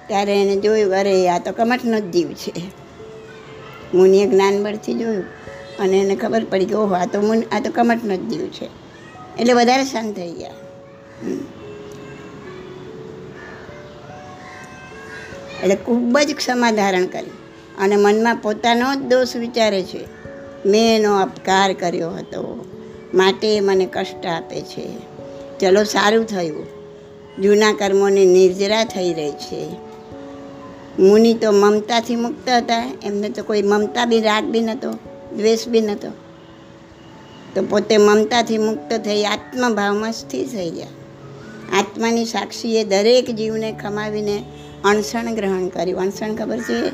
ત્યારે 0.09 0.43
એને 0.43 0.57
જોયું, 0.57 0.95
અરે, 0.95 1.29
આ 1.29 1.39
તો 1.39 1.53
કમઠનો 1.53 2.01
જ 2.01 2.03
જીવ 2.03 2.33
છે. 2.33 2.53
મુનિએ 3.95 4.27
જ્ઞાનબળથી 4.27 4.95
જોયું, 4.95 5.25
અને 5.79 5.99
એને 5.99 6.17
ખબર 6.17 6.45
પડી 6.45 6.65
કે, 6.65 6.75
ઓહો, 6.75 6.95
આ 6.95 7.07
તો 7.07 7.21
મુન, 7.21 7.43
આ 7.53 7.61
તો 7.61 7.71
કમઠનો 7.71 8.17
જ 8.17 8.21
જીવ 8.21 8.41
છે. 8.41 8.69
એટલે 9.41 9.53
વધારે 9.53 9.85
શાંત 9.85 10.17
થઈ 10.17 10.33
ગયા. 10.33 10.51
એટલે 15.63 15.75
ખૂબ 15.75 16.19
જ 16.19 16.35
ક્ષમા 16.35 16.71
ધારણ 16.71 17.07
કરી. 17.07 17.31
અને 17.79 17.97
મનમાં 17.97 18.37
પોતાનો 18.37 18.95
જ 18.95 18.99
દોષ 18.99 19.37
વિચારે 19.37 19.83
છે. 19.83 20.01
મેં 20.67 20.97
એનો 20.97 21.21
અપકાર 21.21 21.73
કર્યો 21.73 22.11
હતો. 22.11 22.65
માટે 23.15 23.61
મને 23.61 23.87
કષ્ટ 23.87 24.27
આપે 24.27 24.61
છે. 24.61 24.89
ચલો, 25.61 25.85
સારું 25.85 26.25
થયું. 26.25 26.67
જૂના 27.43 27.73
કર્મોની 27.73 28.27
નિર્જરા 28.27 28.85
થઈ 28.85 29.13
રહી 29.13 29.31
છે. 29.31 29.69
મુનિ 30.99 31.35
તો 31.35 31.53
મમતાથી 31.53 32.17
મુક્ત 32.17 32.49
હતા. 32.49 32.99
એમને 33.03 33.29
તો 33.29 33.43
કોઈ 33.43 33.63
મમતા 33.63 34.05
બી, 34.05 34.21
રાગ 34.21 34.45
બી 34.45 34.61
નહોતો, 34.61 34.91
દ્વેષ 35.37 35.69
બી 35.69 35.81
નહોતો. 35.81 36.09
તો 37.55 37.63
પોતે 37.63 37.97
મમતાથી 37.97 38.59
મુક્ત 38.59 38.93
થઈ 38.93 39.25
આત્મભાવમાં 39.25 40.13
સ્થિર 40.13 40.47
થઈ 40.47 40.71
ગયા. 40.71 40.87
આત્માની 41.79 42.25
સાક્ષીએ 42.25 42.85
દરેક 42.85 43.31
જીવને 43.31 43.73
ખમાવીને 43.73 44.45
અણસણ 44.85 45.35
ગ્રહણ 45.35 45.69
કર્યું. 45.69 46.01
અણસણ 46.01 46.35
ખબર 46.35 46.59
છે? 46.59 46.91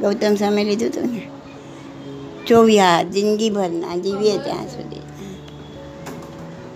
ગૌતમ 0.00 0.34
સામે 0.34 0.64
લીધું 0.64 0.88
હતું 0.88 1.02
ને? 1.02 1.28
ચોવ્યા 2.46 3.02
જિંદગીભરના, 3.02 3.96
જીવીએ 3.96 4.38
ત્યાં 4.38 4.66
સુધી. 4.66 5.00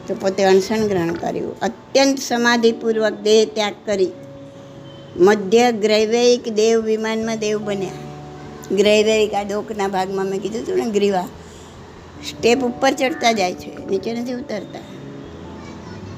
તો 0.08 0.14
પોતે 0.14 0.44
અણસણ 0.44 0.86
ગ્રહણ 0.86 1.12
કર્યું. 1.12 1.60
અત્યંત 1.60 2.18
સમાધિપૂર્વક 2.18 3.12
દેહ 3.12 3.48
ત્યાગ 3.54 3.74
કરી. 3.86 4.10
મધ્ય 5.16 5.72
ગ્રૈવૈક 5.72 6.48
દેવ 6.48 6.80
વિમાનમાં 6.80 7.38
દેવ 7.38 7.64
બન્યા. 7.64 7.90
ગ્રૈવૈક 8.72 9.34
આ 9.34 9.42
ડોકના 9.42 9.88
ભાગમાં 9.88 10.26
મેં 10.26 10.40
કીધું 10.40 10.62
હતું 10.62 10.76
ને, 10.76 10.90
ગ્રીવા. 10.90 11.24
સ્ટેપ 12.30 12.60
ઉપર 12.60 12.90
ચડતા 12.90 13.32
જાય 13.32 13.54
છે, 13.54 13.86
નીચે 13.86 14.12
નથી 14.12 14.34
ઉતરતા. 14.34 14.78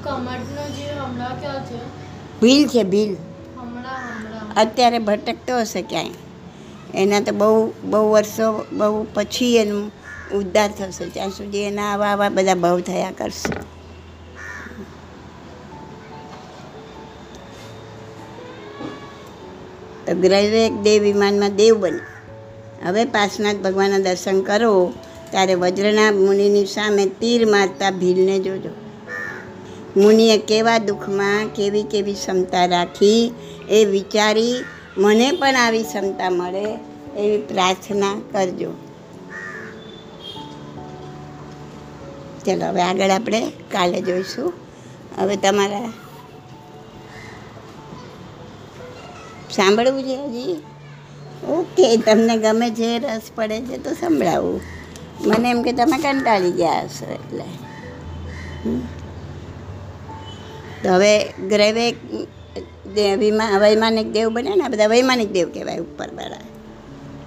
કમરનો 0.03 0.69
જે 0.69 0.93
હમણાં 0.99 1.41
ક્યાં 1.41 1.65
છે? 1.65 1.96
ભીલ 2.41 2.67
છે 2.67 2.83
ભીલ 2.83 3.15
અત્યારે 4.57 4.99
ભટકતો 4.99 5.59
હશે 5.59 5.81
ક્યાંય. 5.81 6.09
એના 6.95 7.19
તો 7.19 7.31
બહુ 7.31 7.73
બહુ 7.83 8.11
વર્ષો 8.11 8.65
બહુ 8.71 9.07
પછી 9.13 9.55
એનું 9.55 9.91
ઉદ્ધાર 10.33 10.71
થશે. 10.71 11.09
ત્યાં 11.09 11.29
સુધી 11.29 11.63
એના 11.63 11.93
આવા 11.93 12.07
આવા 12.07 12.29
બધા 12.29 12.55
ભાવ 12.55 12.79
થયા 12.79 13.11
કરશે. 13.11 13.53
તો 20.05 20.11
એક 20.67 20.73
દેવ 20.81 21.03
વિમાનમાં 21.03 21.55
દેવ 21.55 21.79
બને 21.79 21.99
હવે 22.85 23.05
પાસનાથ 23.05 23.55
ભગવાનના 23.55 23.99
દર્શન 23.99 24.41
કરો 24.41 24.93
ત્યારે 25.31 25.55
વજ્રના 25.55 26.11
મુનિની 26.11 26.65
સામે 26.65 27.05
તીર 27.05 27.45
મારતા 27.45 27.91
ભીલને 27.91 28.39
જોજો. 28.39 28.86
મુનિએ 29.97 30.37
કેવા 30.37 30.77
દુઃખમાં 30.77 31.47
કેવી 31.47 31.83
કેવી 31.83 32.13
ક્ષમતા 32.13 32.65
રાખી 32.65 33.33
એ 33.69 33.85
વિચારી 33.85 34.63
મને 34.97 35.31
પણ 35.31 35.55
આવી 35.55 35.83
ક્ષમતા 35.83 36.29
મળે 36.29 36.79
એવી 37.17 37.37
પ્રાર્થના 37.37 38.21
કરજો. 38.31 38.73
ચલો, 42.45 42.65
હવે 42.65 42.81
આગળ 42.81 43.09
આપણે 43.09 43.51
કાલે 43.71 44.01
જોઈશું. 44.01 44.53
હવે 45.17 45.35
તમારા 45.35 45.93
સાંભળવું 49.51 50.03
છે 50.03 50.25
હજી? 50.25 50.61
ઓકે, 51.47 51.97
તમને 51.97 52.37
ગમે 52.37 52.69
જે 52.69 52.99
રસ 52.99 53.21
પડે 53.35 53.61
છે 53.61 53.77
તો 53.77 53.93
સંભળાવું. 53.93 54.61
મને 55.27 55.49
એમ 55.49 55.61
કે 55.61 55.71
તમે 55.71 55.97
કંટાળી 55.97 56.51
ગયા 56.51 56.81
હશો 56.83 57.13
એટલે. 57.13 57.43
હમ. 58.65 58.96
તો 60.87 60.93
હવે 60.93 61.23
ગ્રેવે 61.49 61.91
વિમા, 63.15 63.57
વૈમાનિક 63.59 64.11
દેવ 64.11 64.29
બને 64.29 64.55
ને 64.55 64.63
આ 64.63 64.67
બધા 64.67 64.87
વૈમાનિક 64.87 65.31
દેવ 65.31 65.49
કહેવાય 65.53 65.77
ઉપરવાળા. 65.77 66.37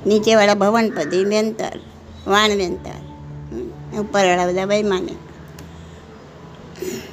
નીચેવાળા 0.07 0.55
ભવનપતિ, 0.55 1.25
વેંતર, 1.25 1.81
વાણ 2.27 2.51
વેંતર 2.51 2.97
ઉપરવાળા 4.01 4.47
બધા 4.47 4.65
વૈમાનિક. 4.65 5.19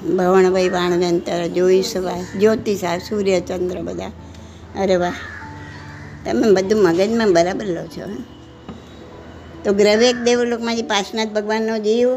ભવણ 0.07 0.51
વૈ, 0.51 0.69
વાણ 0.69 0.91
વેંતર, 0.91 1.47
જોઈ 1.47 1.81
જ્યોતિષા 2.39 2.97
સૂર્ય, 2.97 3.39
ચંદ્ર 3.39 3.81
બધા. 3.81 4.07
અરે 4.79 4.95
વાહ. 4.95 5.13
તમે 6.25 6.51
બધું 6.53 6.83
મગજમાં 6.83 7.33
બરાબર 7.33 7.65
લો 7.65 7.85
છો? 7.85 8.05
તો 9.63 9.73
ગ્રવેક 9.73 10.15
દેવલોકમાંથી 10.15 10.81
પાર્શનાથ 10.81 11.27
ભગવાનનો 11.27 11.77
જીવ 11.77 12.09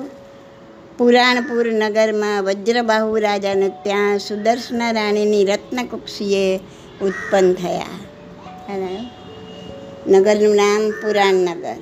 પુરાણપુર 1.00 1.72
નગરમાં 1.72 2.42
વજ્રબાહુ 2.44 3.18
રાજાને 3.18 3.68
ત્યાં 3.68 4.18
સુદર્શના 4.18 4.90
રાણીની 4.90 5.44
રત્નકુક્ષીએ 5.44 6.56
ઉત્પન્ન 7.02 7.54
થયા. 7.54 7.86
નગરનું 10.08 10.54
નામ 10.54 10.90
પુરાણનગર, 10.90 11.78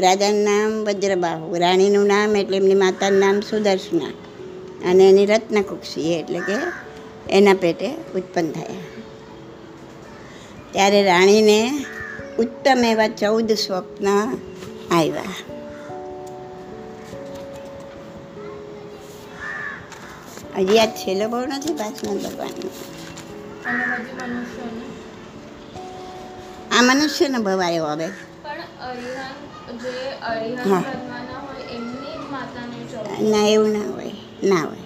રાજાનું 0.00 0.44
નામ 0.44 0.70
વજ્રબાહુ, 0.84 1.58
રાણીનું 1.58 2.06
નામ 2.06 2.36
એટલે 2.36 2.56
એમની 2.56 2.74
માતાનું 2.74 3.18
નામ 3.18 3.40
સુદર્શના, 3.40 4.10
અને 4.90 5.08
એની 5.08 5.26
રત્નકુક્ષી 5.26 6.12
એટલે 6.12 6.38
કે 6.38 6.58
એના 7.30 7.54
પેટે 7.54 7.94
ઉત્પન્ન 8.16 8.50
થયા. 8.50 8.82
ત્યારે 10.72 11.02
રાણીને 11.02 11.70
ઉત્તમ 12.38 12.84
એવા 12.84 13.08
ચૌદ 13.08 13.52
સ્વપ્ન 13.52 14.08
આવ્યા. 14.90 15.51
હજી 20.56 20.78
આ 20.78 20.86
છેલ્લો 20.86 21.28
બહુ 21.28 21.40
નથી 21.46 21.74
પાછળ 21.74 22.08
ભગવાનનો 22.08 22.68
આ 26.72 26.82
મનુષ્યનો 26.82 27.38
ભાવ 27.42 27.60
આવ્યો 27.62 27.86
હવે. 27.86 28.08
ના 33.22 33.46
એવું 33.46 33.70
ના 33.70 33.92
હોય 33.94 34.12
ના 34.44 34.62
હોય? 34.64 34.84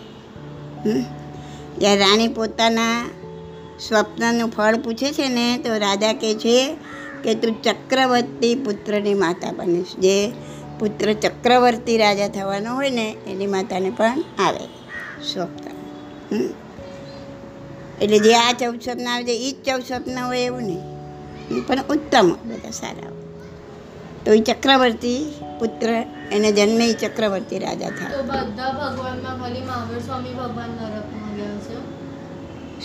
જ્યારે 1.79 2.01
રાણી 2.01 2.29
પોતાના 2.29 3.05
સ્વપ્નનું 3.81 4.51
ફળ 4.51 4.77
પૂછે 4.77 5.12
છે 5.12 5.29
ને 5.29 5.59
તો 5.59 5.79
રાજા 5.79 6.12
કહે 6.12 6.35
છે 6.35 6.77
કે 7.25 7.35
તું 7.35 7.62
ચક્રવર્તી 7.62 8.55
પુત્રની 8.55 9.14
માતા 9.14 9.53
બનીશ. 9.53 9.97
જે 9.97 10.33
પુત્ર 10.79 11.12
ચક્રવર્તી 11.12 11.99
રાજા 11.99 12.29
થવાનો 12.29 12.75
હોય 12.75 12.91
ને 12.91 13.17
એની 13.27 13.47
માતાને 13.47 13.91
પણ 13.91 14.23
આવે. 14.39 14.76
હમ? 16.33 16.45
એટલે 18.03 18.19
જે 18.19 18.35
આ 18.35 18.53
ચૌદ 18.53 18.81
સ્વપ્ન 18.81 19.09
આવે 19.09 19.25
છે 19.25 19.33
એ 19.33 19.53
જ 19.53 19.55
ચૌદ 19.67 19.83
સ્વપ્ન 19.83 20.19
હોય 20.19 20.39
એવું 20.39 20.62
નહીં. 20.62 20.97
પણ 21.67 21.79
ઉત્તમ 21.91 22.33
બધા 22.33 22.71
સારા 22.71 23.12
તો 24.25 24.33
એ 24.33 24.41
ચક્રવર્તી 24.41 25.35
પુત્ર 25.59 25.91
એને 26.33 26.53
જન્મે 26.53 26.87
ઈ 26.87 26.93
ચક્રવર્તી 26.93 27.59
રાજા 27.59 27.91
થાય. 27.91 28.23
બધા 28.23 28.73
ભગવાનમાં 28.73 29.41
ખાલી 29.41 29.61
મહાવીર 29.61 29.99
સ્વામી 29.99 30.35
ભગવાન 30.35 30.71
નરકમાં 30.71 31.37
ગયા 31.37 31.47
છે? 31.47 31.77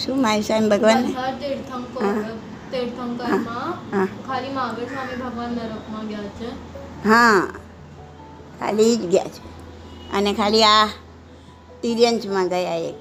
શું 0.06 0.22
માય 0.22 0.42
સાહેબ 0.42 0.70
ભગવાન. 0.70 1.04
તીર્થંકરમાં 2.72 3.72
ખાલી 4.28 4.50
મહાવીર 4.50 4.86
સ્વામી 4.86 5.22
ભગવાન 5.22 5.50
નરકમાં 5.50 6.08
ગયા 6.08 6.20
છે? 6.20 6.50
હા. 7.08 7.48
ખાલી 8.60 8.98
જ 8.98 9.06
ગયા 9.06 9.24
છે. 9.24 9.52
અને 10.14 10.34
ખાલી 10.34 10.64
આ 10.64 10.86
તિર્યંશમાં 11.82 12.48
ગયા 12.48 12.76
એક. 12.76 12.96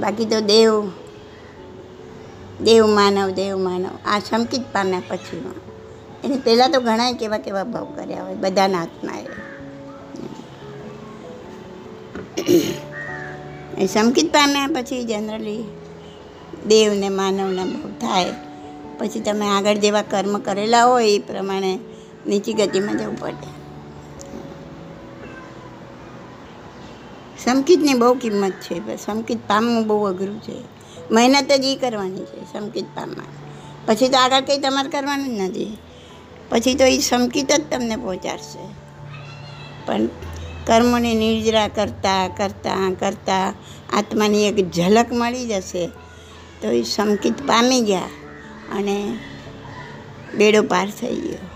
બાકી 0.00 0.24
તો 0.24 0.40
દેવ 0.40 0.90
દેવ 2.64 2.86
માનવ 2.86 3.30
દેવ 3.30 3.56
માનવ. 3.56 3.90
આ 4.06 4.18
શમકીત 4.18 4.62
પાના 4.72 5.02
પછીમાં. 5.08 5.54
એને 6.24 6.36
પહેલાં 6.36 6.72
તો 6.72 6.80
ઘણા 6.80 7.12
કેવા 7.12 7.38
કેવા 7.38 7.64
ભાવ 7.64 7.84
કર્યા 7.84 8.24
હોય, 8.24 8.34
બધાના 8.34 8.78
હાથમાં 8.78 9.20
એ. 9.20 9.24
સંકિત 13.86 14.32
પામ્યા 14.32 14.66
પછી 14.66 15.04
જનરલી 15.04 15.64
દેવને 16.66 17.08
માનવના 17.08 17.64
ભાવ 17.64 17.90
થાય. 18.00 18.34
પછી 18.98 19.20
તમે 19.20 19.46
આગળ 19.46 19.74
જેવા 19.74 20.02
કર્મ 20.02 20.38
કરેલા 20.38 20.84
હોય, 20.84 21.08
એ 21.08 21.18
પ્રમાણે 21.18 21.78
નીચી 22.26 22.52
ગતિમાં 22.52 22.98
જવું 22.98 23.20
પડે. 23.20 23.59
સમકિતની 27.50 27.94
બહુ 27.94 28.14
કિંમત 28.14 28.52
છે 28.52 28.96
સમકિત 28.96 29.38
પામવું 29.38 29.86
બહુ 29.86 30.04
અઘરું 30.04 30.40
છે. 30.40 30.80
મહેનત 31.10 31.52
જ 31.52 31.64
એ 31.64 31.76
કરવાની 31.76 32.24
છે 32.24 32.40
સમકિત 32.52 32.84
પામવા 32.84 33.24
પછી 33.86 34.08
તો 34.08 34.18
આગળ 34.18 34.40
કંઈ 34.40 34.58
તમારે 34.58 34.88
કરવાનું 34.88 35.26
જ 35.26 35.40
નથી. 35.40 35.78
પછી 36.48 36.74
તો 36.74 36.84
એ 36.84 36.98
સમકિત 36.98 37.52
જ 37.52 37.62
તમને 37.70 37.96
પહોંચાડશે. 37.96 38.62
પણ 39.86 40.06
કર્મોની 40.66 41.14
નિર્જરા 41.14 41.68
કરતાં 41.68 42.36
કરતાં 42.36 42.94
કરતાં 42.94 43.54
આત્માની 43.96 44.48
એક 44.48 44.70
ઝલક 44.70 45.06
મળી 45.12 45.46
જશે. 45.46 45.90
તો 46.62 46.68
એ 46.68 46.82
સમકિત 46.82 47.46
પામી 47.46 47.80
ગયા 47.80 48.08
અને 48.78 49.18
બેડો 50.34 50.62
પાર 50.62 50.90
થઈ 50.90 51.14
ગયો. 51.14 51.49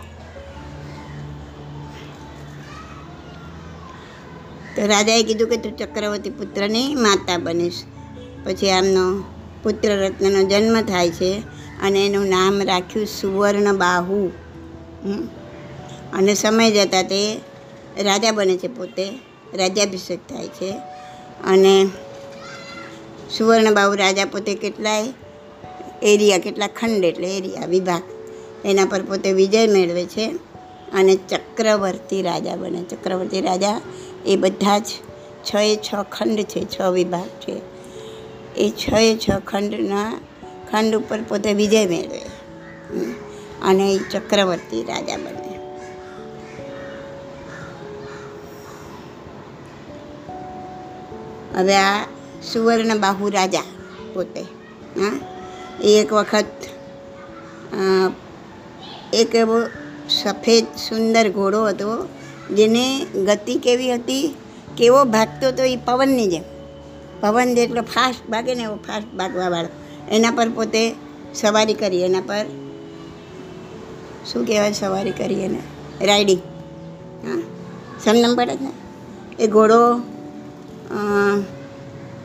તો 4.77 4.87
રાજાએ 4.87 5.23
કીધું 5.23 5.49
કે 5.49 5.57
તું 5.57 5.77
ચક્રવર્તી 5.77 6.31
પુત્રની 6.31 6.95
માતા 6.95 7.39
બનીશ. 7.39 7.83
પછી 8.45 8.71
આમનો 8.71 9.25
પુત્ર 9.63 9.89
રત્નનો 9.89 10.43
જન્મ 10.43 10.81
થાય 10.81 11.11
છે 11.11 11.43
અને 11.83 12.07
એનું 12.07 12.27
નામ 12.27 12.63
રાખ્યું 12.63 13.07
સુવર્ણ 13.07 13.77
બાહુ 13.77 14.31
અને 16.13 16.35
સમય 16.35 16.71
જતાં 16.71 17.05
તે 17.05 17.41
રાજા 18.03 18.33
બને 18.33 18.57
છે 18.57 18.69
પોતે. 18.69 19.07
રાજ્યાભિષેક 19.55 20.19
થાય 20.29 20.49
છે. 20.49 20.71
અને 21.45 21.89
સુવર્ણબાહુ 23.39 23.95
રાજા 23.95 24.25
પોતે 24.25 24.55
કેટલાય 24.55 25.05
એરિયા, 26.03 26.39
કેટલા 26.39 26.67
ખંડ 26.67 27.05
એટલે 27.05 27.37
એરિયા, 27.37 27.67
વિભાગ, 27.67 28.03
એના 28.65 28.85
પર 28.85 29.03
પોતે 29.03 29.33
વિજય 29.33 29.67
મેળવે 29.67 30.05
છે 30.05 30.27
અને 30.93 31.15
ચક્રવર્તી 31.17 32.23
રાજા 32.23 32.57
બને. 32.57 32.83
ચક્રવર્તી 32.83 33.41
રાજા 33.41 33.81
એ 34.27 34.37
બધા 34.37 34.79
જ 34.79 34.87
છ 35.45 35.55
એ 35.55 35.77
છ 35.77 35.95
ખંડ 36.13 36.41
છે, 36.43 36.79
છ 36.79 36.81
વિભાગ 36.81 37.29
છે. 37.41 37.57
એ 38.57 38.71
છ 38.71 38.93
એ 38.93 39.17
છ 39.17 39.31
ખંડના 39.47 40.21
ખંડ 40.71 40.95
ઉપર 40.95 41.23
પોતે 41.23 41.53
વિજય 41.53 41.87
મેળવે. 41.87 42.21
અને 43.63 43.93
એ 43.93 43.99
ચક્રવર્તી 43.99 44.83
રાજા 44.83 45.17
બને. 45.17 45.41
હવે 51.57 51.77
આ 51.77 52.05
સુવર્ણબાહુ 52.53 53.29
રાજા 53.29 53.63
પોતે, 54.15 54.43
હા. 54.97 55.21
એ 55.81 55.91
એક 56.01 56.13
વખત 56.13 56.47
એક 59.13 59.35
એવો 59.35 59.61
સફેદ 60.09 60.65
સુંદર 60.89 61.31
ઘોડો 61.31 61.67
હતો 61.67 62.09
જેને 62.51 62.85
ગતિ 63.27 63.55
કેવી 63.57 63.93
હતી, 63.95 64.35
કેવો 64.77 65.05
ભાગતો 65.05 65.49
હતો 65.49 65.63
એ 65.63 65.77
પવનની 65.77 66.27
જેમ. 66.27 66.45
પવન 67.21 67.55
જેટલો 67.55 67.83
ફાસ્ટ 67.83 68.31
ભાગે 68.31 68.55
ને 68.55 68.63
એવો 68.63 68.77
ફાસ્ટ 68.77 69.09
ભાગવાવાળો 69.15 69.71
એના 70.11 70.31
પર 70.31 70.49
પોતે 70.49 70.83
સવારી 71.35 71.75
કરી, 71.75 72.03
એના 72.03 72.21
પર 72.21 72.47
શું 74.27 74.47
કહેવાય 74.47 74.73
સવારી 74.73 75.11
કરી 75.11 75.41
એને? 75.41 75.61
રાઇડિંગ 76.01 76.43
હા? 77.25 77.43
સમજણ 78.05 78.35
પડે 78.37 78.55
ને 78.61 78.71
એ 79.39 79.47
ઘોડો 79.47 79.81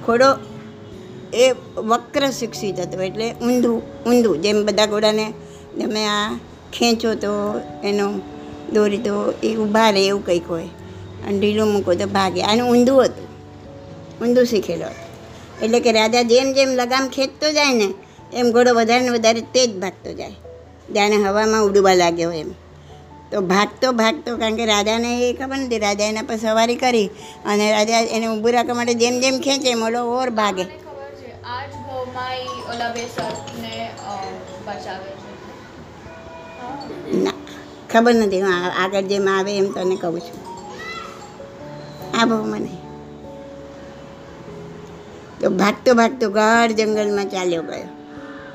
ઘોડો 0.06 0.30
એ 1.34 1.52
વક્ર 1.78 2.30
શિક્ષિત 2.30 2.80
હતો 2.80 3.02
એટલે 3.02 3.28
ઊંધું 3.32 3.82
ઊંધું. 4.06 4.42
જેમ 4.42 4.66
બધા 4.66 4.86
ઘોડાને 4.86 5.26
તમે 5.78 6.06
આ 6.06 6.38
ખેંચો 6.74 7.16
તો 7.16 7.62
એનો 7.84 8.08
દોરી 8.74 8.98
તો 8.98 9.34
એ 9.44 9.56
ઊભા 9.56 9.90
રહે 9.90 10.08
એવું 10.08 10.26
કંઈક 10.26 10.48
હોય. 10.48 10.66
અને 11.28 11.40
ઢીલું 11.40 11.68
મૂકો 11.68 11.94
તો 11.94 12.08
ભાગે. 12.08 12.44
આનું 12.44 12.70
ઊંધું 12.70 13.06
હતું. 13.06 13.28
ઊંધું 14.26 14.46
શીખેલો 14.46 14.86
હતો. 14.86 15.66
એટલે 15.66 15.80
કે 15.80 15.92
રાજા 15.92 16.22
જેમ 16.22 16.54
જેમ 16.54 16.70
લગામ 16.70 17.10
ખેંચતો 17.10 17.52
જાય 17.52 17.74
ને 17.74 17.94
એમ 18.34 18.52
ઘોડો 18.52 18.74
વધારે 18.74 19.04
ને 19.04 19.10
વધારે 19.10 19.42
તેજ 19.42 19.80
ભાગતો 19.80 20.14
જાય. 20.14 20.36
જાણે 20.96 21.16
હવામાં 21.16 21.64
ઉડવા 21.64 21.94
લાગ્યો 21.94 22.32
એમ. 22.32 22.52
તો 23.32 23.42
ભાગતો 23.42 23.92
ભાગતો 23.92 24.38
કારણ 24.38 24.56
કે 24.56 24.66
રાજાને 24.66 25.30
એ 25.30 25.34
ખબર 25.34 25.58
નથી 25.58 25.78
રાજા 25.78 26.06
એના 26.06 26.22
પર 26.22 26.36
સવારી 26.36 26.76
કરી 26.76 27.10
અને 27.46 27.72
રાજા 27.72 28.00
એને 28.00 28.28
ઊભું 28.28 28.52
રાખવા 28.52 28.76
માટે 28.76 28.94
જેમ 28.94 29.20
જેમ 29.20 29.40
ખેંચે 29.40 29.70
એમ 29.70 29.84
ઓલો 29.84 30.06
ઓર 30.06 30.30
ભાગે. 30.30 30.64
ના. 37.14 37.49
ખબર 37.94 38.14
નથી, 38.16 38.42
હું 38.42 38.56
આગળ 38.84 39.02
જેમ 39.02 39.30
આવે 39.30 39.58
એમ 39.58 39.72
તને 39.72 39.96
કહું 39.96 40.20
છું. 40.20 40.38
આ 42.18 42.26
બહુ 42.26 42.44
મને. 42.46 42.74
તો 45.42 45.50
ભાગતો 45.50 45.94
ભાગતો 45.94 46.30
ઘર 46.30 46.72
જંગલમાં 46.72 47.30
ચાલ્યો 47.30 47.62
ગયો. 47.62 47.88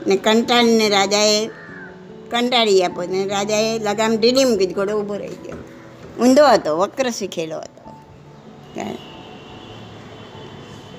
ને 0.06 0.16
કંટાળીને 0.16 0.88
રાજાએ 0.88 1.46
કંટાળી 2.30 2.82
આપો 2.84 3.02
ને 3.02 3.24
રાજાએ 3.24 3.78
લગામ 3.78 4.16
ઢીલી 4.16 4.44
મૂકી 4.44 4.66
ઘોડો 4.66 5.00
ઊભો 5.00 5.16
રહી 5.16 5.38
ગયો. 5.44 5.56
ઊંધો 6.20 6.44
હતો, 6.46 6.76
વક્ર 6.78 7.10
શીખેલો 7.10 7.58
હતો. 7.58 7.82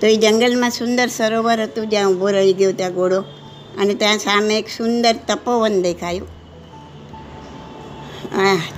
તો 0.02 0.08
એ 0.08 0.16
જંગલમાં 0.16 0.70
સુંદર 0.70 1.08
સરોવર 1.08 1.62
હતું, 1.62 1.90
જ્યાં 1.90 2.10
ઊભો 2.10 2.30
રહી 2.30 2.54
ગયો 2.54 2.72
ત્યાં 2.72 2.94
ઘોડો 2.94 3.22
અને 3.82 3.94
ત્યાં 3.94 4.18
સામે 4.18 4.58
એક 4.60 4.68
સુંદર 4.68 5.16
તપોવન 5.28 5.82
દેખાયું. 5.82 6.35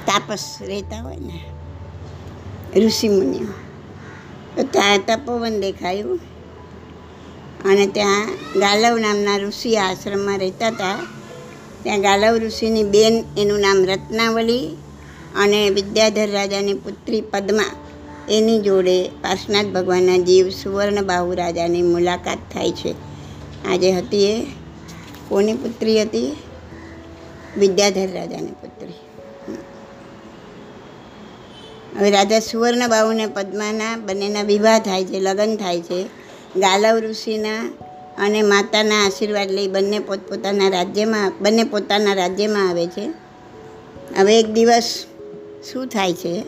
તાપસ 0.08 0.58
રહેતા 0.62 1.02
હોય 1.02 1.16
ને. 1.16 1.40
ઋષિમુનિઓ 2.80 3.48
તો 4.56 4.64
ત્યાં 4.64 5.00
તપોવન 5.00 5.62
દેખાયું. 5.62 6.20
અને 7.66 7.88
ત્યાં 7.88 8.26
ગાલવ 8.60 8.98
નામના 8.98 9.38
ઋષિ 9.38 9.78
આશ્રમમાં 9.78 10.38
રહેતા 10.38 10.68
હતા. 10.68 11.00
ત્યાં 11.84 12.02
ગાલવ 12.02 12.38
ઋષિની 12.38 12.84
બેન 12.84 13.24
એનું 13.38 13.60
નામ 13.60 13.86
રત્નાવલી 13.86 14.78
અને 15.36 15.70
વિદ્યાધર 15.70 16.32
રાજાની 16.32 16.74
પુત્રી 16.74 17.22
પદ્મા 17.22 17.64
એની 18.30 18.62
જોડે 18.62 19.10
પાર્શનાથ 19.10 19.66
ભગવાનના 19.66 20.18
જીવ 20.18 20.50
સુવર્ણબાહુ 20.50 21.34
રાજાની 21.34 21.82
મુલાકાત 21.82 22.38
થાય 22.54 22.72
છે. 22.72 22.96
આજે 23.72 23.92
હતી 23.92 24.26
એ 24.26 24.46
કોની 25.30 25.54
પુત્રી 25.54 26.02
હતી? 26.02 26.36
વિદ્યાધર 27.58 28.12
રાજાની 28.14 28.52
પુત્રી. 28.52 29.07
હવે 31.98 32.10
રાજા 32.12 32.40
સુવર્ણબાહુને 32.40 33.26
પદ્માના 33.26 33.98
બંનેના 33.98 34.42
વિવાહ 34.42 34.80
થાય 34.80 35.06
છે, 35.06 35.20
લગ્ન 35.20 35.56
થાય 35.56 35.82
છે. 35.82 36.04
ગાલવ 36.58 37.00
ઋષિના 37.00 37.74
અને 38.18 38.42
માતાના 38.42 39.06
આશીર્વાદ 39.06 39.52
લઈ 39.52 39.68
બંને 39.68 40.00
પોતપોતાના 40.00 40.70
રાજ્યમાં, 40.70 41.32
બંને 41.42 41.64
પોતાના 41.64 42.14
રાજ્યમાં 42.14 42.70
આવે 42.70 42.88
છે. 42.88 43.28
હવે 44.18 44.40
એક 44.40 44.54
દિવસ 44.54 45.06
શું 45.72 45.88
થાય 45.88 46.14
છે 46.14 46.44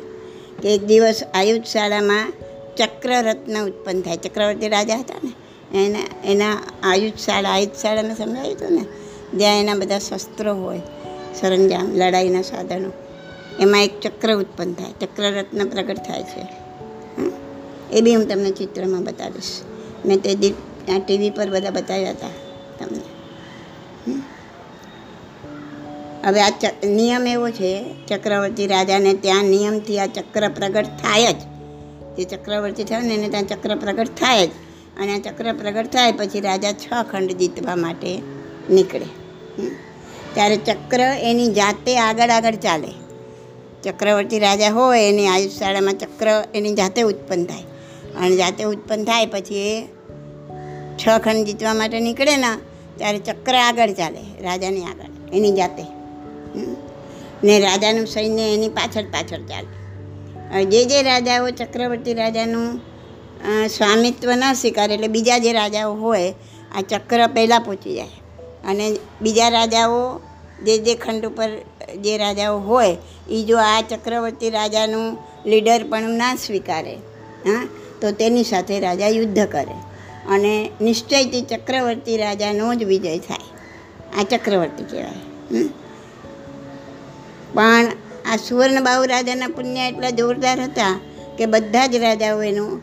કે 0.61 0.75
એક 0.75 0.83
દિવસ 0.83 1.21
આયુધ 1.33 1.63
શાળામાં 1.63 2.33
ચક્રરત્ન 2.77 3.65
ઉત્પન્ન 3.65 4.01
થાય. 4.01 4.17
ચક્રવર્તી 4.17 4.67
રાજા 4.67 4.95
હતા 4.95 5.19
ને, 5.23 5.31
એના 5.85 5.99
એના 6.25 6.57
આયુધ 6.83 7.13
શાળા 7.25 7.49
આયુધ 7.49 7.69
શાળાને 7.81 8.15
સમજાયું 8.15 8.55
હતું 8.55 8.73
ને? 8.73 8.85
જ્યાં 9.37 9.59
એના 9.59 9.73
બધા 9.73 9.99
શસ્ત્રો 9.99 10.55
હોય, 10.55 10.81
સરંજામ, 11.41 11.95
લડાઈના 11.95 12.41
સાધનો. 12.41 12.91
એમાં 13.60 13.84
એક 13.84 13.99
ચક્ર 13.99 14.36
ઉત્પન્ન 14.36 14.74
થાય, 14.74 14.91
ચક્રરત્ન 14.91 15.70
પ્રગટ 15.70 15.97
થાય 15.97 16.24
છે? 16.24 16.47
એ 17.91 18.01
બી 18.01 18.16
હું 18.16 18.28
તમને 18.28 18.51
ચિત્રમાં 18.51 19.03
બતાવીશ. 19.03 19.62
મેં 20.05 20.22
તે 20.22 20.36
દી 20.36 20.49
ત્યાં 20.86 20.99
ટીવી 20.99 21.30
પર 21.30 21.49
બધા 21.49 21.70
બતાવ્યા 21.70 22.10
હતા 22.10 22.28
તમને. 22.80 23.01
હવે 26.26 26.41
આ 26.41 26.49
નિયમ 26.84 27.28
એવો 27.28 27.49
છે, 27.49 27.95
ચક્રવર્તી 28.07 28.68
રાજાને 28.68 29.14
ત્યાં 29.14 29.43
નિયમથી 29.43 29.99
આ 29.99 30.05
ચક્ર 30.05 30.49
પ્રગટ 30.49 30.86
થાય 30.86 31.34
જ. 31.34 31.38
જે 32.18 32.24
ચક્રવર્તી 32.24 32.84
થયો 32.84 32.99
ને 32.99 33.14
એને 33.14 33.30
ત્યાં 33.30 33.47
ચક્ર 33.47 33.76
પ્રગટ 33.76 34.07
થાય 34.07 34.47
જ. 34.47 34.49
અને 34.99 35.16
આ 35.16 35.20
ચક્ર 35.20 35.53
પ્રગટ 35.53 35.91
થાય 35.91 36.12
પછી 36.12 36.39
રાજા 36.39 36.74
છ 36.74 37.12
ખંડ 37.12 37.32
જીતવા 37.32 37.76
માટે 37.76 38.22
નીકળે? 38.70 39.05
ત્યારે 40.34 40.57
ચક્ર 40.57 40.99
એની 40.99 41.47
જાતે 41.47 41.99
આગળ 41.99 42.30
આગળ 42.30 42.55
ચાલે. 42.55 43.09
ચક્રવર્તી 43.84 44.39
રાજા 44.39 44.69
હોય 44.69 45.03
એની 45.09 45.27
આયુષશાળામાં 45.27 45.93
ચક્ર 45.93 46.27
એની 46.55 46.73
જાતે 46.73 47.01
ઉત્પન્ન 47.01 47.45
થાય. 47.45 47.63
અને 48.15 48.36
જાતે 48.36 48.63
ઉત્પન્ન 48.63 49.03
થાય 49.03 49.25
પછી 49.25 49.61
એ 49.69 49.88
છ 50.97 51.07
ખંડ 51.19 51.45
જીતવા 51.45 51.73
માટે 51.73 51.99
નીકળે 51.99 52.36
ને, 52.38 52.51
ત્યારે 52.97 53.19
ચક્ર 53.19 53.55
આગળ 53.55 53.91
ચાલે, 53.91 54.23
રાજાની 54.41 54.84
આગળ, 54.84 55.36
એની 55.36 55.51
જાતે. 55.51 55.84
ને 57.43 57.59
રાજાનું 57.59 58.07
સૈન્ય 58.07 58.53
એની 58.53 58.69
પાછળ 58.69 59.03
પાછળ 59.03 59.41
ચાલે. 59.41 60.65
જે 60.65 60.86
જે 60.86 61.01
રાજાઓ 61.01 61.49
ચક્રવર્તી 61.49 62.13
રાજાનું 62.13 62.80
સ્વામિત્વ 63.67 64.32
ન 64.32 64.53
સ્વીકારે 64.53 64.93
એટલે 64.93 65.07
બીજા 65.07 65.38
જે 65.38 65.53
રાજાઓ 65.53 65.93
હોય, 65.95 66.34
આ 66.75 66.82
ચક્ર 66.82 67.27
પહેલાં 67.27 67.61
પહોંચી 67.61 67.95
જાય. 67.95 68.13
અને 68.67 68.91
બીજા 69.21 69.49
રાજાઓ 69.49 70.19
જે 70.65 70.77
જે 70.77 70.95
ખંડ 70.95 71.25
ઉપર 71.25 71.49
જે 71.95 72.17
રાજાઓ 72.17 72.59
હોય 72.59 72.97
એ 73.29 73.43
જો 73.43 73.57
આ 73.57 73.81
ચક્રવર્તી 73.81 74.49
રાજાનું 74.49 75.17
લીડર 75.45 75.83
પણ 75.89 76.01
ના 76.01 76.35
સ્વીકારે, 76.35 76.93
હા? 77.45 77.67
તો 78.01 78.11
તેની 78.11 78.43
સાથે 78.43 78.79
રાજા 78.79 79.07
યુદ્ધ 79.07 79.45
કરે. 79.45 79.75
અને 80.29 80.69
નિશ્ચયથી 80.81 81.41
ચક્રવર્તી 81.41 82.17
રાજાનો 82.17 82.75
જ 82.75 82.83
વિજય 82.83 83.17
થાય. 83.17 83.39
આ 84.19 84.23
ચક્રવર્તી 84.23 84.83
કહેવાય. 84.83 85.63
પણ 87.53 87.91
આ 88.31 88.35
સુવર્ણબાહુ 88.35 89.05
રાજાના 89.05 89.47
પુણ્ય 89.47 89.87
એટલા 89.87 90.09
જોરદાર 90.09 90.61
હતા 90.61 90.99
કે 91.37 91.45
બધા 91.45 91.87
જ 91.87 91.95
રાજાઓ 91.95 92.41
એનું 92.41 92.81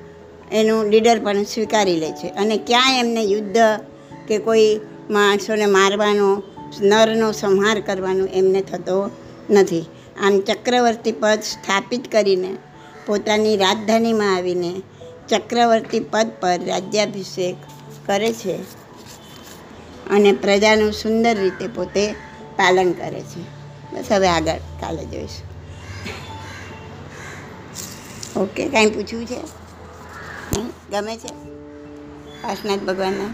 એનું 0.53 0.85
લીડર 0.85 1.25
પણ 1.25 1.43
સ્વીકારી 1.43 1.97
લે 1.97 2.13
છે. 2.13 2.29
અને 2.29 2.57
ક્યાંય 2.57 2.99
એમને 2.99 3.23
યુદ્ધ 3.23 3.57
કે 4.29 4.39
કોઈ 4.39 4.81
માણસોને 5.11 5.67
મારવાનો 5.67 6.43
નરનો 6.81 7.33
સંહાર 7.33 7.81
કરવાનો 7.81 8.27
એમને 8.27 8.63
થતો 8.63 9.11
નથી. 9.51 9.85
આમ 10.23 10.41
ચક્રવર્તી 10.41 11.13
પદ 11.13 11.39
સ્થાપિત 11.43 12.13
કરીને 12.13 12.57
પોતાની 13.07 13.57
રાજધાનીમાં 13.57 14.37
આવીને 14.37 14.83
ચક્રવર્તી 15.29 16.01
પદ 16.01 16.31
પર 16.41 16.61
રાજ્યાભિષેક 16.67 17.57
કરે 18.07 18.33
છે 18.33 18.57
અને 20.11 20.33
પ્રજાનું 20.33 20.93
સુંદર 20.93 21.39
રીતે 21.39 21.67
પોતે 21.67 22.13
પાલન 22.57 22.93
કરે 22.93 23.21
છે. 23.21 23.57
બસ 23.95 24.13
હવે 24.13 24.29
આગળ, 24.29 24.57
કાલે 24.57 25.05
જોઈશું. 25.05 25.57
ઓકે, 28.41 28.69
કાંઈ 28.69 28.91
પૂછવું 28.91 29.27
છે? 29.27 29.41
ગમે 30.91 31.17
છે? 31.17 31.29
કાશનાથ 32.43 32.79
ભગવાનના 32.79 33.25